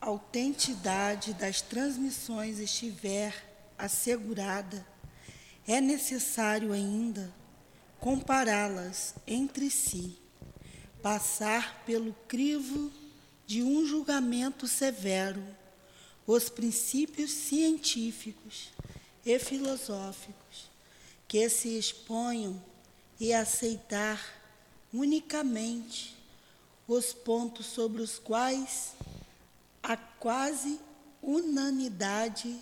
autenticidade 0.00 1.34
das 1.34 1.60
transmissões 1.60 2.58
estiver 2.58 3.34
assegurada, 3.78 4.86
é 5.66 5.82
necessário 5.82 6.72
ainda 6.72 7.30
compará-las 8.00 9.14
entre 9.26 9.70
si, 9.70 10.18
passar 11.02 11.82
pelo 11.84 12.14
crivo 12.26 12.90
de 13.52 13.62
um 13.62 13.86
julgamento 13.86 14.66
severo, 14.66 15.44
os 16.26 16.48
princípios 16.48 17.30
científicos 17.30 18.70
e 19.26 19.38
filosóficos 19.38 20.70
que 21.28 21.46
se 21.50 21.76
exponham 21.76 22.58
e 23.20 23.30
aceitar 23.34 24.18
unicamente 24.90 26.16
os 26.88 27.12
pontos 27.12 27.66
sobre 27.66 28.00
os 28.00 28.18
quais 28.18 28.92
a 29.82 29.98
quase 29.98 30.80
unanimidade 31.22 32.56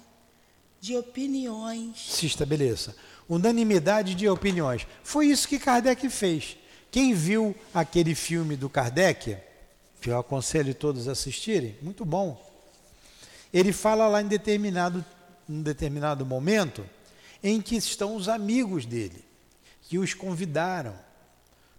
de 0.81 0.97
opiniões. 0.97 2.05
Se 2.11 2.27
estabeleça. 2.27 2.97
Unanimidade 3.29 4.17
de 4.17 4.29
opiniões. 4.29 4.89
Foi 5.05 5.29
isso 5.29 5.47
que 5.47 5.61
Kardec 5.61 6.09
fez. 6.09 6.57
Quem 6.91 7.15
viu 7.15 7.55
aquele 7.73 8.17
filme 8.17 8.57
do 8.57 8.69
Kardec, 8.69 9.39
que 10.01 10.11
eu 10.11 10.19
aconselho 10.19 10.75
todos 10.75 11.09
a 11.09 11.13
assistirem, 11.13 11.77
muito 11.83 12.05
bom. 12.05 12.41
Ele 13.53 13.73
fala 13.73 14.09
lá 14.09 14.23
em 14.23 14.27
determinado, 14.27 15.05
em 15.49 15.63
determinado 15.63 16.25
momento 16.25 16.85
em 17.43 17.61
que 17.61 17.77
estão 17.77 18.17
os 18.17 18.29
amigos 18.29 18.87
dele, 18.87 19.25
que 19.83 19.99
os 19.99 20.15
convidaram, 20.15 20.95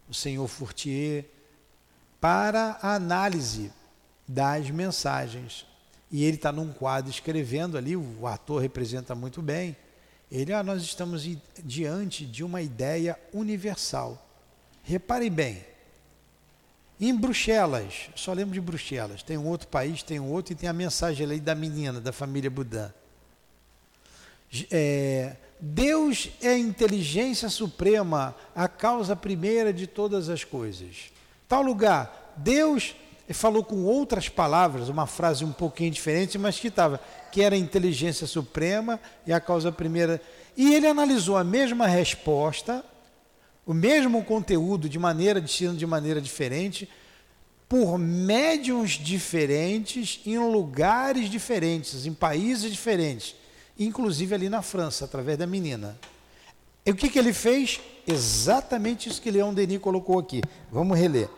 o 0.10 0.14
senhor 0.14 0.48
Furtier, 0.48 1.26
para 2.20 2.78
a 2.82 2.96
análise 2.96 3.72
das 4.28 4.70
mensagens. 4.70 5.66
E 6.12 6.24
ele 6.26 6.36
está 6.36 6.52
num 6.52 6.74
quadro 6.74 7.10
escrevendo 7.10 7.78
ali, 7.78 7.96
o 7.96 8.28
ator 8.28 8.62
representa 8.62 9.16
muito 9.16 9.42
bem. 9.42 9.76
Ele, 10.30 10.54
ah, 10.54 10.64
nós 10.64 10.82
estamos 10.82 11.28
diante 11.64 12.26
de 12.26 12.44
uma 12.44 12.62
ideia 12.62 13.18
universal. 13.34 14.28
Reparem 14.84 15.32
bem, 15.32 15.64
em 17.08 17.16
Bruxelas, 17.16 18.10
só 18.16 18.32
lembro 18.32 18.54
de 18.54 18.62
Bruxelas, 18.62 19.24
tem 19.24 19.38
um 19.38 19.48
outro 19.48 19.68
país, 19.68 20.04
tem 20.04 20.20
um 20.20 20.32
outro, 20.32 20.54
e 20.54 20.56
tem 20.56 20.70
a 20.70 20.74
mensagem 20.74 21.26
ali 21.26 21.40
da 21.40 21.56
menina, 21.56 22.00
da 22.00 22.12
família 22.12 22.50
Budã. 22.50 22.92
É, 24.70 25.36
Deus 25.60 26.30
é 26.42 26.50
a 26.50 26.58
inteligência 26.58 27.50
suprema, 27.50 28.36
a 28.56 28.68
causa 28.68 29.16
primeira 29.16 29.74
de 29.74 29.88
todas 29.88 30.30
as 30.30 30.44
coisas. 30.44 31.12
Tal 31.48 31.64
lugar, 31.64 32.34
Deus 32.38 32.96
falou 33.34 33.64
com 33.64 33.84
outras 33.84 34.30
palavras, 34.30 34.90
uma 34.90 35.08
frase 35.08 35.46
um 35.46 35.52
pouquinho 35.52 35.92
diferente, 35.92 36.38
mas 36.38 36.60
que 36.60 36.68
estava, 36.68 37.00
que 37.32 37.42
era 37.42 37.56
a 37.56 37.60
inteligência 37.60 38.28
suprema 38.28 39.00
e 39.26 39.34
a 39.34 39.40
causa 39.40 39.72
primeira. 39.72 40.22
E 40.56 40.74
ele 40.76 40.88
analisou 40.88 41.38
a 41.38 41.44
mesma 41.44 41.88
resposta, 41.88 42.84
o 43.66 43.74
mesmo 43.74 44.24
conteúdo 44.24 44.90
de 44.90 44.98
maneira 44.98 45.40
de 45.40 45.76
de 45.76 45.86
maneira 45.86 46.22
diferente, 46.22 46.90
por 47.70 47.98
médiums 47.98 48.92
diferentes, 48.92 50.20
em 50.26 50.38
lugares 50.38 51.30
diferentes, 51.30 52.06
em 52.06 52.14
países 52.14 52.70
diferentes, 52.70 53.36
inclusive 53.80 54.36
ali 54.36 54.50
na 54.50 54.62
França, 54.62 55.06
através 55.06 55.38
da 55.38 55.48
menina. 55.48 55.98
E 56.86 56.92
o 56.92 56.96
que, 56.96 57.10
que 57.10 57.18
ele 57.18 57.32
fez? 57.32 57.80
Exatamente 58.06 59.08
isso 59.08 59.22
que 59.22 59.32
Leão 59.32 59.54
Denis 59.54 59.80
colocou 59.80 60.20
aqui. 60.20 60.42
Vamos 60.72 60.98
reler. 61.00 61.30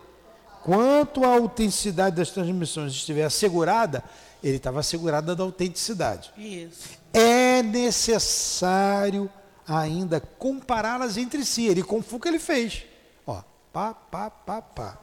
Quanto 0.63 1.25
a 1.25 1.35
autenticidade 1.35 2.15
das 2.15 2.31
transmissões 2.31 2.93
estiver 2.93 3.25
assegurada, 3.25 4.01
ele 4.41 4.57
estava 4.57 4.79
assegurado 4.79 5.35
da 5.35 5.43
autenticidade. 5.43 6.31
Isso. 6.37 6.89
É 7.13 7.61
necessário 7.61 9.29
ainda 9.67 10.19
compará-las 10.19 11.17
entre 11.17 11.45
si. 11.45 11.65
Ele 11.65 11.83
foi 11.83 12.01
o 12.11 12.19
que 12.19 12.27
ele 12.27 12.39
fez. 12.39 12.83
Ó, 13.25 13.41
pá, 13.71 13.93
pá, 13.93 14.29
pá, 14.29 14.61
pá. 14.61 14.97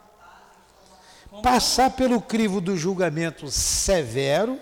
Passar 1.42 1.90
pelo 1.90 2.20
crivo 2.20 2.60
do 2.60 2.76
julgamento 2.76 3.50
severo, 3.50 4.58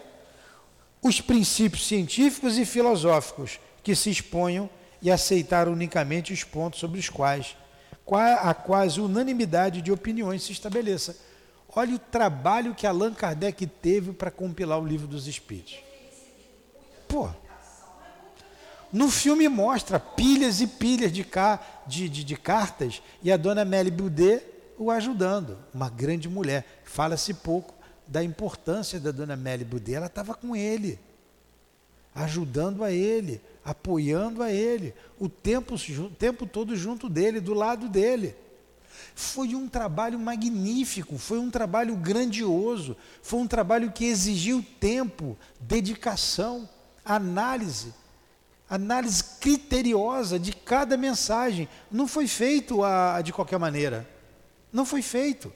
os 1.03 1.20
princípios 1.20 1.86
científicos 1.86 2.59
e 2.59 2.64
filosóficos 2.66 3.59
que 3.82 3.94
se 3.94 4.11
exponham 4.11 4.68
e 5.01 5.11
aceitar 5.11 5.68
unicamente 5.68 6.32
os 6.32 6.44
pontos 6.44 6.80
sobre 6.80 6.99
os 6.99 7.09
quais 7.09 7.57
a 8.40 8.55
quase 8.55 9.01
unanimidade 9.01 9.82
de 9.82 9.92
opiniões 9.92 10.42
se 10.42 10.53
estabeleça. 10.53 11.16
Olha 11.74 11.94
o 11.94 11.99
trabalho 11.99 12.74
que 12.74 12.86
Allan 12.86 13.12
Kardec 13.14 13.66
teve 13.66 14.12
para 14.12 14.30
compilar 14.30 14.80
o 14.80 14.86
livro 14.86 15.07
dos 15.07 15.26
Espíritos. 15.26 15.78
Pô. 17.07 17.28
No 18.93 19.11
filme 19.11 19.49
mostra 19.49 20.01
pilhas 20.01 20.61
e 20.61 20.66
pilhas 20.66 21.12
de, 21.12 21.26
de, 21.86 22.09
de, 22.09 22.24
de 22.24 22.36
cartas 22.36 23.03
e 23.22 23.30
a 23.30 23.36
dona 23.36 23.64
Mélie 23.64 23.91
Boudet 23.91 24.43
o 24.78 24.91
ajudando. 24.91 25.59
Uma 25.74 25.91
grande 25.91 26.28
mulher. 26.28 26.82
Fala-se 26.84 27.34
pouco 27.34 27.74
da 28.07 28.24
importância 28.24 28.99
da 28.99 29.11
dona 29.11 29.36
Mélie 29.36 29.64
Boudet. 29.64 29.97
Ela 29.97 30.07
estava 30.07 30.34
com 30.34 30.57
ele, 30.57 30.99
ajudando 32.14 32.82
a 32.82 32.91
ele, 32.91 33.41
apoiando 33.64 34.43
a 34.43 34.51
ele, 34.51 34.95
o 35.18 35.28
tempo, 35.28 35.74
o 35.74 36.11
tempo 36.11 36.47
todo 36.47 36.74
junto 36.74 37.09
dele, 37.09 37.41
do 37.41 37.53
lado 37.53 37.89
dele. 37.89 38.34
Foi 39.14 39.55
um 39.55 39.68
trabalho 39.68 40.18
magnífico, 40.18 41.18
foi 41.18 41.39
um 41.39 41.51
trabalho 41.51 41.95
grandioso, 41.97 42.97
foi 43.22 43.41
um 43.41 43.47
trabalho 43.47 43.93
que 43.93 44.07
exigiu 44.07 44.64
tempo, 44.80 45.36
dedicação, 45.61 46.68
análise, 47.05 47.93
análise 48.69 49.23
criteriosa 49.41 50.39
de 50.39 50.53
cada 50.53 50.97
mensagem. 50.97 51.69
Não 51.91 52.07
foi 52.07 52.27
feito 52.27 52.85
a, 52.85 53.21
de 53.23 53.33
qualquer 53.33 53.59
maneira. 53.59 54.09
Não 54.73 54.85
foi 54.85 55.03
feito. 55.03 55.53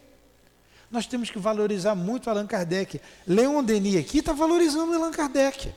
Nós 0.90 1.06
temos 1.06 1.30
que 1.30 1.38
valorizar 1.38 1.94
muito 1.94 2.28
Allan 2.28 2.46
Kardec. 2.46 3.00
Leon 3.26 3.62
Denis 3.64 3.96
aqui 3.96 4.18
está 4.18 4.32
valorizando 4.32 4.94
Allan 4.94 5.10
Kardec. 5.10 5.72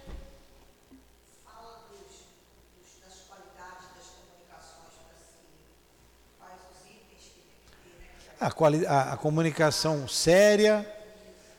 a, 8.39 8.47
a, 8.47 9.13
a 9.13 9.17
comunicação 9.17 10.07
séria, 10.07 10.85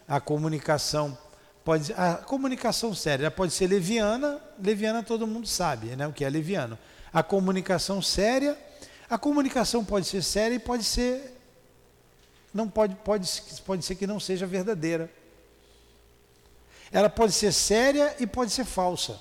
a 0.07 0.21
comunicação 0.21 1.19
pode 1.67 1.93
a 1.95 2.15
comunicação 2.15 2.95
séria 2.95 3.29
pode 3.29 3.53
ser 3.53 3.67
leviana, 3.67 4.41
leviana 4.63 5.03
todo 5.03 5.27
mundo 5.27 5.49
sabe, 5.49 5.89
né, 5.97 6.07
o 6.07 6.13
que 6.13 6.25
é 6.25 6.31
leviano. 6.31 6.79
A 7.13 7.25
comunicação 7.25 8.01
séria, 8.01 8.57
a 9.11 9.19
comunicação 9.19 9.85
pode 9.85 10.07
ser 10.07 10.23
séria 10.23 10.55
e 10.55 10.61
pode 10.61 10.85
ser 10.85 11.35
não 12.55 12.69
pode 12.69 12.95
pode 12.95 13.29
pode 13.67 13.85
ser 13.85 13.97
que 13.97 14.07
não 14.07 14.21
seja 14.21 14.47
verdadeira. 14.47 15.11
Ela 16.93 17.11
pode 17.11 17.33
ser 17.33 17.53
séria 17.53 18.15
e 18.21 18.29
pode 18.29 18.53
ser 18.53 18.65
falsa. 18.65 19.19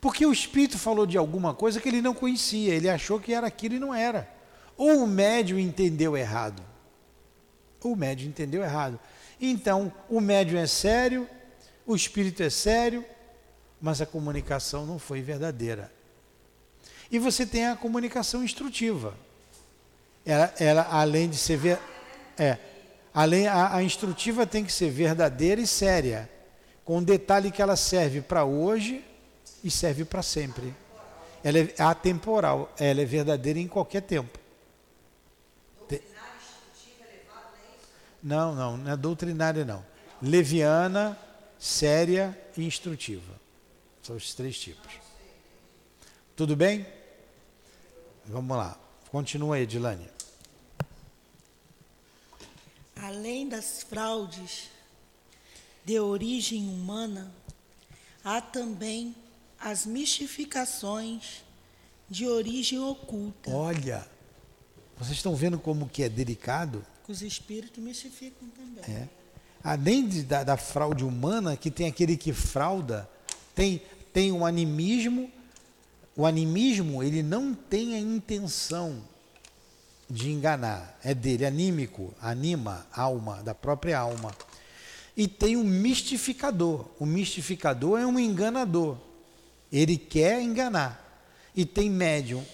Porque 0.00 0.24
o 0.24 0.32
espírito 0.32 0.78
falou 0.78 1.06
de 1.06 1.18
alguma 1.18 1.54
coisa 1.54 1.80
que 1.80 1.88
ele 1.88 2.00
não 2.00 2.14
conhecia, 2.14 2.72
ele 2.72 2.88
achou 2.88 3.18
que 3.18 3.34
era 3.34 3.48
aquilo 3.48 3.74
e 3.74 3.80
não 3.80 3.92
era. 3.92 4.30
Ou 4.76 5.02
o 5.02 5.06
médium 5.08 5.58
entendeu 5.58 6.16
errado. 6.16 6.62
Ou 7.80 7.94
o 7.94 7.96
médium 7.96 8.28
entendeu 8.28 8.62
errado. 8.62 8.98
Então, 9.44 9.92
o 10.08 10.20
médium 10.20 10.60
é 10.60 10.68
sério, 10.68 11.28
o 11.84 11.96
espírito 11.96 12.44
é 12.44 12.48
sério, 12.48 13.04
mas 13.80 14.00
a 14.00 14.06
comunicação 14.06 14.86
não 14.86 15.00
foi 15.00 15.20
verdadeira. 15.20 15.92
E 17.10 17.18
você 17.18 17.44
tem 17.44 17.66
a 17.66 17.74
comunicação 17.74 18.44
instrutiva. 18.44 19.14
Ela, 20.24 20.54
ela 20.60 20.88
além 20.88 21.28
de 21.28 21.36
ser 21.36 21.56
ver, 21.56 21.80
é, 22.38 22.56
além 23.12 23.48
a, 23.48 23.74
a 23.74 23.82
instrutiva 23.82 24.46
tem 24.46 24.64
que 24.64 24.72
ser 24.72 24.90
verdadeira 24.90 25.60
e 25.60 25.66
séria, 25.66 26.30
com 26.84 26.98
o 26.98 27.04
detalhe 27.04 27.50
que 27.50 27.60
ela 27.60 27.74
serve 27.74 28.20
para 28.20 28.44
hoje 28.44 29.04
e 29.64 29.72
serve 29.72 30.04
para 30.04 30.22
sempre. 30.22 30.72
Ela 31.42 31.58
é 31.58 31.74
atemporal, 31.82 32.72
ela 32.78 33.02
é 33.02 33.04
verdadeira 33.04 33.58
em 33.58 33.66
qualquer 33.66 34.02
tempo. 34.02 34.38
Não, 38.22 38.54
não, 38.54 38.76
não 38.76 38.92
é 38.92 38.96
doutrinária 38.96 39.64
não. 39.64 39.84
Leviana, 40.20 41.18
séria 41.58 42.38
e 42.56 42.64
instrutiva. 42.64 43.40
São 44.02 44.16
os 44.16 44.34
três 44.34 44.58
tipos. 44.58 44.94
Tudo 46.36 46.54
bem? 46.54 46.86
Vamos 48.24 48.56
lá. 48.56 48.78
Continua 49.10 49.56
aí, 49.56 49.62
Edilane. 49.62 50.08
Além 52.96 53.48
das 53.48 53.82
fraudes 53.82 54.70
de 55.84 55.98
origem 55.98 56.68
humana, 56.68 57.32
há 58.24 58.40
também 58.40 59.14
as 59.58 59.84
mistificações 59.84 61.44
de 62.08 62.26
origem 62.26 62.78
oculta. 62.78 63.50
Olha, 63.50 64.06
vocês 64.96 65.16
estão 65.16 65.34
vendo 65.34 65.58
como 65.58 65.88
que 65.88 66.02
é 66.02 66.08
delicado? 66.08 66.84
Que 67.04 67.12
os 67.12 67.22
espíritos 67.22 67.82
mistificam 67.82 68.48
também. 68.50 68.94
É. 68.94 69.08
Além 69.62 70.06
de, 70.06 70.22
da, 70.22 70.42
da 70.42 70.56
fraude 70.56 71.04
humana, 71.04 71.56
que 71.56 71.70
tem 71.70 71.86
aquele 71.86 72.16
que 72.16 72.32
frauda, 72.32 73.08
tem, 73.54 73.82
tem 74.12 74.32
um 74.32 74.44
animismo. 74.44 75.30
O 76.16 76.26
animismo, 76.26 77.02
ele 77.02 77.22
não 77.22 77.54
tem 77.54 77.94
a 77.94 77.98
intenção 77.98 79.02
de 80.10 80.30
enganar, 80.30 80.98
é 81.02 81.14
dele, 81.14 81.46
anímico, 81.46 82.14
anima, 82.20 82.86
alma, 82.92 83.42
da 83.42 83.54
própria 83.54 83.98
alma. 83.98 84.34
E 85.16 85.26
tem 85.26 85.56
o 85.56 85.64
mistificador. 85.64 86.86
O 86.98 87.06
mistificador 87.06 87.98
é 87.98 88.06
um 88.06 88.18
enganador. 88.18 88.98
Ele 89.72 89.96
quer 89.96 90.42
enganar. 90.42 91.00
E 91.54 91.64
tem 91.64 91.90
médium 91.90 92.44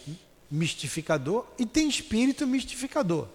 mistificador 0.50 1.46
e 1.58 1.66
tem 1.66 1.88
espírito 1.88 2.46
mistificador. 2.46 3.28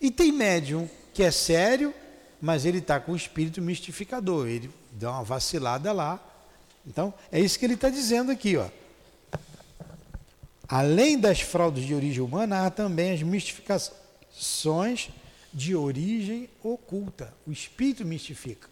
E 0.00 0.10
tem 0.10 0.32
médium 0.32 0.88
que 1.12 1.22
é 1.22 1.30
sério, 1.30 1.94
mas 2.40 2.64
ele 2.64 2.78
está 2.78 2.98
com 3.00 3.12
o 3.12 3.16
espírito 3.16 3.62
mistificador. 3.62 4.48
Ele 4.48 4.70
dá 4.92 5.12
uma 5.12 5.24
vacilada 5.24 5.92
lá. 5.92 6.20
Então, 6.86 7.14
é 7.32 7.40
isso 7.40 7.58
que 7.58 7.64
ele 7.64 7.74
está 7.74 7.88
dizendo 7.88 8.30
aqui. 8.30 8.56
Ó. 8.56 8.68
Além 10.68 11.18
das 11.18 11.40
fraudes 11.40 11.84
de 11.84 11.94
origem 11.94 12.22
humana, 12.22 12.66
há 12.66 12.70
também 12.70 13.12
as 13.12 13.22
mistificações 13.22 15.10
de 15.52 15.76
origem 15.76 16.48
oculta. 16.62 17.32
O 17.46 17.52
espírito 17.52 18.04
mistifica. 18.04 18.68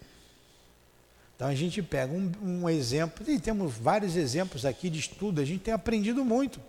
Então 1.36 1.50
a 1.50 1.54
gente 1.54 1.82
pega 1.82 2.12
um, 2.12 2.30
um, 2.42 2.68
exemplo, 2.68 3.28
e 3.28 3.38
temos 3.38 3.74
vários 3.74 4.16
exemplos 4.16 4.64
aqui 4.64 4.88
de 4.88 5.00
estudo, 5.00 5.40
a 5.40 5.44
gente 5.44 5.60
tem 5.60 5.74
aprendido 5.74 6.24
muito. 6.24 6.60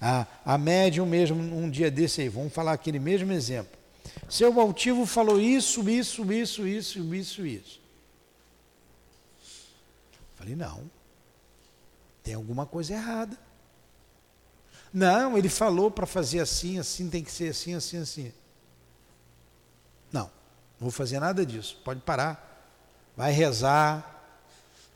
A, 0.00 0.26
a 0.44 0.58
médium 0.58 1.06
mesmo, 1.06 1.40
um 1.40 1.68
dia 1.68 1.90
desse 1.90 2.20
aí, 2.20 2.28
vamos 2.28 2.52
falar 2.52 2.72
aquele 2.72 2.98
mesmo 2.98 3.32
exemplo. 3.32 3.76
Seu 4.28 4.60
altivo 4.60 5.06
falou 5.06 5.40
isso, 5.40 5.88
isso, 5.88 6.32
isso, 6.32 6.66
isso, 6.66 7.14
isso, 7.14 7.46
isso. 7.46 7.80
Falei, 10.36 10.54
não. 10.54 10.88
Tem 12.22 12.34
alguma 12.34 12.66
coisa 12.66 12.94
errada. 12.94 13.36
Não, 14.92 15.36
ele 15.36 15.48
falou 15.48 15.90
para 15.90 16.06
fazer 16.06 16.40
assim, 16.40 16.78
assim, 16.78 17.10
tem 17.10 17.22
que 17.22 17.30
ser 17.30 17.50
assim, 17.50 17.74
assim, 17.74 17.98
assim. 17.98 18.32
Não, 20.12 20.24
não 20.24 20.30
vou 20.80 20.90
fazer 20.90 21.18
nada 21.20 21.44
disso. 21.44 21.80
Pode 21.84 22.00
parar 22.00 22.48
vai 23.18 23.32
rezar, 23.32 24.22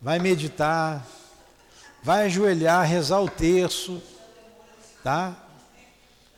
vai 0.01 0.21
meditar, 0.21 1.05
vai 2.05 2.27
ajoelhar, 2.27 2.87
rezar 2.87 3.21
o 3.21 3.29
terço, 3.29 4.01
tá? 5.03 5.37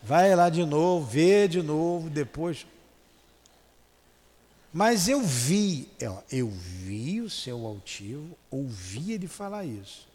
Vai 0.03 0.35
lá 0.35 0.49
de 0.49 0.65
novo, 0.65 1.07
vê 1.07 1.49
de 1.49 1.63
novo, 1.63 2.11
depois. 2.11 2.67
Mas 4.73 5.09
eu 5.09 5.21
vi, 5.21 5.89
eu 6.31 6.49
vi 6.49 7.21
o 7.21 7.31
seu 7.31 7.65
altivo, 7.65 8.37
ouvi 8.51 9.13
ele 9.13 9.29
falar 9.29 9.65
isso. 9.65 10.09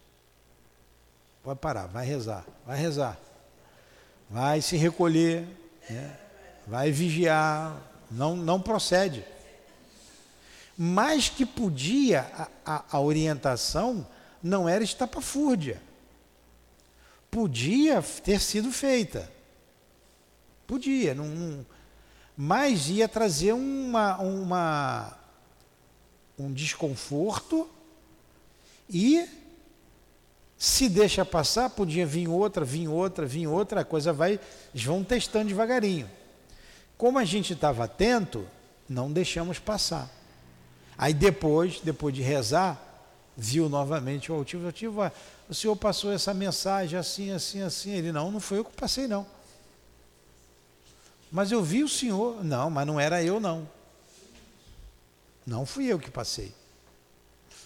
Pode 1.41 1.59
parar, 1.59 1.87
vai 1.87 2.05
rezar, 2.05 2.45
vai 2.65 2.77
rezar. 2.77 3.17
Vai 4.29 4.61
se 4.61 4.77
recolher, 4.77 5.47
né? 5.89 6.17
vai 6.67 6.91
vigiar, 6.91 7.81
não, 8.11 8.35
não 8.35 8.61
procede 8.61 9.25
mas 10.81 11.27
que 11.27 11.45
podia, 11.45 12.21
a, 12.33 12.47
a, 12.65 12.83
a 12.91 13.01
orientação 13.01 14.07
não 14.41 14.69
era 14.69 14.81
estapafúrdia. 14.81 15.81
Podia 17.31 18.01
ter 18.01 18.39
sido 18.39 18.71
feita. 18.71 19.31
Podia, 20.65 21.13
não, 21.13 21.25
não, 21.25 21.65
mas 22.37 22.89
ia 22.89 23.07
trazer 23.07 23.53
uma, 23.53 24.17
uma, 24.19 25.17
um 26.37 26.53
desconforto 26.53 27.69
e 28.89 29.27
se 30.57 30.89
deixa 30.89 31.25
passar, 31.25 31.69
podia 31.69 32.05
vir 32.05 32.27
outra, 32.27 32.65
vir 32.65 32.87
outra, 32.87 33.25
vir 33.25 33.47
outra, 33.47 33.81
a 33.81 33.85
coisa 33.85 34.11
vai, 34.11 34.39
eles 34.73 34.85
vão 34.85 35.03
testando 35.03 35.47
devagarinho. 35.47 36.09
Como 36.97 37.17
a 37.17 37.25
gente 37.25 37.53
estava 37.53 37.85
atento, 37.85 38.47
não 38.87 39.11
deixamos 39.11 39.57
passar. 39.57 40.09
Aí 40.97 41.13
depois, 41.13 41.79
depois 41.79 42.13
de 42.13 42.21
rezar, 42.21 42.88
viu 43.39 43.69
novamente 43.69 44.31
o 44.31 44.35
altivo, 44.35 44.65
altivo, 44.65 45.11
o 45.47 45.53
senhor 45.53 45.75
passou 45.75 46.11
essa 46.11 46.33
mensagem 46.33 46.99
assim, 46.99 47.31
assim, 47.31 47.61
assim. 47.61 47.91
Ele, 47.91 48.11
não, 48.11 48.29
não 48.31 48.39
foi 48.39 48.59
eu 48.59 48.65
que 48.65 48.75
passei, 48.75 49.07
não. 49.07 49.25
Mas 51.31 51.51
eu 51.51 51.63
vi 51.63 51.83
o 51.83 51.89
senhor. 51.89 52.43
Não, 52.43 52.69
mas 52.69 52.85
não 52.85 52.99
era 52.99 53.23
eu, 53.23 53.39
não. 53.39 53.67
Não 55.45 55.65
fui 55.65 55.85
eu 55.85 55.97
que 55.97 56.11
passei. 56.11 56.53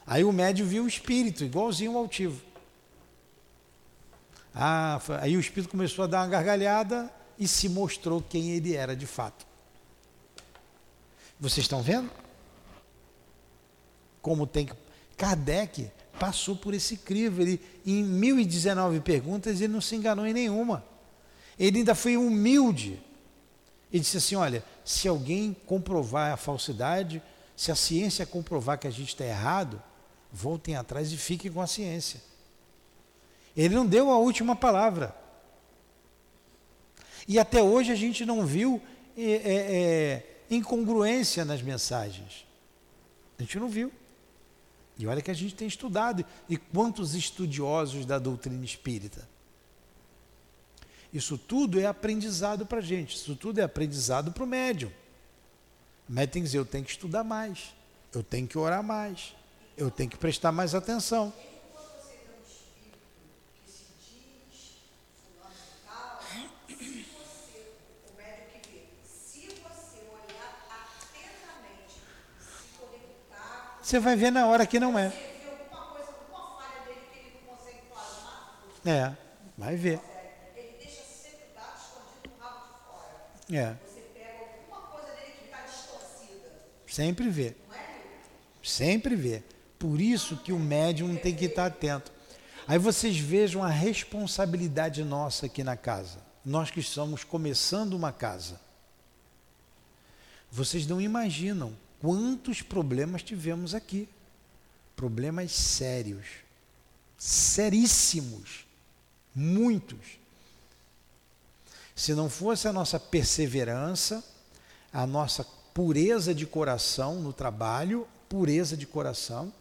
Aí 0.06 0.24
o 0.24 0.32
médium 0.32 0.68
viu 0.68 0.84
o 0.84 0.88
espírito, 0.88 1.44
igualzinho 1.44 1.92
ao 1.92 1.98
altivo. 2.00 2.42
Ah, 4.54 5.02
aí 5.22 5.36
o 5.36 5.40
espírito 5.40 5.72
começou 5.72 6.04
a 6.04 6.08
dar 6.08 6.20
uma 6.20 6.28
gargalhada 6.28 7.12
e 7.40 7.48
se 7.48 7.68
mostrou 7.68 8.22
quem 8.22 8.52
ele 8.52 8.76
era 8.76 8.96
de 8.96 9.08
fato. 9.08 9.46
Vocês 11.40 11.66
estão 11.66 11.82
vendo? 11.82 12.10
como 14.24 14.48
tem 14.48 14.66
que. 14.66 14.74
Kardec 15.24 15.90
passou 16.20 16.54
por 16.54 16.74
esse 16.74 16.98
crivo. 16.98 17.42
Ele, 17.42 17.62
em 17.86 18.04
1019 18.04 19.00
perguntas, 19.00 19.62
ele 19.62 19.72
não 19.72 19.80
se 19.80 19.96
enganou 19.96 20.28
em 20.28 20.34
nenhuma. 20.34 20.84
Ele 21.58 21.78
ainda 21.78 21.96
foi 21.96 22.18
humilde. 22.18 23.02
Ele 23.92 24.02
disse 24.02 24.18
assim: 24.18 24.36
olha, 24.36 24.62
se 24.84 25.08
alguém 25.08 25.56
comprovar 25.66 26.34
a 26.34 26.38
falsidade, 26.38 27.24
se 27.56 27.72
a 27.72 27.76
ciência 27.76 28.26
comprovar 28.26 28.78
que 28.78 28.86
a 28.86 28.92
gente 28.92 29.10
está 29.10 29.24
errado, 29.24 29.82
voltem 30.30 30.76
atrás 30.76 31.14
e 31.14 31.16
fiquem 31.16 31.50
com 31.50 31.62
a 31.62 31.68
ciência. 31.68 32.20
Ele 33.56 33.74
não 33.74 33.86
deu 33.86 34.12
a 34.12 34.18
última 34.18 34.58
palavra. 34.58 35.16
E 37.26 37.40
até 37.40 37.64
hoje 37.64 37.94
a 37.94 37.96
gente 37.96 38.26
não 38.26 38.46
viu 38.46 38.82
é, 39.18 39.32
é, 39.32 40.40
incongruência 40.50 41.46
nas 41.46 41.62
mensagens. 41.62 42.46
A 43.40 43.44
gente 43.44 43.58
não 43.58 43.70
viu. 43.70 43.90
E 45.04 45.08
olha 45.08 45.22
que 45.22 45.30
a 45.30 45.34
gente 45.34 45.54
tem 45.54 45.68
estudado. 45.68 46.26
E 46.48 46.56
quantos 46.56 47.14
estudiosos 47.14 48.06
da 48.06 48.18
doutrina 48.18 48.64
espírita? 48.64 49.28
Isso 51.12 51.38
tudo 51.38 51.78
é 51.78 51.86
aprendizado 51.86 52.66
para 52.66 52.78
a 52.78 52.82
gente. 52.82 53.18
Isso 53.18 53.36
tudo 53.36 53.60
é 53.60 53.64
aprendizado 53.64 54.32
para 54.32 54.46
o 54.46 54.48
médium. 54.48 54.90
Médium 56.08 56.32
tem 56.32 56.42
que 56.42 56.46
dizer: 56.46 56.58
eu 56.58 56.66
tenho 56.66 56.86
que 56.86 56.92
estudar 56.92 57.22
mais. 57.22 57.76
Eu 58.14 58.24
tenho 58.24 58.48
que 58.48 58.58
orar 58.58 58.82
mais. 58.82 59.36
Eu 59.76 59.92
tenho 59.92 60.10
que 60.10 60.16
prestar 60.16 60.54
mais 60.54 60.74
atenção. 60.74 61.34
Você 73.84 74.00
vai 74.00 74.16
ver 74.16 74.32
na 74.32 74.48
hora 74.48 74.66
que 74.66 74.80
não 74.80 74.98
é. 74.98 75.12
É, 78.86 79.14
vai 79.58 79.76
ver. 79.76 80.00
Ele 80.56 80.76
deixa 80.80 81.04
sempre 81.04 81.48
o 81.52 81.56
gato 81.56 81.82
escondido 81.82 82.30
no 82.34 82.44
rabo 82.44 82.66
de 82.66 82.80
fora. 82.86 83.62
É. 83.62 83.76
Você 83.86 84.02
pega 84.14 84.40
alguma 84.40 84.88
coisa 84.88 85.08
dele 85.16 85.34
que 85.38 85.46
está 85.46 85.62
distorcida. 85.66 86.52
Sempre 86.88 87.30
vê. 87.30 87.56
É? 87.74 88.02
Sempre 88.64 89.16
vê. 89.18 89.44
Por 89.78 90.00
isso 90.00 90.38
que 90.38 90.54
o 90.54 90.60
médium 90.60 91.18
tem 91.18 91.36
que 91.36 91.46
estar 91.46 91.66
atento. 91.66 92.12
Aí 92.66 92.78
vocês 92.78 93.18
vejam 93.18 93.62
a 93.62 93.70
responsabilidade 93.70 95.04
nossa 95.04 95.48
aqui 95.48 95.62
na 95.62 95.76
casa. 95.76 96.20
Nós 96.46 96.72
que 96.72 96.80
estamos 96.80 97.26
começando 97.26 97.94
uma 97.94 98.14
casa. 98.14 98.62
Vocês 100.50 100.88
não 100.88 101.02
imaginam 101.02 101.74
quantos 102.04 102.62
problemas 102.62 103.24
tivemos 103.24 103.74
aqui. 103.74 104.10
Problemas 104.94 105.54
sérios. 105.54 106.26
Seríssimos. 107.18 108.66
Muitos. 109.34 110.20
Se 111.96 112.14
não 112.14 112.30
fosse 112.30 112.68
a 112.68 112.74
nossa 112.74 113.00
perseverança, 113.00 114.22
a 114.92 115.08
nossa 115.08 115.46
pureza 115.74 116.36
de 116.36 116.46
coração 116.46 117.22
no 117.22 117.32
trabalho, 117.32 118.06
pureza 118.28 118.76
de 118.76 118.86
coração, 118.86 119.54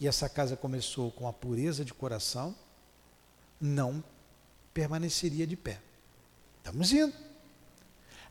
e 0.00 0.08
essa 0.08 0.28
casa 0.28 0.56
começou 0.56 1.12
com 1.12 1.28
a 1.28 1.32
pureza 1.32 1.84
de 1.84 1.94
coração, 1.94 2.54
não 3.60 4.02
permaneceria 4.74 5.46
de 5.46 5.56
pé. 5.56 5.80
Estamos 6.58 6.90
indo. 6.92 7.14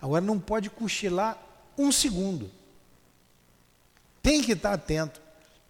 Agora 0.01 0.21
não 0.21 0.39
pode 0.39 0.69
cochilar 0.69 1.41
um 1.77 1.89
segundo. 1.89 2.56
Tem 4.27 4.41
que 4.41 4.51
estar 4.51 4.73
atento, 4.73 5.21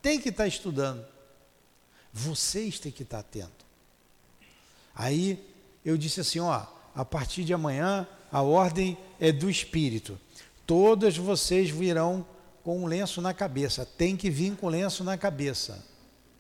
tem 0.01 0.19
que 0.19 0.29
estar 0.29 0.47
estudando. 0.47 1.05
Vocês 2.11 2.79
têm 2.79 2.91
que 2.91 3.03
estar 3.03 3.19
atentos. 3.19 3.67
Aí 4.95 5.47
eu 5.85 5.95
disse 5.95 6.21
assim, 6.21 6.39
ó, 6.39 6.65
a 6.95 7.05
partir 7.05 7.43
de 7.43 7.53
amanhã 7.53 8.07
a 8.31 8.41
ordem 8.41 8.97
é 9.19 9.31
do 9.31 9.47
espírito. 9.47 10.19
Todas 10.65 11.15
vocês 11.15 11.69
virão 11.69 12.25
com 12.63 12.81
um 12.81 12.87
lenço 12.87 13.21
na 13.21 13.31
cabeça. 13.31 13.85
Tem 13.85 14.17
que 14.17 14.27
vir 14.27 14.55
com 14.55 14.69
lenço 14.69 15.03
na 15.03 15.15
cabeça. 15.19 15.85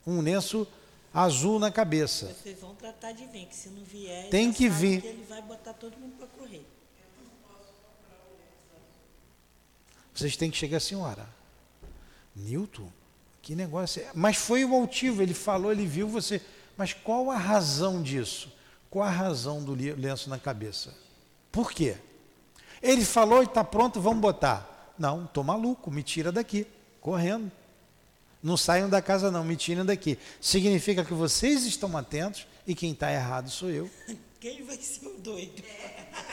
Um 0.03 0.19
lenço 0.19 0.67
azul 1.13 1.59
na 1.59 1.69
cabeça. 1.69 2.33
Vocês 2.33 2.59
vão 2.59 2.73
tratar 2.73 3.11
de 3.11 3.27
vir, 3.27 3.45
que 3.45 3.55
se 3.55 3.69
não 3.69 3.83
vier, 3.83 4.27
tem 4.31 4.51
que 4.51 4.67
vir. 4.67 5.03
Que 5.03 5.07
ele 5.07 5.25
vai 5.29 5.43
botar 5.43 5.73
todo 5.73 5.95
mundo 5.99 6.15
para 6.17 6.25
correr. 6.25 6.65
Vocês 10.15 10.35
têm 10.35 10.49
que 10.49 10.57
chegar 10.57 10.77
assim, 10.77 10.95
ora. 10.95 11.36
Newton, 12.37 12.91
que 13.41 13.55
negócio 13.55 14.01
é? 14.01 14.09
Mas 14.13 14.37
foi 14.37 14.63
o 14.63 14.69
motivo, 14.69 15.21
ele 15.21 15.33
falou, 15.33 15.71
ele 15.71 15.85
viu 15.85 16.07
você. 16.07 16.41
Mas 16.75 16.93
qual 16.93 17.31
a 17.31 17.37
razão 17.37 18.01
disso? 18.01 18.51
Qual 18.89 19.05
a 19.05 19.09
razão 19.09 19.63
do 19.63 19.73
lenço 19.73 20.29
na 20.29 20.37
cabeça? 20.37 20.93
Por 21.51 21.71
quê? 21.71 21.97
Ele 22.81 23.03
falou 23.03 23.41
e 23.41 23.45
está 23.45 23.63
pronto, 23.63 23.99
vamos 23.99 24.21
botar. 24.21 24.93
Não, 24.97 25.25
estou 25.25 25.43
maluco, 25.43 25.89
me 25.89 26.03
tira 26.03 26.31
daqui, 26.31 26.67
correndo. 27.01 27.51
Não 28.41 28.55
saiam 28.55 28.87
da 28.87 29.01
casa 29.01 29.31
não, 29.31 29.43
me 29.43 29.55
tirem 29.55 29.83
daqui. 29.83 30.17
Significa 30.39 31.03
que 31.03 31.13
vocês 31.13 31.65
estão 31.65 31.97
atentos 31.97 32.45
e 32.65 32.75
quem 32.75 32.91
está 32.91 33.11
errado 33.11 33.49
sou 33.49 33.69
eu. 33.69 33.89
Quem 34.39 34.63
vai 34.63 34.77
ser 34.77 35.07
o 35.07 35.17
doido? 35.17 35.63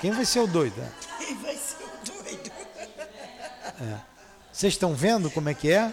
Quem 0.03 0.11
vai 0.11 0.25
ser 0.27 0.41
o 0.41 0.47
doido? 0.47 0.77
Quem 1.19 1.35
vai 1.37 1.57
ser 1.57 1.85
o 1.85 2.05
doido? 2.05 2.53
É. 3.81 4.14
Vocês 4.55 4.75
estão 4.75 4.95
vendo 4.95 5.29
como 5.33 5.49
é 5.49 5.55
que 5.55 5.69
é? 5.73 5.93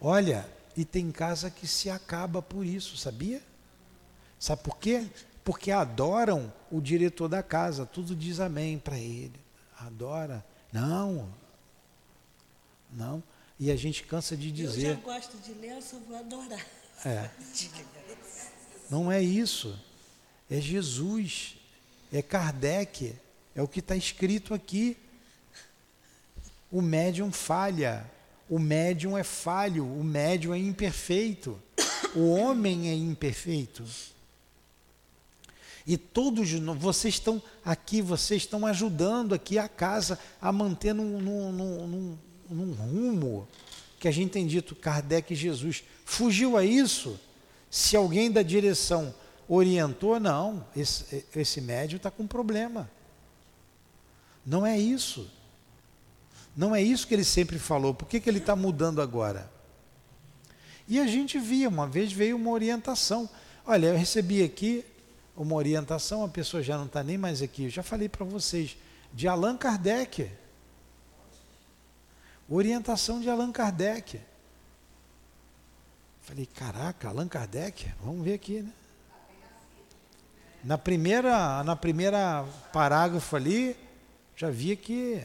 Olha, 0.00 0.48
e 0.74 0.86
tem 0.86 1.12
casa 1.12 1.50
que 1.50 1.66
se 1.66 1.90
acaba 1.90 2.40
por 2.40 2.64
isso, 2.64 2.96
sabia? 2.96 3.42
Sabe 4.38 4.62
por 4.62 4.78
quê? 4.78 5.06
Porque 5.44 5.70
adoram 5.70 6.50
o 6.70 6.80
diretor 6.80 7.28
da 7.28 7.42
casa, 7.42 7.84
tudo 7.84 8.16
diz 8.16 8.40
amém 8.40 8.78
para 8.78 8.98
ele. 8.98 9.38
Adora. 9.78 10.42
Não. 10.72 11.30
Não. 12.90 13.22
E 13.60 13.70
a 13.70 13.76
gente 13.76 14.04
cansa 14.04 14.34
de 14.34 14.50
dizer. 14.50 14.86
Eu 14.86 14.94
já 14.94 15.00
gosto 15.00 15.36
de 15.36 15.52
ler, 15.52 15.72
eu 15.72 15.82
só 15.82 15.98
vou 15.98 16.16
adorar. 16.16 16.66
É. 17.04 17.28
Não 18.88 19.12
é 19.12 19.22
isso. 19.22 19.78
É 20.50 20.58
Jesus. 20.58 21.58
É 22.10 22.22
Kardec. 22.22 23.14
É 23.54 23.60
o 23.60 23.68
que 23.68 23.80
está 23.80 23.94
escrito 23.94 24.54
aqui. 24.54 24.96
O 26.70 26.82
médium 26.82 27.32
falha. 27.32 28.10
O 28.48 28.58
médium 28.58 29.16
é 29.16 29.22
falho. 29.22 29.84
O 29.84 30.04
médium 30.04 30.54
é 30.54 30.58
imperfeito. 30.58 31.60
O 32.14 32.30
homem 32.30 32.88
é 32.88 32.94
imperfeito. 32.94 33.84
E 35.86 35.96
todos 35.96 36.50
vocês 36.78 37.14
estão 37.14 37.40
aqui, 37.64 38.02
vocês 38.02 38.42
estão 38.42 38.66
ajudando 38.66 39.34
aqui 39.34 39.56
a 39.56 39.68
casa 39.68 40.18
a 40.40 40.50
manter 40.50 40.92
num, 40.92 41.20
num, 41.20 41.52
num, 41.52 42.18
num 42.50 42.72
rumo 42.72 43.46
que 44.00 44.08
a 44.08 44.10
gente 44.10 44.30
tem 44.30 44.46
dito, 44.46 44.74
Kardec 44.74 45.32
e 45.32 45.36
Jesus. 45.36 45.84
Fugiu 46.04 46.56
a 46.56 46.64
isso? 46.64 47.18
Se 47.70 47.96
alguém 47.96 48.30
da 48.30 48.42
direção 48.42 49.14
orientou, 49.48 50.18
não, 50.18 50.66
esse, 50.76 51.24
esse 51.34 51.60
médio 51.60 51.98
está 51.98 52.10
com 52.10 52.26
problema. 52.26 52.90
Não 54.44 54.66
é 54.66 54.78
isso. 54.78 55.30
Não 56.56 56.74
é 56.74 56.82
isso 56.82 57.06
que 57.06 57.14
ele 57.14 57.24
sempre 57.24 57.58
falou. 57.58 57.92
Por 57.92 58.08
que, 58.08 58.18
que 58.18 58.30
ele 58.30 58.38
está 58.38 58.56
mudando 58.56 59.02
agora? 59.02 59.50
E 60.88 60.98
a 60.98 61.06
gente 61.06 61.38
via, 61.38 61.68
uma 61.68 61.86
vez 61.86 62.12
veio 62.12 62.36
uma 62.36 62.50
orientação. 62.50 63.28
Olha, 63.66 63.88
eu 63.88 63.96
recebi 63.96 64.42
aqui 64.42 64.84
uma 65.36 65.54
orientação, 65.54 66.24
a 66.24 66.28
pessoa 66.28 66.62
já 66.62 66.78
não 66.78 66.86
está 66.86 67.02
nem 67.02 67.18
mais 67.18 67.42
aqui. 67.42 67.64
Eu 67.64 67.70
já 67.70 67.82
falei 67.82 68.08
para 68.08 68.24
vocês, 68.24 68.76
de 69.12 69.28
Allan 69.28 69.56
Kardec. 69.56 70.30
Orientação 72.48 73.20
de 73.20 73.28
Allan 73.28 73.52
Kardec. 73.52 74.20
Falei, 76.22 76.46
caraca, 76.46 77.08
Allan 77.08 77.28
Kardec, 77.28 77.86
vamos 78.02 78.24
ver 78.24 78.34
aqui, 78.34 78.62
né? 78.62 78.72
Na 80.64 80.78
primeira, 80.78 81.62
na 81.62 81.76
primeira 81.76 82.44
parágrafo 82.72 83.36
ali, 83.36 83.76
já 84.34 84.50
via 84.50 84.74
que 84.74 85.22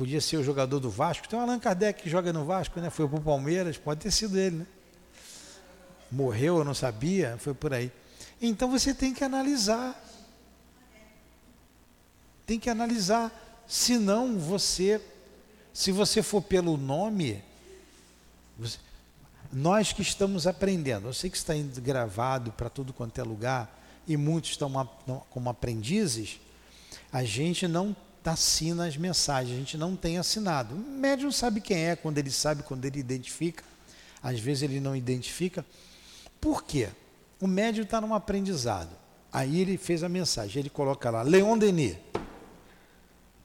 podia 0.00 0.18
ser 0.18 0.38
o 0.38 0.42
jogador 0.42 0.80
do 0.80 0.88
Vasco. 0.88 1.28
Tem 1.28 1.38
o 1.38 1.42
Allan 1.42 1.58
Kardec 1.58 2.02
que 2.02 2.08
joga 2.08 2.32
no 2.32 2.42
Vasco, 2.46 2.80
né? 2.80 2.88
Foi 2.88 3.06
para 3.06 3.18
o 3.18 3.22
Palmeiras, 3.22 3.76
pode 3.76 4.00
ter 4.00 4.10
sido 4.10 4.38
ele, 4.38 4.56
né? 4.56 4.66
Morreu, 6.10 6.56
eu 6.56 6.64
não 6.64 6.72
sabia, 6.72 7.36
foi 7.38 7.52
por 7.52 7.74
aí. 7.74 7.92
Então 8.40 8.70
você 8.70 8.94
tem 8.94 9.12
que 9.12 9.22
analisar. 9.22 10.02
Tem 12.46 12.58
que 12.58 12.70
analisar. 12.70 13.30
Senão 13.68 14.38
você, 14.38 15.02
se 15.70 15.92
você 15.92 16.22
for 16.22 16.40
pelo 16.40 16.78
nome, 16.78 17.44
você, 18.58 18.78
nós 19.52 19.92
que 19.92 20.00
estamos 20.00 20.46
aprendendo, 20.46 21.08
eu 21.08 21.12
sei 21.12 21.28
que 21.28 21.36
está 21.36 21.54
indo 21.54 21.78
gravado 21.78 22.52
para 22.52 22.70
tudo 22.70 22.94
quanto 22.94 23.20
é 23.20 23.22
lugar, 23.22 23.78
e 24.08 24.16
muitos 24.16 24.52
estão 24.52 24.72
como 25.28 25.50
aprendizes, 25.50 26.40
a 27.12 27.22
gente 27.22 27.68
não 27.68 27.94
assina 28.24 28.86
as 28.86 28.96
mensagens, 28.96 29.54
a 29.54 29.58
gente 29.58 29.78
não 29.78 29.96
tem 29.96 30.18
assinado. 30.18 30.74
O 30.74 30.78
médium 30.78 31.32
sabe 31.32 31.60
quem 31.60 31.88
é, 31.88 31.96
quando 31.96 32.18
ele 32.18 32.30
sabe, 32.30 32.62
quando 32.62 32.84
ele 32.84 33.00
identifica. 33.00 33.64
Às 34.22 34.38
vezes 34.38 34.64
ele 34.64 34.80
não 34.80 34.94
identifica. 34.94 35.64
Por 36.40 36.62
quê? 36.62 36.88
O 37.40 37.46
médium 37.46 37.84
está 37.84 38.00
num 38.00 38.14
aprendizado. 38.14 38.90
Aí 39.32 39.60
ele 39.60 39.78
fez 39.78 40.02
a 40.02 40.08
mensagem, 40.08 40.60
ele 40.60 40.70
coloca 40.70 41.08
lá, 41.08 41.22
Leon 41.22 41.56
Denis. 41.56 41.96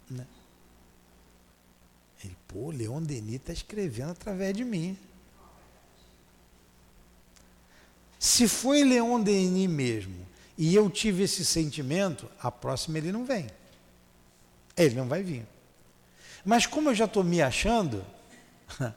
Né? 0.09 0.25
Ele, 2.23 2.35
pô, 2.47 2.71
Leon 2.71 3.01
Denis 3.01 3.35
está 3.35 3.53
escrevendo 3.53 4.11
através 4.11 4.55
de 4.55 4.65
mim. 4.65 4.97
Se 8.19 8.47
foi 8.47 8.83
Leon 8.83 9.21
Denis 9.21 9.69
mesmo, 9.69 10.25
e 10.57 10.73
eu 10.73 10.89
tive 10.89 11.23
esse 11.23 11.45
sentimento, 11.45 12.29
a 12.39 12.49
próxima 12.49 12.97
ele 12.97 13.11
não 13.11 13.25
vem. 13.25 13.47
Ele 14.77 14.95
não 14.95 15.07
vai 15.07 15.23
vir. 15.23 15.45
Mas 16.43 16.65
como 16.65 16.89
eu 16.89 16.95
já 16.95 17.05
estou 17.05 17.23
me 17.23 17.41
achando, 17.41 18.05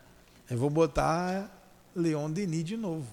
eu 0.51 0.59
vou 0.59 0.69
botar 0.69 1.51
Leon 1.95 2.31
Denis 2.31 2.65
de 2.65 2.77
novo. 2.77 3.07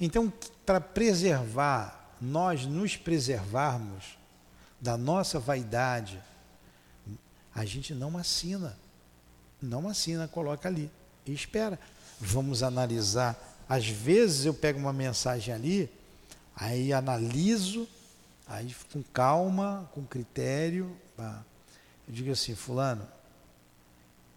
Então, 0.00 0.32
para 0.64 0.80
preservar, 0.80 2.16
nós 2.20 2.64
nos 2.66 2.96
preservarmos 2.96 4.18
da 4.80 4.96
nossa 4.96 5.38
vaidade, 5.38 6.20
a 7.54 7.64
gente 7.64 7.94
não 7.94 8.16
assina. 8.16 8.78
Não 9.60 9.88
assina, 9.88 10.26
coloca 10.26 10.68
ali 10.68 10.90
e 11.26 11.32
espera. 11.32 11.78
Vamos 12.18 12.62
analisar. 12.62 13.38
Às 13.68 13.86
vezes 13.88 14.46
eu 14.46 14.54
pego 14.54 14.78
uma 14.78 14.92
mensagem 14.92 15.54
ali, 15.54 15.90
aí 16.56 16.92
analiso, 16.92 17.86
aí 18.46 18.74
com 18.92 19.02
calma, 19.02 19.88
com 19.94 20.04
critério. 20.04 20.96
Eu 22.10 22.14
digo 22.14 22.32
assim, 22.32 22.56
fulano, 22.56 23.06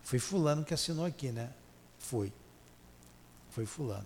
foi 0.03 0.19
fulano 0.19 0.63
que 0.63 0.76
assinou 0.76 1.05
aqui, 1.05 1.32
né? 1.32 1.49
Foi. 1.97 2.32
Foi 3.49 3.65
fulano. 3.65 4.05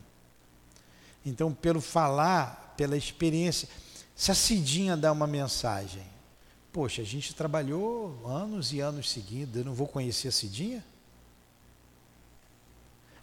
Então, 1.25 1.53
pelo 1.53 1.81
falar, 1.81 2.75
pela 2.77 2.95
experiência, 2.95 3.67
se 4.15 4.31
a 4.31 4.33
Cidinha 4.33 4.95
dá 4.95 5.11
uma 5.11 5.27
mensagem, 5.27 6.05
poxa, 6.71 7.01
a 7.01 7.05
gente 7.05 7.35
trabalhou 7.35 8.25
anos 8.25 8.71
e 8.71 8.79
anos 8.79 9.09
seguidos, 9.09 9.57
eu 9.57 9.65
não 9.65 9.73
vou 9.73 9.85
conhecer 9.85 10.29
a 10.29 10.31
Cidinha? 10.31 10.81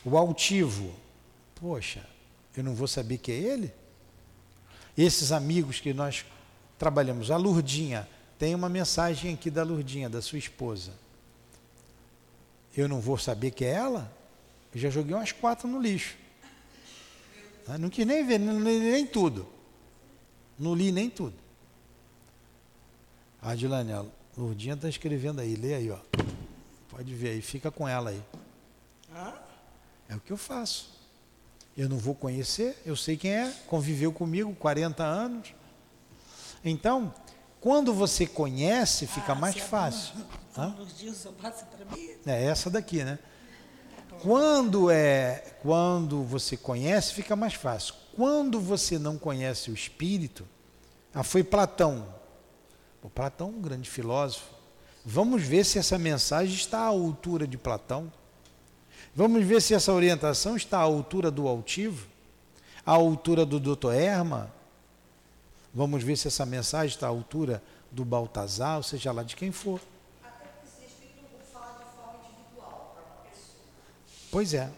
O 0.05 0.15
altivo, 0.19 0.95
poxa, 1.55 2.07
eu 2.55 2.63
não 2.63 2.75
vou 2.75 2.87
saber 2.87 3.17
que 3.17 3.33
é 3.33 3.37
ele? 3.37 3.73
Esses 4.95 5.33
amigos 5.33 5.81
que 5.81 5.95
nós 5.95 6.27
trabalhamos, 6.79 7.31
a 7.31 7.39
Lurdinha, 7.39 8.07
tem 8.45 8.55
uma 8.55 8.69
mensagem 8.69 9.33
aqui 9.33 9.51
da 9.51 9.63
Lurdinha, 9.63 10.07
da 10.07 10.21
sua 10.21 10.39
esposa. 10.39 10.93
Eu 12.77 12.87
não 12.87 13.01
vou 13.01 13.17
saber 13.17 13.53
que 13.53 13.65
é 13.65 13.71
ela? 13.71 14.13
Eu 14.75 14.79
já 14.79 14.91
joguei 14.91 15.15
umas 15.15 15.33
quatro 15.33 15.67
no 15.67 15.81
lixo. 15.81 16.15
Não 17.81 17.89
quis 17.89 18.07
nem 18.07 18.23
ver, 18.23 18.39
não 18.39 18.63
li 18.63 18.81
nem 18.81 19.07
tudo. 19.07 19.49
Não 20.59 20.75
li 20.75 20.93
nem 20.93 21.09
tudo. 21.09 21.35
A 23.41 23.55
Dilane, 23.55 23.95
a 23.95 24.05
Lurdinha 24.37 24.75
está 24.75 24.91
escrevendo 24.91 25.41
aí, 25.41 25.57
lê 25.57 25.77
aí, 25.77 25.91
ó. 25.91 25.99
Pode 26.91 27.15
ver 27.15 27.31
aí, 27.31 27.41
fica 27.41 27.71
com 27.71 27.89
ela 27.89 28.11
aí. 28.11 28.23
É 30.07 30.17
o 30.17 30.21
que 30.21 30.35
eu 30.35 30.37
faço. 30.37 30.93
Eu 31.75 31.89
não 31.89 31.97
vou 31.97 32.15
conhecer, 32.15 32.77
eu 32.85 32.95
sei 32.95 33.17
quem 33.17 33.31
é, 33.31 33.51
conviveu 33.67 34.13
comigo 34.13 34.55
40 34.55 35.03
anos. 35.03 35.55
Então, 36.63 37.15
quando 37.65 37.95
você 37.95 38.27
conhece, 38.27 39.07
fica 39.07 39.33
ah, 39.33 39.35
mais 39.35 39.57
fácil. 39.57 40.15
É 42.27 42.45
essa 42.45 42.71
daqui, 42.71 43.03
né? 43.03 43.19
Quando 44.23 44.91
é, 44.91 45.57
quando 45.63 46.23
você 46.23 46.57
conhece, 46.57 47.15
fica 47.15 47.35
mais 47.35 47.55
fácil. 47.55 47.95
Quando 48.15 48.61
você 48.61 48.99
não 48.99 49.19
conhece 49.19 49.71
o 49.71 49.75
espírito, 49.75 50.47
ah, 51.13 51.25
foi 51.25 51.43
Platão. 51.43 52.07
O 53.03 53.09
Platão, 53.09 53.49
um 53.49 53.61
grande 53.61 53.91
filósofo. 53.91 54.47
Vamos 55.05 55.43
ver 55.43 55.65
se 55.65 55.79
essa 55.79 55.99
mensagem 55.99 56.55
está 56.55 56.81
à 56.81 56.87
altura 56.87 57.49
de 57.49 57.59
Platão. 57.59 58.13
Vamos 59.13 59.43
ver 59.45 59.61
se 59.61 59.75
essa 59.75 59.93
orientação 59.93 60.55
está 60.55 60.79
à 60.79 60.83
altura 60.83 61.31
do 61.31 61.49
altivo, 61.49 62.07
à 62.87 62.93
altura 62.93 63.45
do 63.45 63.59
Dr. 63.59 63.93
Erma. 63.93 64.54
Vamos 65.75 66.03
ver 66.03 66.17
se 66.17 66.29
essa 66.29 66.47
mensagem 66.47 66.95
está 66.95 67.07
à 67.07 67.11
altura 67.11 67.63
do 67.91 68.05
Baltazar, 68.05 68.77
ou 68.77 68.83
seja 68.83 69.11
lá 69.13 69.23
de 69.23 69.35
quem 69.35 69.51
for. 69.51 69.81
Até 70.23 70.47
porque 70.47 70.69
esse 70.69 70.93
espírito 70.93 71.35
fala 71.53 71.79
de 71.79 71.97
forma 71.97 72.21
individual 72.31 72.95
para 72.95 73.03
uma 73.03 73.31
pessoa. 73.31 73.59
Pois 74.31 74.55
é. 74.55 74.71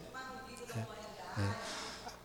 é. 0.77 1.41
é. 1.41 1.55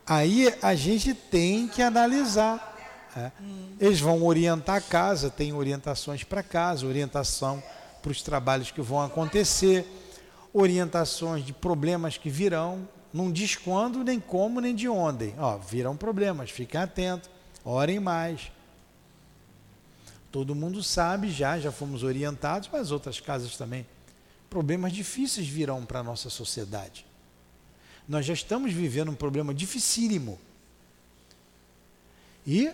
Aí 0.05 0.55
a 0.61 0.73
gente 0.73 1.13
tem 1.13 1.67
que 1.67 1.81
analisar. 1.81 2.69
É. 3.15 3.31
Eles 3.79 3.99
vão 3.99 4.23
orientar 4.23 4.77
a 4.77 4.81
casa, 4.81 5.29
tem 5.29 5.51
orientações 5.51 6.23
para 6.23 6.41
casa, 6.41 6.87
orientação 6.87 7.61
para 8.01 8.11
os 8.11 8.21
trabalhos 8.21 8.71
que 8.71 8.81
vão 8.81 9.01
acontecer 9.01 9.85
orientações 10.53 11.45
de 11.45 11.53
problemas 11.53 12.17
que 12.17 12.29
virão, 12.29 12.87
não 13.13 13.31
diz 13.31 13.55
quando, 13.55 14.03
nem 14.03 14.19
como, 14.19 14.59
nem 14.59 14.75
de 14.75 14.87
onde. 14.87 15.33
Ó, 15.37 15.57
virão 15.57 15.95
problemas, 15.95 16.49
fiquem 16.49 16.79
atentos, 16.79 17.29
orem 17.63 17.99
mais. 17.99 18.51
Todo 20.31 20.55
mundo 20.55 20.81
sabe 20.81 21.29
já, 21.29 21.59
já 21.59 21.71
fomos 21.71 22.03
orientados, 22.03 22.69
mas 22.71 22.91
outras 22.91 23.19
casas 23.19 23.57
também. 23.57 23.85
Problemas 24.49 24.93
difíceis 24.93 25.47
virão 25.47 25.85
para 25.85 25.99
a 25.99 26.03
nossa 26.03 26.29
sociedade. 26.29 27.05
Nós 28.07 28.25
já 28.25 28.33
estamos 28.33 28.73
vivendo 28.73 29.11
um 29.11 29.15
problema 29.15 29.53
dificílimo. 29.53 30.39
E 32.45 32.71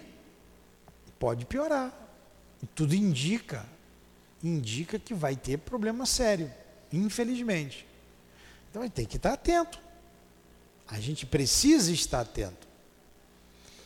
pode 1.19 1.45
piorar. 1.45 1.93
Tudo 2.73 2.95
indica, 2.95 3.65
indica 4.43 4.97
que 4.97 5.13
vai 5.13 5.35
ter 5.35 5.57
problema 5.57 6.05
sério 6.05 6.51
infelizmente. 6.91 7.85
Então 8.69 8.87
tem 8.89 9.05
que 9.05 9.17
estar 9.17 9.33
atento. 9.33 9.79
A 10.87 10.99
gente 10.99 11.25
precisa 11.25 11.91
estar 11.91 12.21
atento. 12.21 12.67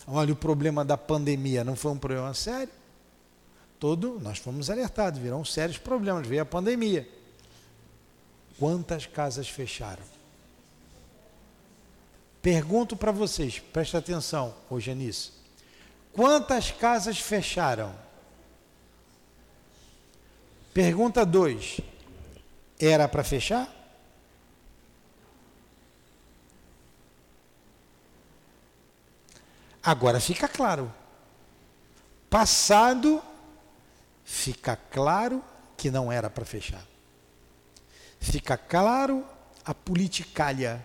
Olha, 0.08 0.34
o 0.34 0.36
problema 0.36 0.84
da 0.84 0.98
pandemia 0.98 1.64
não 1.64 1.76
foi 1.76 1.92
um 1.92 1.98
problema 1.98 2.34
sério? 2.34 2.74
Todo, 3.82 4.20
nós 4.20 4.38
fomos 4.38 4.70
alertados, 4.70 5.20
virão 5.20 5.44
sérios 5.44 5.80
problemas, 5.80 6.28
veio 6.28 6.44
a 6.44 6.46
pandemia. 6.46 7.10
Quantas 8.60 9.08
casas 9.08 9.50
fecharam? 9.50 10.04
Pergunto 12.44 12.96
para 12.96 13.12
vocês, 13.12 13.58
presta 13.58 13.98
atenção, 13.98 14.54
ô 14.70 14.80
Janice. 14.80 15.32
Quantas 16.14 16.70
casas 16.70 17.18
fecharam? 17.18 17.92
Pergunta 20.76 21.26
2. 21.26 21.82
Era 22.80 23.08
para 23.08 23.24
fechar? 23.24 23.68
Agora 29.82 30.20
fica 30.20 30.48
claro. 30.48 30.94
Passado, 32.30 33.24
fica 34.32 34.78
claro 34.78 35.44
que 35.76 35.92
não 35.92 36.10
era 36.10 36.30
para 36.30 36.46
fechar. 36.46 36.82
Fica 38.18 38.58
claro 38.58 39.26
a 39.66 39.74
politicalha. 39.74 40.84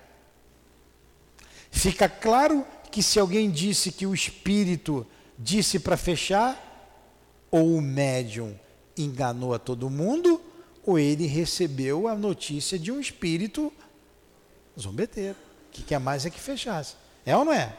Fica 1.71 2.09
claro 2.09 2.67
que 2.91 3.03
se 3.05 3.21
alguém 3.21 3.49
disse 3.49 3.93
que 3.93 4.05
o 4.05 4.13
espírito 4.13 5.07
disse 5.39 5.79
para 5.79 5.97
fechar, 5.97 6.61
ou 7.49 7.77
o 7.77 7.81
médium 7.81 8.59
enganou 8.97 9.55
a 9.55 9.61
todo 9.61 9.89
mundo, 9.89 10.41
ou 10.85 10.99
ele 10.99 11.27
recebeu 11.27 12.09
a 12.09 12.17
notícia 12.17 12.77
de 12.77 12.91
um 12.91 12.99
espírito 12.99 13.73
zombeteiro, 14.79 15.37
que 15.71 15.85
quer 15.85 16.01
mais 16.01 16.27
é 16.27 16.31
que 16.31 16.41
fechasse. 16.41 16.97
É 17.25 17.37
ou 17.37 17.45
não 17.45 17.53
é? 17.53 17.77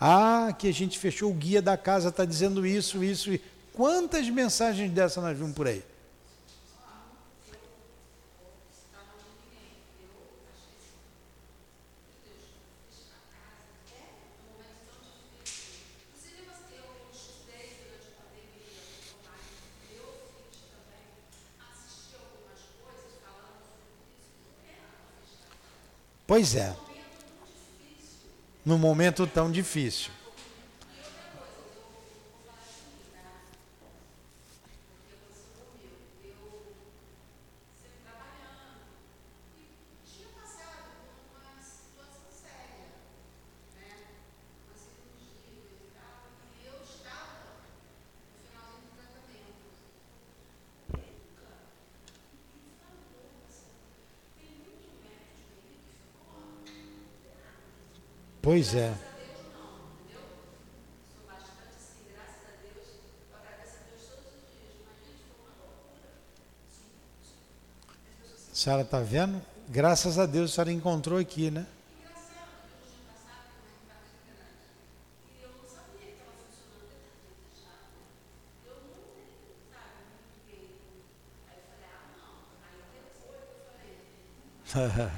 Ah, 0.00 0.54
que 0.56 0.68
a 0.68 0.72
gente 0.72 0.96
fechou 0.96 1.32
o 1.32 1.34
guia 1.34 1.60
da 1.60 1.76
casa, 1.76 2.10
está 2.10 2.24
dizendo 2.24 2.64
isso, 2.64 3.02
isso, 3.02 3.32
e 3.32 3.57
quantas 3.78 4.28
mensagens 4.28 4.90
dessa 4.90 5.20
nós 5.20 5.38
vimos 5.38 5.54
por 5.54 5.68
aí? 5.68 5.84
Pois 26.26 26.56
é. 26.56 26.76
Num 28.64 28.76
momento 28.76 29.24
tão 29.24 29.50
difícil. 29.50 30.17
Pois 58.48 58.74
é. 58.74 58.94
A 68.50 68.54
senhora 68.54 68.80
está 68.80 69.00
vendo? 69.00 69.42
Graças 69.68 70.18
a 70.18 70.24
Deus 70.24 70.52
a 70.52 70.54
senhora 70.54 70.72
encontrou 70.72 71.18
aqui, 71.18 71.50
né? 71.50 71.66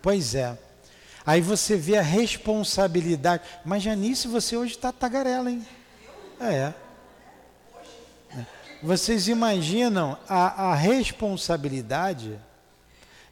pois 0.00 0.36
é. 0.36 0.67
Aí 1.28 1.42
você 1.42 1.76
vê 1.76 1.98
a 1.98 2.00
responsabilidade. 2.00 3.42
Mas 3.62 3.82
Janice, 3.82 4.26
você 4.26 4.56
hoje 4.56 4.76
está 4.76 4.90
tagarela, 4.90 5.50
hein? 5.50 5.62
É. 6.40 6.72
Vocês 8.82 9.28
imaginam 9.28 10.16
a, 10.26 10.70
a 10.70 10.74
responsabilidade 10.74 12.40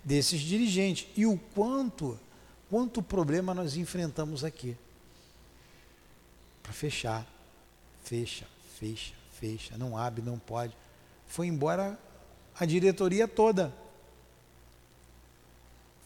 desses 0.05 0.43
dirigentes 0.43 1.09
e 1.17 1.25
o 1.25 1.39
quanto, 1.55 2.21
quanto 2.69 3.03
problema 3.03 3.55
nós 3.55 3.79
enfrentamos 3.79 4.45
aqui. 4.45 4.77
Para 6.63 6.75
fechar. 6.75 7.27
Fecha, 8.05 8.45
fecha, 8.79 9.15
fecha. 9.33 9.79
Não 9.79 9.97
abre, 9.97 10.21
não 10.21 10.39
pode. 10.39 10.77
Foi 11.27 11.47
embora 11.47 11.99
a 12.61 12.67
diretoria 12.67 13.27
toda. 13.27 13.73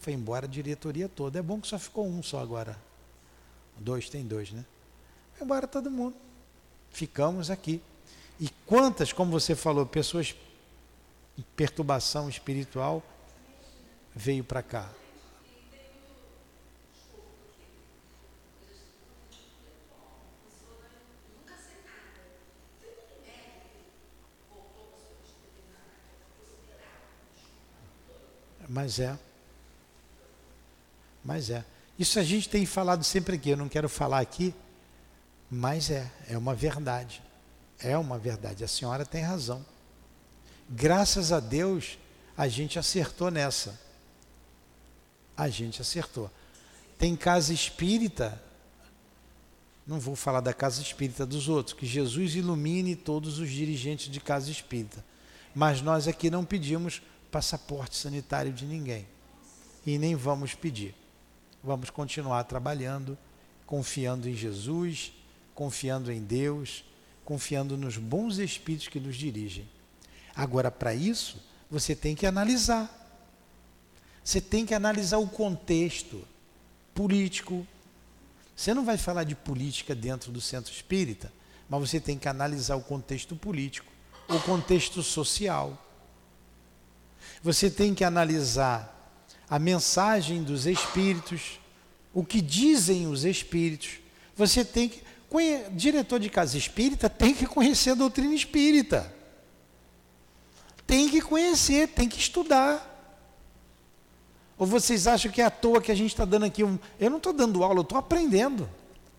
Foi 0.01 0.13
embora 0.13 0.47
a 0.47 0.49
diretoria 0.49 1.07
toda. 1.07 1.37
É 1.37 1.41
bom 1.43 1.61
que 1.61 1.67
só 1.67 1.77
ficou 1.77 2.07
um 2.07 2.23
só 2.23 2.39
agora. 2.39 2.75
Dois, 3.77 4.09
tem 4.09 4.25
dois, 4.25 4.51
né? 4.51 4.65
Foi 5.35 5.45
embora 5.45 5.67
todo 5.67 5.91
mundo. 5.91 6.15
Ficamos 6.89 7.51
aqui. 7.51 7.79
E 8.39 8.49
quantas, 8.65 9.13
como 9.13 9.31
você 9.31 9.55
falou, 9.55 9.85
pessoas 9.85 10.35
em 11.37 11.43
perturbação 11.55 12.27
espiritual 12.27 13.03
veio 14.15 14.43
para 14.43 14.63
cá? 14.63 14.91
Mas 28.67 28.99
é. 28.99 29.30
Mas 31.23 31.49
é. 31.49 31.63
Isso 31.97 32.19
a 32.19 32.23
gente 32.23 32.49
tem 32.49 32.65
falado 32.65 33.03
sempre 33.03 33.35
aqui, 33.35 33.49
eu 33.49 33.57
não 33.57 33.69
quero 33.69 33.87
falar 33.87 34.19
aqui, 34.19 34.53
mas 35.49 35.91
é, 35.91 36.09
é 36.27 36.37
uma 36.37 36.55
verdade. 36.55 37.21
É 37.79 37.97
uma 37.97 38.17
verdade. 38.17 38.63
A 38.63 38.67
senhora 38.67 39.05
tem 39.05 39.21
razão. 39.21 39.65
Graças 40.69 41.31
a 41.31 41.39
Deus, 41.39 41.97
a 42.37 42.47
gente 42.47 42.79
acertou 42.79 43.29
nessa. 43.29 43.79
A 45.35 45.49
gente 45.49 45.81
acertou. 45.81 46.31
Tem 46.97 47.15
casa 47.15 47.53
espírita, 47.53 48.41
não 49.85 49.99
vou 49.99 50.15
falar 50.15 50.41
da 50.41 50.53
casa 50.53 50.81
espírita 50.81 51.25
dos 51.25 51.49
outros, 51.49 51.75
que 51.75 51.85
Jesus 51.85 52.35
ilumine 52.35 52.95
todos 52.95 53.39
os 53.39 53.49
dirigentes 53.49 54.09
de 54.09 54.19
casa 54.19 54.49
espírita. 54.49 55.03
Mas 55.53 55.81
nós 55.81 56.07
aqui 56.07 56.29
não 56.29 56.45
pedimos 56.45 57.01
passaporte 57.29 57.97
sanitário 57.97 58.53
de 58.53 58.65
ninguém. 58.65 59.07
E 59.85 59.97
nem 59.97 60.15
vamos 60.15 60.53
pedir. 60.53 60.95
Vamos 61.63 61.89
continuar 61.89 62.43
trabalhando, 62.45 63.17
confiando 63.65 64.27
em 64.27 64.35
Jesus, 64.35 65.13
confiando 65.53 66.11
em 66.11 66.21
Deus, 66.21 66.83
confiando 67.23 67.77
nos 67.77 67.97
bons 67.97 68.37
espíritos 68.37 68.87
que 68.87 68.99
nos 68.99 69.15
dirigem. 69.15 69.67
Agora, 70.35 70.71
para 70.71 70.93
isso, 70.93 71.41
você 71.69 71.95
tem 71.95 72.15
que 72.15 72.25
analisar. 72.25 72.89
Você 74.23 74.41
tem 74.41 74.65
que 74.65 74.73
analisar 74.73 75.17
o 75.17 75.27
contexto 75.27 76.25
político. 76.93 77.65
Você 78.55 78.73
não 78.73 78.85
vai 78.85 78.97
falar 78.97 79.23
de 79.23 79.35
política 79.35 79.93
dentro 79.95 80.31
do 80.31 80.41
centro 80.41 80.71
espírita, 80.71 81.31
mas 81.69 81.89
você 81.89 81.99
tem 81.99 82.17
que 82.17 82.27
analisar 82.27 82.75
o 82.75 82.81
contexto 82.81 83.35
político, 83.35 83.91
o 84.27 84.39
contexto 84.39 85.01
social 85.01 85.77
você 87.43 87.69
tem 87.69 87.93
que 87.93 88.03
analisar 88.03 89.00
a 89.51 89.59
mensagem 89.59 90.41
dos 90.41 90.65
espíritos, 90.65 91.59
o 92.13 92.23
que 92.23 92.39
dizem 92.39 93.05
os 93.07 93.25
espíritos. 93.25 93.99
Você 94.33 94.63
tem 94.63 94.87
que. 94.87 95.03
Diretor 95.73 96.19
de 96.19 96.29
casa 96.29 96.57
espírita 96.57 97.09
tem 97.09 97.33
que 97.33 97.45
conhecer 97.45 97.91
a 97.91 97.95
doutrina 97.95 98.33
espírita. 98.33 99.13
Tem 100.87 101.09
que 101.09 101.21
conhecer, 101.21 101.89
tem 101.89 102.07
que 102.07 102.17
estudar. 102.17 102.87
Ou 104.57 104.65
vocês 104.65 105.05
acham 105.05 105.29
que 105.29 105.41
é 105.41 105.45
à 105.45 105.49
toa 105.49 105.81
que 105.81 105.91
a 105.91 105.95
gente 105.95 106.11
está 106.11 106.23
dando 106.23 106.45
aqui 106.45 106.63
um. 106.63 106.79
Eu 106.97 107.09
não 107.09 107.17
estou 107.17 107.33
dando 107.33 107.61
aula, 107.61 107.79
eu 107.79 107.83
estou 107.83 107.97
aprendendo. 107.97 108.69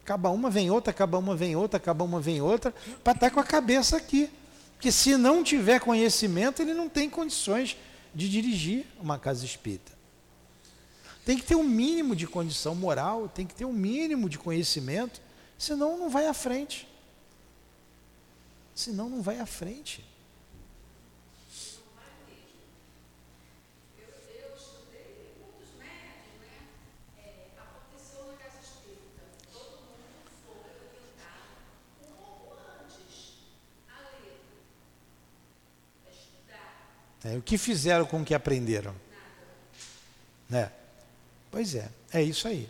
Acaba 0.02 0.30
uma, 0.30 0.48
vem 0.48 0.70
outra, 0.70 0.92
acaba 0.92 1.18
uma, 1.18 1.36
vem 1.36 1.56
outra, 1.56 1.76
acaba 1.76 2.04
uma, 2.04 2.20
vem 2.20 2.40
outra, 2.40 2.74
para 3.04 3.12
estar 3.12 3.30
com 3.30 3.40
a 3.40 3.44
cabeça 3.44 3.98
aqui. 3.98 4.30
Porque 4.72 4.90
se 4.90 5.16
não 5.16 5.44
tiver 5.44 5.78
conhecimento, 5.78 6.62
ele 6.62 6.72
não 6.72 6.88
tem 6.88 7.08
condições 7.10 7.76
de 8.14 8.28
dirigir 8.30 8.86
uma 9.00 9.18
casa 9.18 9.44
espírita. 9.44 9.91
Tem 11.24 11.38
que 11.38 11.44
ter 11.44 11.54
um 11.54 11.62
mínimo 11.62 12.16
de 12.16 12.26
condição 12.26 12.74
moral, 12.74 13.28
tem 13.28 13.46
que 13.46 13.54
ter 13.54 13.64
um 13.64 13.72
mínimo 13.72 14.28
de 14.28 14.38
conhecimento, 14.38 15.20
senão 15.56 15.96
não 15.96 16.10
vai 16.10 16.26
à 16.26 16.34
frente. 16.34 16.88
Senão 18.74 19.08
não 19.08 19.22
vai 19.22 19.38
à 19.38 19.46
frente. 19.46 20.04
É, 37.24 37.36
o 37.36 37.42
que 37.42 37.56
fizeram 37.56 38.04
com 38.04 38.20
o 38.20 38.24
que 38.24 38.34
aprenderam? 38.34 38.96
Né? 40.50 40.72
Pois 41.52 41.74
é, 41.74 41.90
é 42.14 42.22
isso 42.22 42.48
aí. 42.48 42.68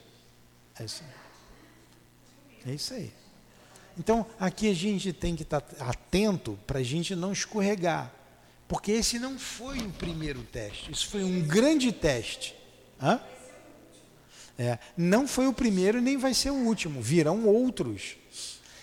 É 0.78 0.84
isso 0.84 1.02
aí. 1.04 2.70
É 2.70 2.74
isso 2.74 2.92
aí. 2.92 3.12
Então, 3.96 4.26
aqui 4.40 4.68
a 4.68 4.74
gente 4.74 5.12
tem 5.12 5.36
que 5.36 5.44
estar 5.44 5.64
atento 5.78 6.58
para 6.66 6.80
a 6.80 6.82
gente 6.82 7.14
não 7.14 7.32
escorregar. 7.32 8.12
Porque 8.66 8.90
esse 8.90 9.18
não 9.18 9.38
foi 9.38 9.78
o 9.78 9.90
primeiro 9.90 10.42
teste, 10.42 10.90
isso 10.90 11.08
foi 11.08 11.22
um 11.22 11.42
grande 11.42 11.92
teste. 11.92 12.54
Hã? 13.00 13.20
É, 14.58 14.78
não 14.96 15.28
foi 15.28 15.46
o 15.46 15.52
primeiro 15.52 15.98
e 15.98 16.00
nem 16.00 16.16
vai 16.16 16.34
ser 16.34 16.50
o 16.50 16.54
último, 16.54 17.00
virão 17.00 17.46
outros. 17.46 18.16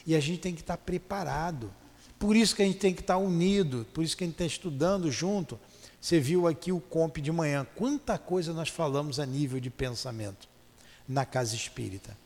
E 0.05 0.15
a 0.15 0.19
gente 0.19 0.39
tem 0.39 0.55
que 0.55 0.61
estar 0.61 0.77
preparado. 0.77 1.73
Por 2.17 2.35
isso 2.35 2.55
que 2.55 2.61
a 2.61 2.65
gente 2.65 2.77
tem 2.77 2.93
que 2.93 3.01
estar 3.01 3.17
unido, 3.17 3.85
por 3.93 4.03
isso 4.03 4.15
que 4.15 4.23
a 4.23 4.27
gente 4.27 4.35
está 4.35 4.45
estudando 4.45 5.11
junto. 5.11 5.59
Você 5.99 6.19
viu 6.19 6.47
aqui 6.47 6.71
o 6.71 6.79
comp 6.79 7.17
de 7.17 7.31
manhã, 7.31 7.67
quanta 7.75 8.17
coisa 8.17 8.53
nós 8.53 8.69
falamos 8.69 9.19
a 9.19 9.25
nível 9.25 9.59
de 9.59 9.69
pensamento 9.69 10.47
na 11.07 11.25
casa 11.25 11.55
espírita. 11.55 12.17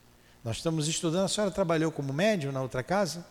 Nós 0.44 0.58
estamos 0.58 0.88
estudando, 0.88 1.26
a 1.26 1.28
senhora 1.28 1.52
trabalhou 1.52 1.92
como 1.92 2.14
médium 2.14 2.52
na 2.52 2.62
outra 2.62 2.84
casa? 2.84 3.26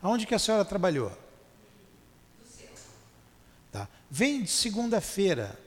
Aonde 0.00 0.26
que 0.26 0.34
a 0.34 0.38
senhora 0.38 0.64
trabalhou? 0.64 1.12
Tá. 3.70 3.88
Vem 4.10 4.42
de 4.42 4.50
segunda-feira, 4.50 5.58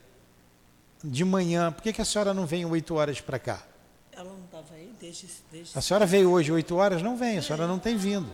de 1.04 1.24
manhã, 1.24 1.72
por 1.72 1.84
que, 1.84 1.94
que 1.94 2.02
a 2.02 2.06
senhora 2.06 2.34
não 2.34 2.46
vem 2.46 2.66
oito 2.66 2.96
horas 2.96 3.22
para 3.22 3.38
cá? 3.38 3.64
Ela 4.12 4.26
não 4.26 4.46
estava 4.46 4.74
aí 4.76 4.94
desde, 5.00 5.28
desde. 5.52 5.78
A 5.78 5.82
senhora 5.82 6.06
veio 6.06 6.30
hoje 6.32 6.52
8 6.52 6.76
horas? 6.76 7.02
Não 7.02 7.18
vem, 7.18 7.38
a 7.38 7.42
senhora 7.42 7.66
não 7.66 7.80
tem 7.80 7.98
vindo. 7.98 8.30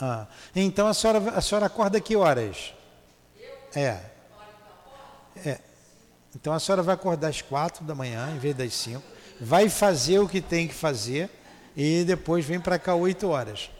Ah, 0.00 0.26
então 0.54 0.86
a 0.86 0.94
senhora, 0.94 1.30
a 1.30 1.40
senhora 1.40 1.66
acorda 1.66 2.00
que 2.00 2.16
horas? 2.16 2.74
É. 3.74 4.00
é. 5.44 5.58
Então 6.34 6.52
a 6.52 6.60
senhora 6.60 6.82
vai 6.82 6.94
acordar 6.94 7.28
às 7.28 7.40
quatro 7.40 7.84
da 7.84 7.94
manhã, 7.94 8.30
em 8.34 8.38
vez 8.38 8.54
das 8.56 8.74
cinco. 8.74 9.02
Vai 9.40 9.68
fazer 9.68 10.18
o 10.18 10.28
que 10.28 10.40
tem 10.40 10.66
que 10.68 10.74
fazer 10.74 11.30
e 11.76 12.04
depois 12.04 12.44
vem 12.44 12.60
para 12.60 12.78
cá 12.78 12.94
8 12.94 13.28
horas. 13.28 13.70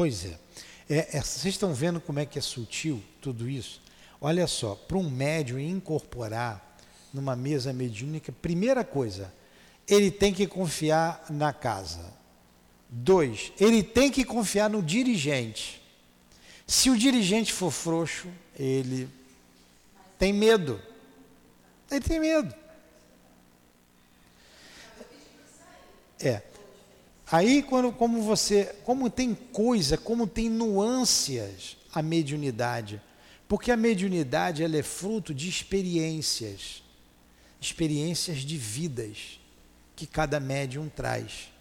Pois 0.00 0.24
é. 0.24 0.38
é, 0.88 1.18
é 1.18 1.20
vocês 1.20 1.52
estão 1.52 1.74
vendo 1.74 2.00
como 2.00 2.18
é 2.18 2.24
que 2.24 2.38
é 2.38 2.40
sutil 2.40 3.02
tudo 3.20 3.46
isso? 3.46 3.82
Olha 4.18 4.46
só, 4.46 4.74
para 4.74 4.96
um 4.96 5.10
médium 5.10 5.58
incorporar 5.58 6.78
numa 7.12 7.36
mesa 7.36 7.70
mediúnica, 7.70 8.32
primeira 8.32 8.82
coisa, 8.82 9.30
ele 9.86 10.10
tem 10.10 10.32
que 10.32 10.46
confiar 10.46 11.26
na 11.28 11.52
casa. 11.52 12.14
Dois, 12.88 13.52
ele 13.60 13.82
tem 13.82 14.10
que 14.10 14.24
confiar 14.24 14.70
no 14.70 14.82
dirigente. 14.82 15.82
Se 16.66 16.88
o 16.88 16.96
dirigente 16.96 17.52
for 17.52 17.70
frouxo, 17.70 18.28
ele 18.58 19.06
tem 20.18 20.32
medo. 20.32 20.80
Ele 21.90 22.00
tem 22.00 22.18
medo. 22.18 22.54
É. 26.18 26.49
Aí, 27.32 27.62
quando, 27.62 27.92
como 27.92 28.22
você, 28.22 28.74
como 28.84 29.08
tem 29.08 29.34
coisa, 29.34 29.96
como 29.96 30.26
tem 30.26 30.48
nuances 30.48 31.76
a 31.92 32.02
mediunidade, 32.02 33.00
porque 33.46 33.70
a 33.70 33.76
mediunidade 33.76 34.64
ela 34.64 34.76
é 34.76 34.82
fruto 34.82 35.32
de 35.32 35.48
experiências, 35.48 36.82
experiências 37.60 38.38
de 38.38 38.56
vidas 38.56 39.38
que 39.94 40.06
cada 40.06 40.40
médium 40.40 40.88
traz. 40.88 41.52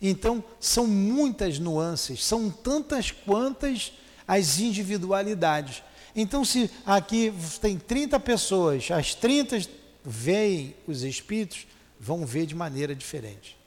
Então, 0.00 0.44
são 0.60 0.86
muitas 0.86 1.58
nuances, 1.58 2.24
são 2.24 2.48
tantas 2.48 3.10
quantas 3.10 3.92
as 4.28 4.60
individualidades. 4.60 5.82
Então, 6.14 6.44
se 6.44 6.70
aqui 6.86 7.32
tem 7.60 7.76
30 7.78 8.20
pessoas, 8.20 8.90
as 8.92 9.12
30 9.12 9.68
veem 10.04 10.76
os 10.86 11.02
espíritos, 11.02 11.66
vão 11.98 12.24
ver 12.24 12.46
de 12.46 12.54
maneira 12.54 12.94
diferente. 12.94 13.57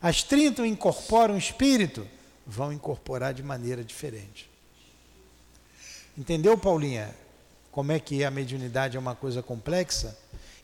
As 0.00 0.22
30 0.22 0.66
incorporam 0.66 1.34
o 1.34 1.38
espírito, 1.38 2.06
vão 2.46 2.72
incorporar 2.72 3.32
de 3.32 3.42
maneira 3.42 3.82
diferente. 3.82 4.50
Entendeu, 6.16 6.56
Paulinha? 6.56 7.14
Como 7.72 7.90
é 7.90 7.98
que 7.98 8.22
a 8.22 8.30
mediunidade 8.30 8.96
é 8.96 9.00
uma 9.00 9.16
coisa 9.16 9.42
complexa? 9.42 10.16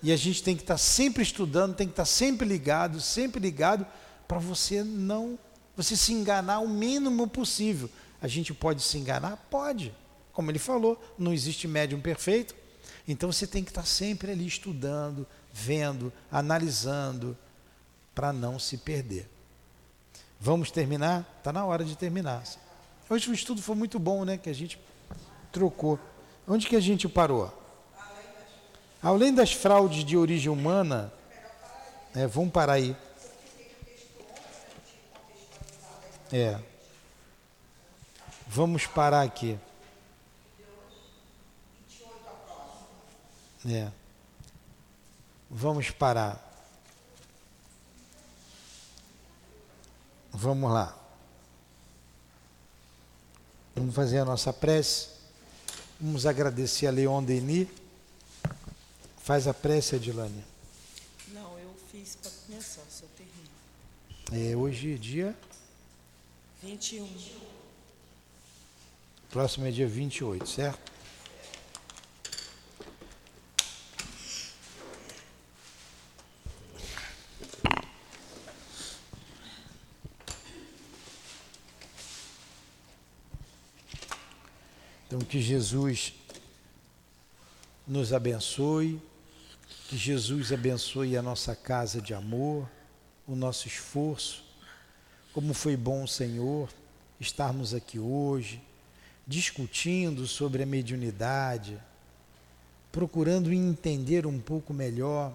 E 0.03 0.13
a 0.13 0.17
gente 0.17 0.43
tem 0.43 0.55
que 0.55 0.63
estar 0.63 0.79
sempre 0.79 1.23
estudando, 1.23 1.75
tem 1.75 1.87
que 1.87 1.93
estar 1.93 2.05
sempre 2.05 2.47
ligado, 2.47 3.01
sempre 3.01 3.41
ligado, 3.41 3.87
para 4.29 4.39
você 4.39 4.85
não, 4.85 5.39
você 5.77 5.97
se 5.97 6.13
enganar 6.13 6.61
o 6.61 6.69
mínimo 6.69 7.27
possível. 7.27 7.91
A 8.23 8.29
gente 8.29 8.55
pode 8.55 8.83
se 8.83 8.97
enganar? 8.97 9.37
Pode. 9.51 9.93
Como 10.33 10.51
ele 10.51 10.59
falou, 10.59 11.03
não 11.19 11.33
existe 11.33 11.67
médium 11.67 12.01
perfeito. 12.01 12.55
Então 13.09 13.33
você 13.33 13.47
tem 13.47 13.65
que 13.65 13.71
estar 13.71 13.85
sempre 13.85 14.31
ali 14.31 14.47
estudando, 14.47 15.27
vendo, 15.53 16.13
analisando, 16.31 17.37
para 18.15 18.33
não 18.33 18.59
se 18.59 18.77
perder. 18.77 19.29
Vamos 20.39 20.71
terminar? 20.71 21.27
Está 21.39 21.53
na 21.53 21.65
hora 21.65 21.85
de 21.85 21.97
terminar. 21.97 22.43
Hoje 23.09 23.31
o 23.31 23.35
estudo 23.35 23.61
foi 23.61 23.75
muito 23.75 23.99
bom, 23.99 24.25
né? 24.25 24.39
Que 24.39 24.49
a 24.49 24.55
gente 24.55 24.81
trocou. 25.53 25.99
Onde 26.47 26.67
que 26.67 26.77
a 26.77 26.81
gente 26.81 27.09
parou? 27.09 27.53
Além 29.03 29.35
das 29.35 29.53
fraudes 29.53 30.05
de 30.05 30.17
origem 30.17 30.51
humana, 30.51 31.13
é, 32.15 32.27
vamos 32.27 32.53
parar 32.53 32.75
aí. 32.75 32.97
É. 36.33 36.59
Vamos 38.47 38.87
parar 38.87 39.23
aqui. 39.23 39.59
É. 43.67 43.91
Vamos 45.51 45.91
parar. 45.91 46.50
Vamos 50.33 50.71
lá. 50.71 50.97
Vamos 53.75 53.95
fazer 53.95 54.19
a 54.19 54.25
nossa 54.25 54.53
prece. 54.53 55.09
Vamos 56.01 56.27
agradecer 56.27 56.87
a 56.87 56.91
Leon 56.91 57.23
Denis. 57.23 57.69
Faz 59.19 59.47
a 59.47 59.55
prece, 59.55 59.97
Adilane. 59.97 60.45
Não, 61.29 61.59
eu 61.59 61.75
fiz 61.91 62.17
para 62.17 62.31
começar, 62.47 62.83
se 62.89 63.03
eu 63.03 63.09
termino. 63.17 64.51
É, 64.53 64.57
hoje 64.57 64.95
é 64.95 64.97
dia. 64.97 65.37
21. 66.63 67.09
Próximo 69.31 69.67
é 69.67 69.71
dia 69.71 69.87
28, 69.87 70.49
certo? 70.49 70.93
Que 85.31 85.41
Jesus 85.41 86.13
nos 87.87 88.13
abençoe, 88.13 89.01
que 89.89 89.97
Jesus 89.97 90.53
abençoe 90.53 91.17
a 91.17 91.23
nossa 91.23 91.55
casa 91.55 92.01
de 92.01 92.13
amor, 92.13 92.69
o 93.29 93.37
nosso 93.37 93.69
esforço. 93.69 94.43
Como 95.33 95.55
foi 95.55 95.77
bom, 95.77 96.05
Senhor, 96.05 96.69
estarmos 97.21 97.75
aqui 97.75 97.97
hoje, 97.97 98.61
discutindo 99.25 100.27
sobre 100.27 100.65
a 100.65 100.67
mediunidade, 100.67 101.81
procurando 102.91 103.53
entender 103.53 104.27
um 104.27 104.41
pouco 104.41 104.75
melhor 104.75 105.33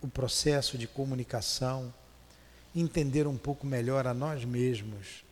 o 0.00 0.08
processo 0.08 0.78
de 0.78 0.88
comunicação, 0.88 1.92
entender 2.74 3.26
um 3.26 3.36
pouco 3.36 3.66
melhor 3.66 4.06
a 4.06 4.14
nós 4.14 4.42
mesmos 4.42 5.22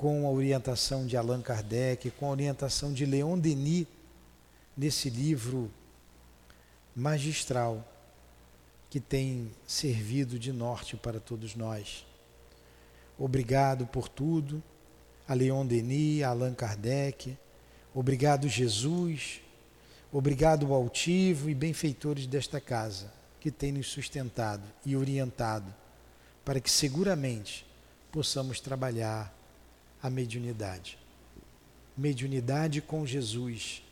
com 0.00 0.26
a 0.26 0.30
orientação 0.30 1.04
de 1.04 1.14
Allan 1.14 1.42
Kardec, 1.42 2.10
com 2.12 2.24
a 2.24 2.30
orientação 2.30 2.90
de 2.90 3.04
Leon 3.04 3.38
Denis, 3.38 3.86
nesse 4.74 5.10
livro 5.10 5.70
magistral 6.96 7.86
que 8.88 8.98
tem 8.98 9.50
servido 9.66 10.38
de 10.38 10.54
norte 10.54 10.96
para 10.96 11.20
todos 11.20 11.54
nós. 11.54 12.06
Obrigado 13.18 13.86
por 13.86 14.08
tudo, 14.08 14.62
a 15.28 15.34
Leon 15.34 15.66
Denis, 15.66 16.22
a 16.22 16.30
Allan 16.30 16.54
Kardec, 16.54 17.36
obrigado 17.94 18.48
Jesus, 18.48 19.42
obrigado 20.10 20.64
ao 20.64 20.72
altivo 20.72 21.50
e 21.50 21.54
benfeitores 21.54 22.26
desta 22.26 22.58
casa, 22.58 23.12
que 23.38 23.50
tem 23.50 23.70
nos 23.70 23.88
sustentado 23.88 24.64
e 24.82 24.96
orientado, 24.96 25.70
para 26.42 26.58
que 26.58 26.70
seguramente 26.70 27.66
possamos 28.10 28.60
trabalhar 28.60 29.38
a 30.02 30.08
mediunidade. 30.08 30.98
Mediunidade 31.96 32.80
com 32.80 33.06
Jesus, 33.06 33.82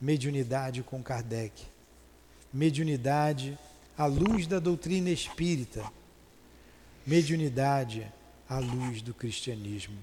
mediunidade 0.00 0.82
com 0.82 1.02
Kardec, 1.02 1.62
mediunidade 2.52 3.58
à 3.96 4.06
luz 4.06 4.46
da 4.46 4.58
doutrina 4.58 5.10
espírita, 5.10 5.84
mediunidade 7.06 8.10
à 8.48 8.58
luz 8.58 9.02
do 9.02 9.14
cristianismo. 9.14 9.96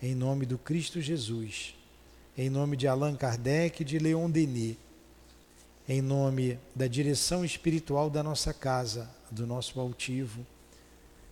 Em 0.00 0.14
nome 0.14 0.46
do 0.46 0.56
Cristo 0.56 1.00
Jesus, 1.00 1.74
em 2.36 2.48
nome 2.48 2.76
de 2.76 2.86
Allan 2.86 3.16
Kardec 3.16 3.82
e 3.82 3.84
de 3.84 3.98
Leon 3.98 4.30
Denis, 4.30 4.76
em 5.88 6.00
nome 6.00 6.58
da 6.72 6.86
direção 6.86 7.44
espiritual 7.44 8.08
da 8.08 8.22
nossa 8.22 8.54
casa, 8.54 9.10
do 9.30 9.44
nosso 9.44 9.80
altivo, 9.80 10.46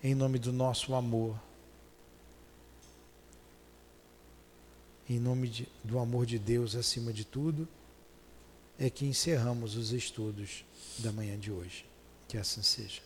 em 0.03 0.15
nome 0.15 0.39
do 0.39 0.53
nosso 0.53 0.95
amor 0.95 1.46
em 5.09 5.19
nome 5.19 5.49
de, 5.49 5.69
do 5.85 5.99
amor 5.99 6.27
de 6.27 6.39
Deus 6.39 6.75
acima 6.75 7.13
de 7.13 7.25
tudo, 7.25 7.69
é 8.79 8.91
que 8.91 9.07
encerramos 9.07 9.77
os 9.77 9.93
estudos 9.93 10.65
da 10.99 11.13
manhã 11.13 11.39
de 11.39 11.51
hoje. 11.51 11.87
Que 12.29 12.37
assim 12.37 12.63
seja. 12.63 13.01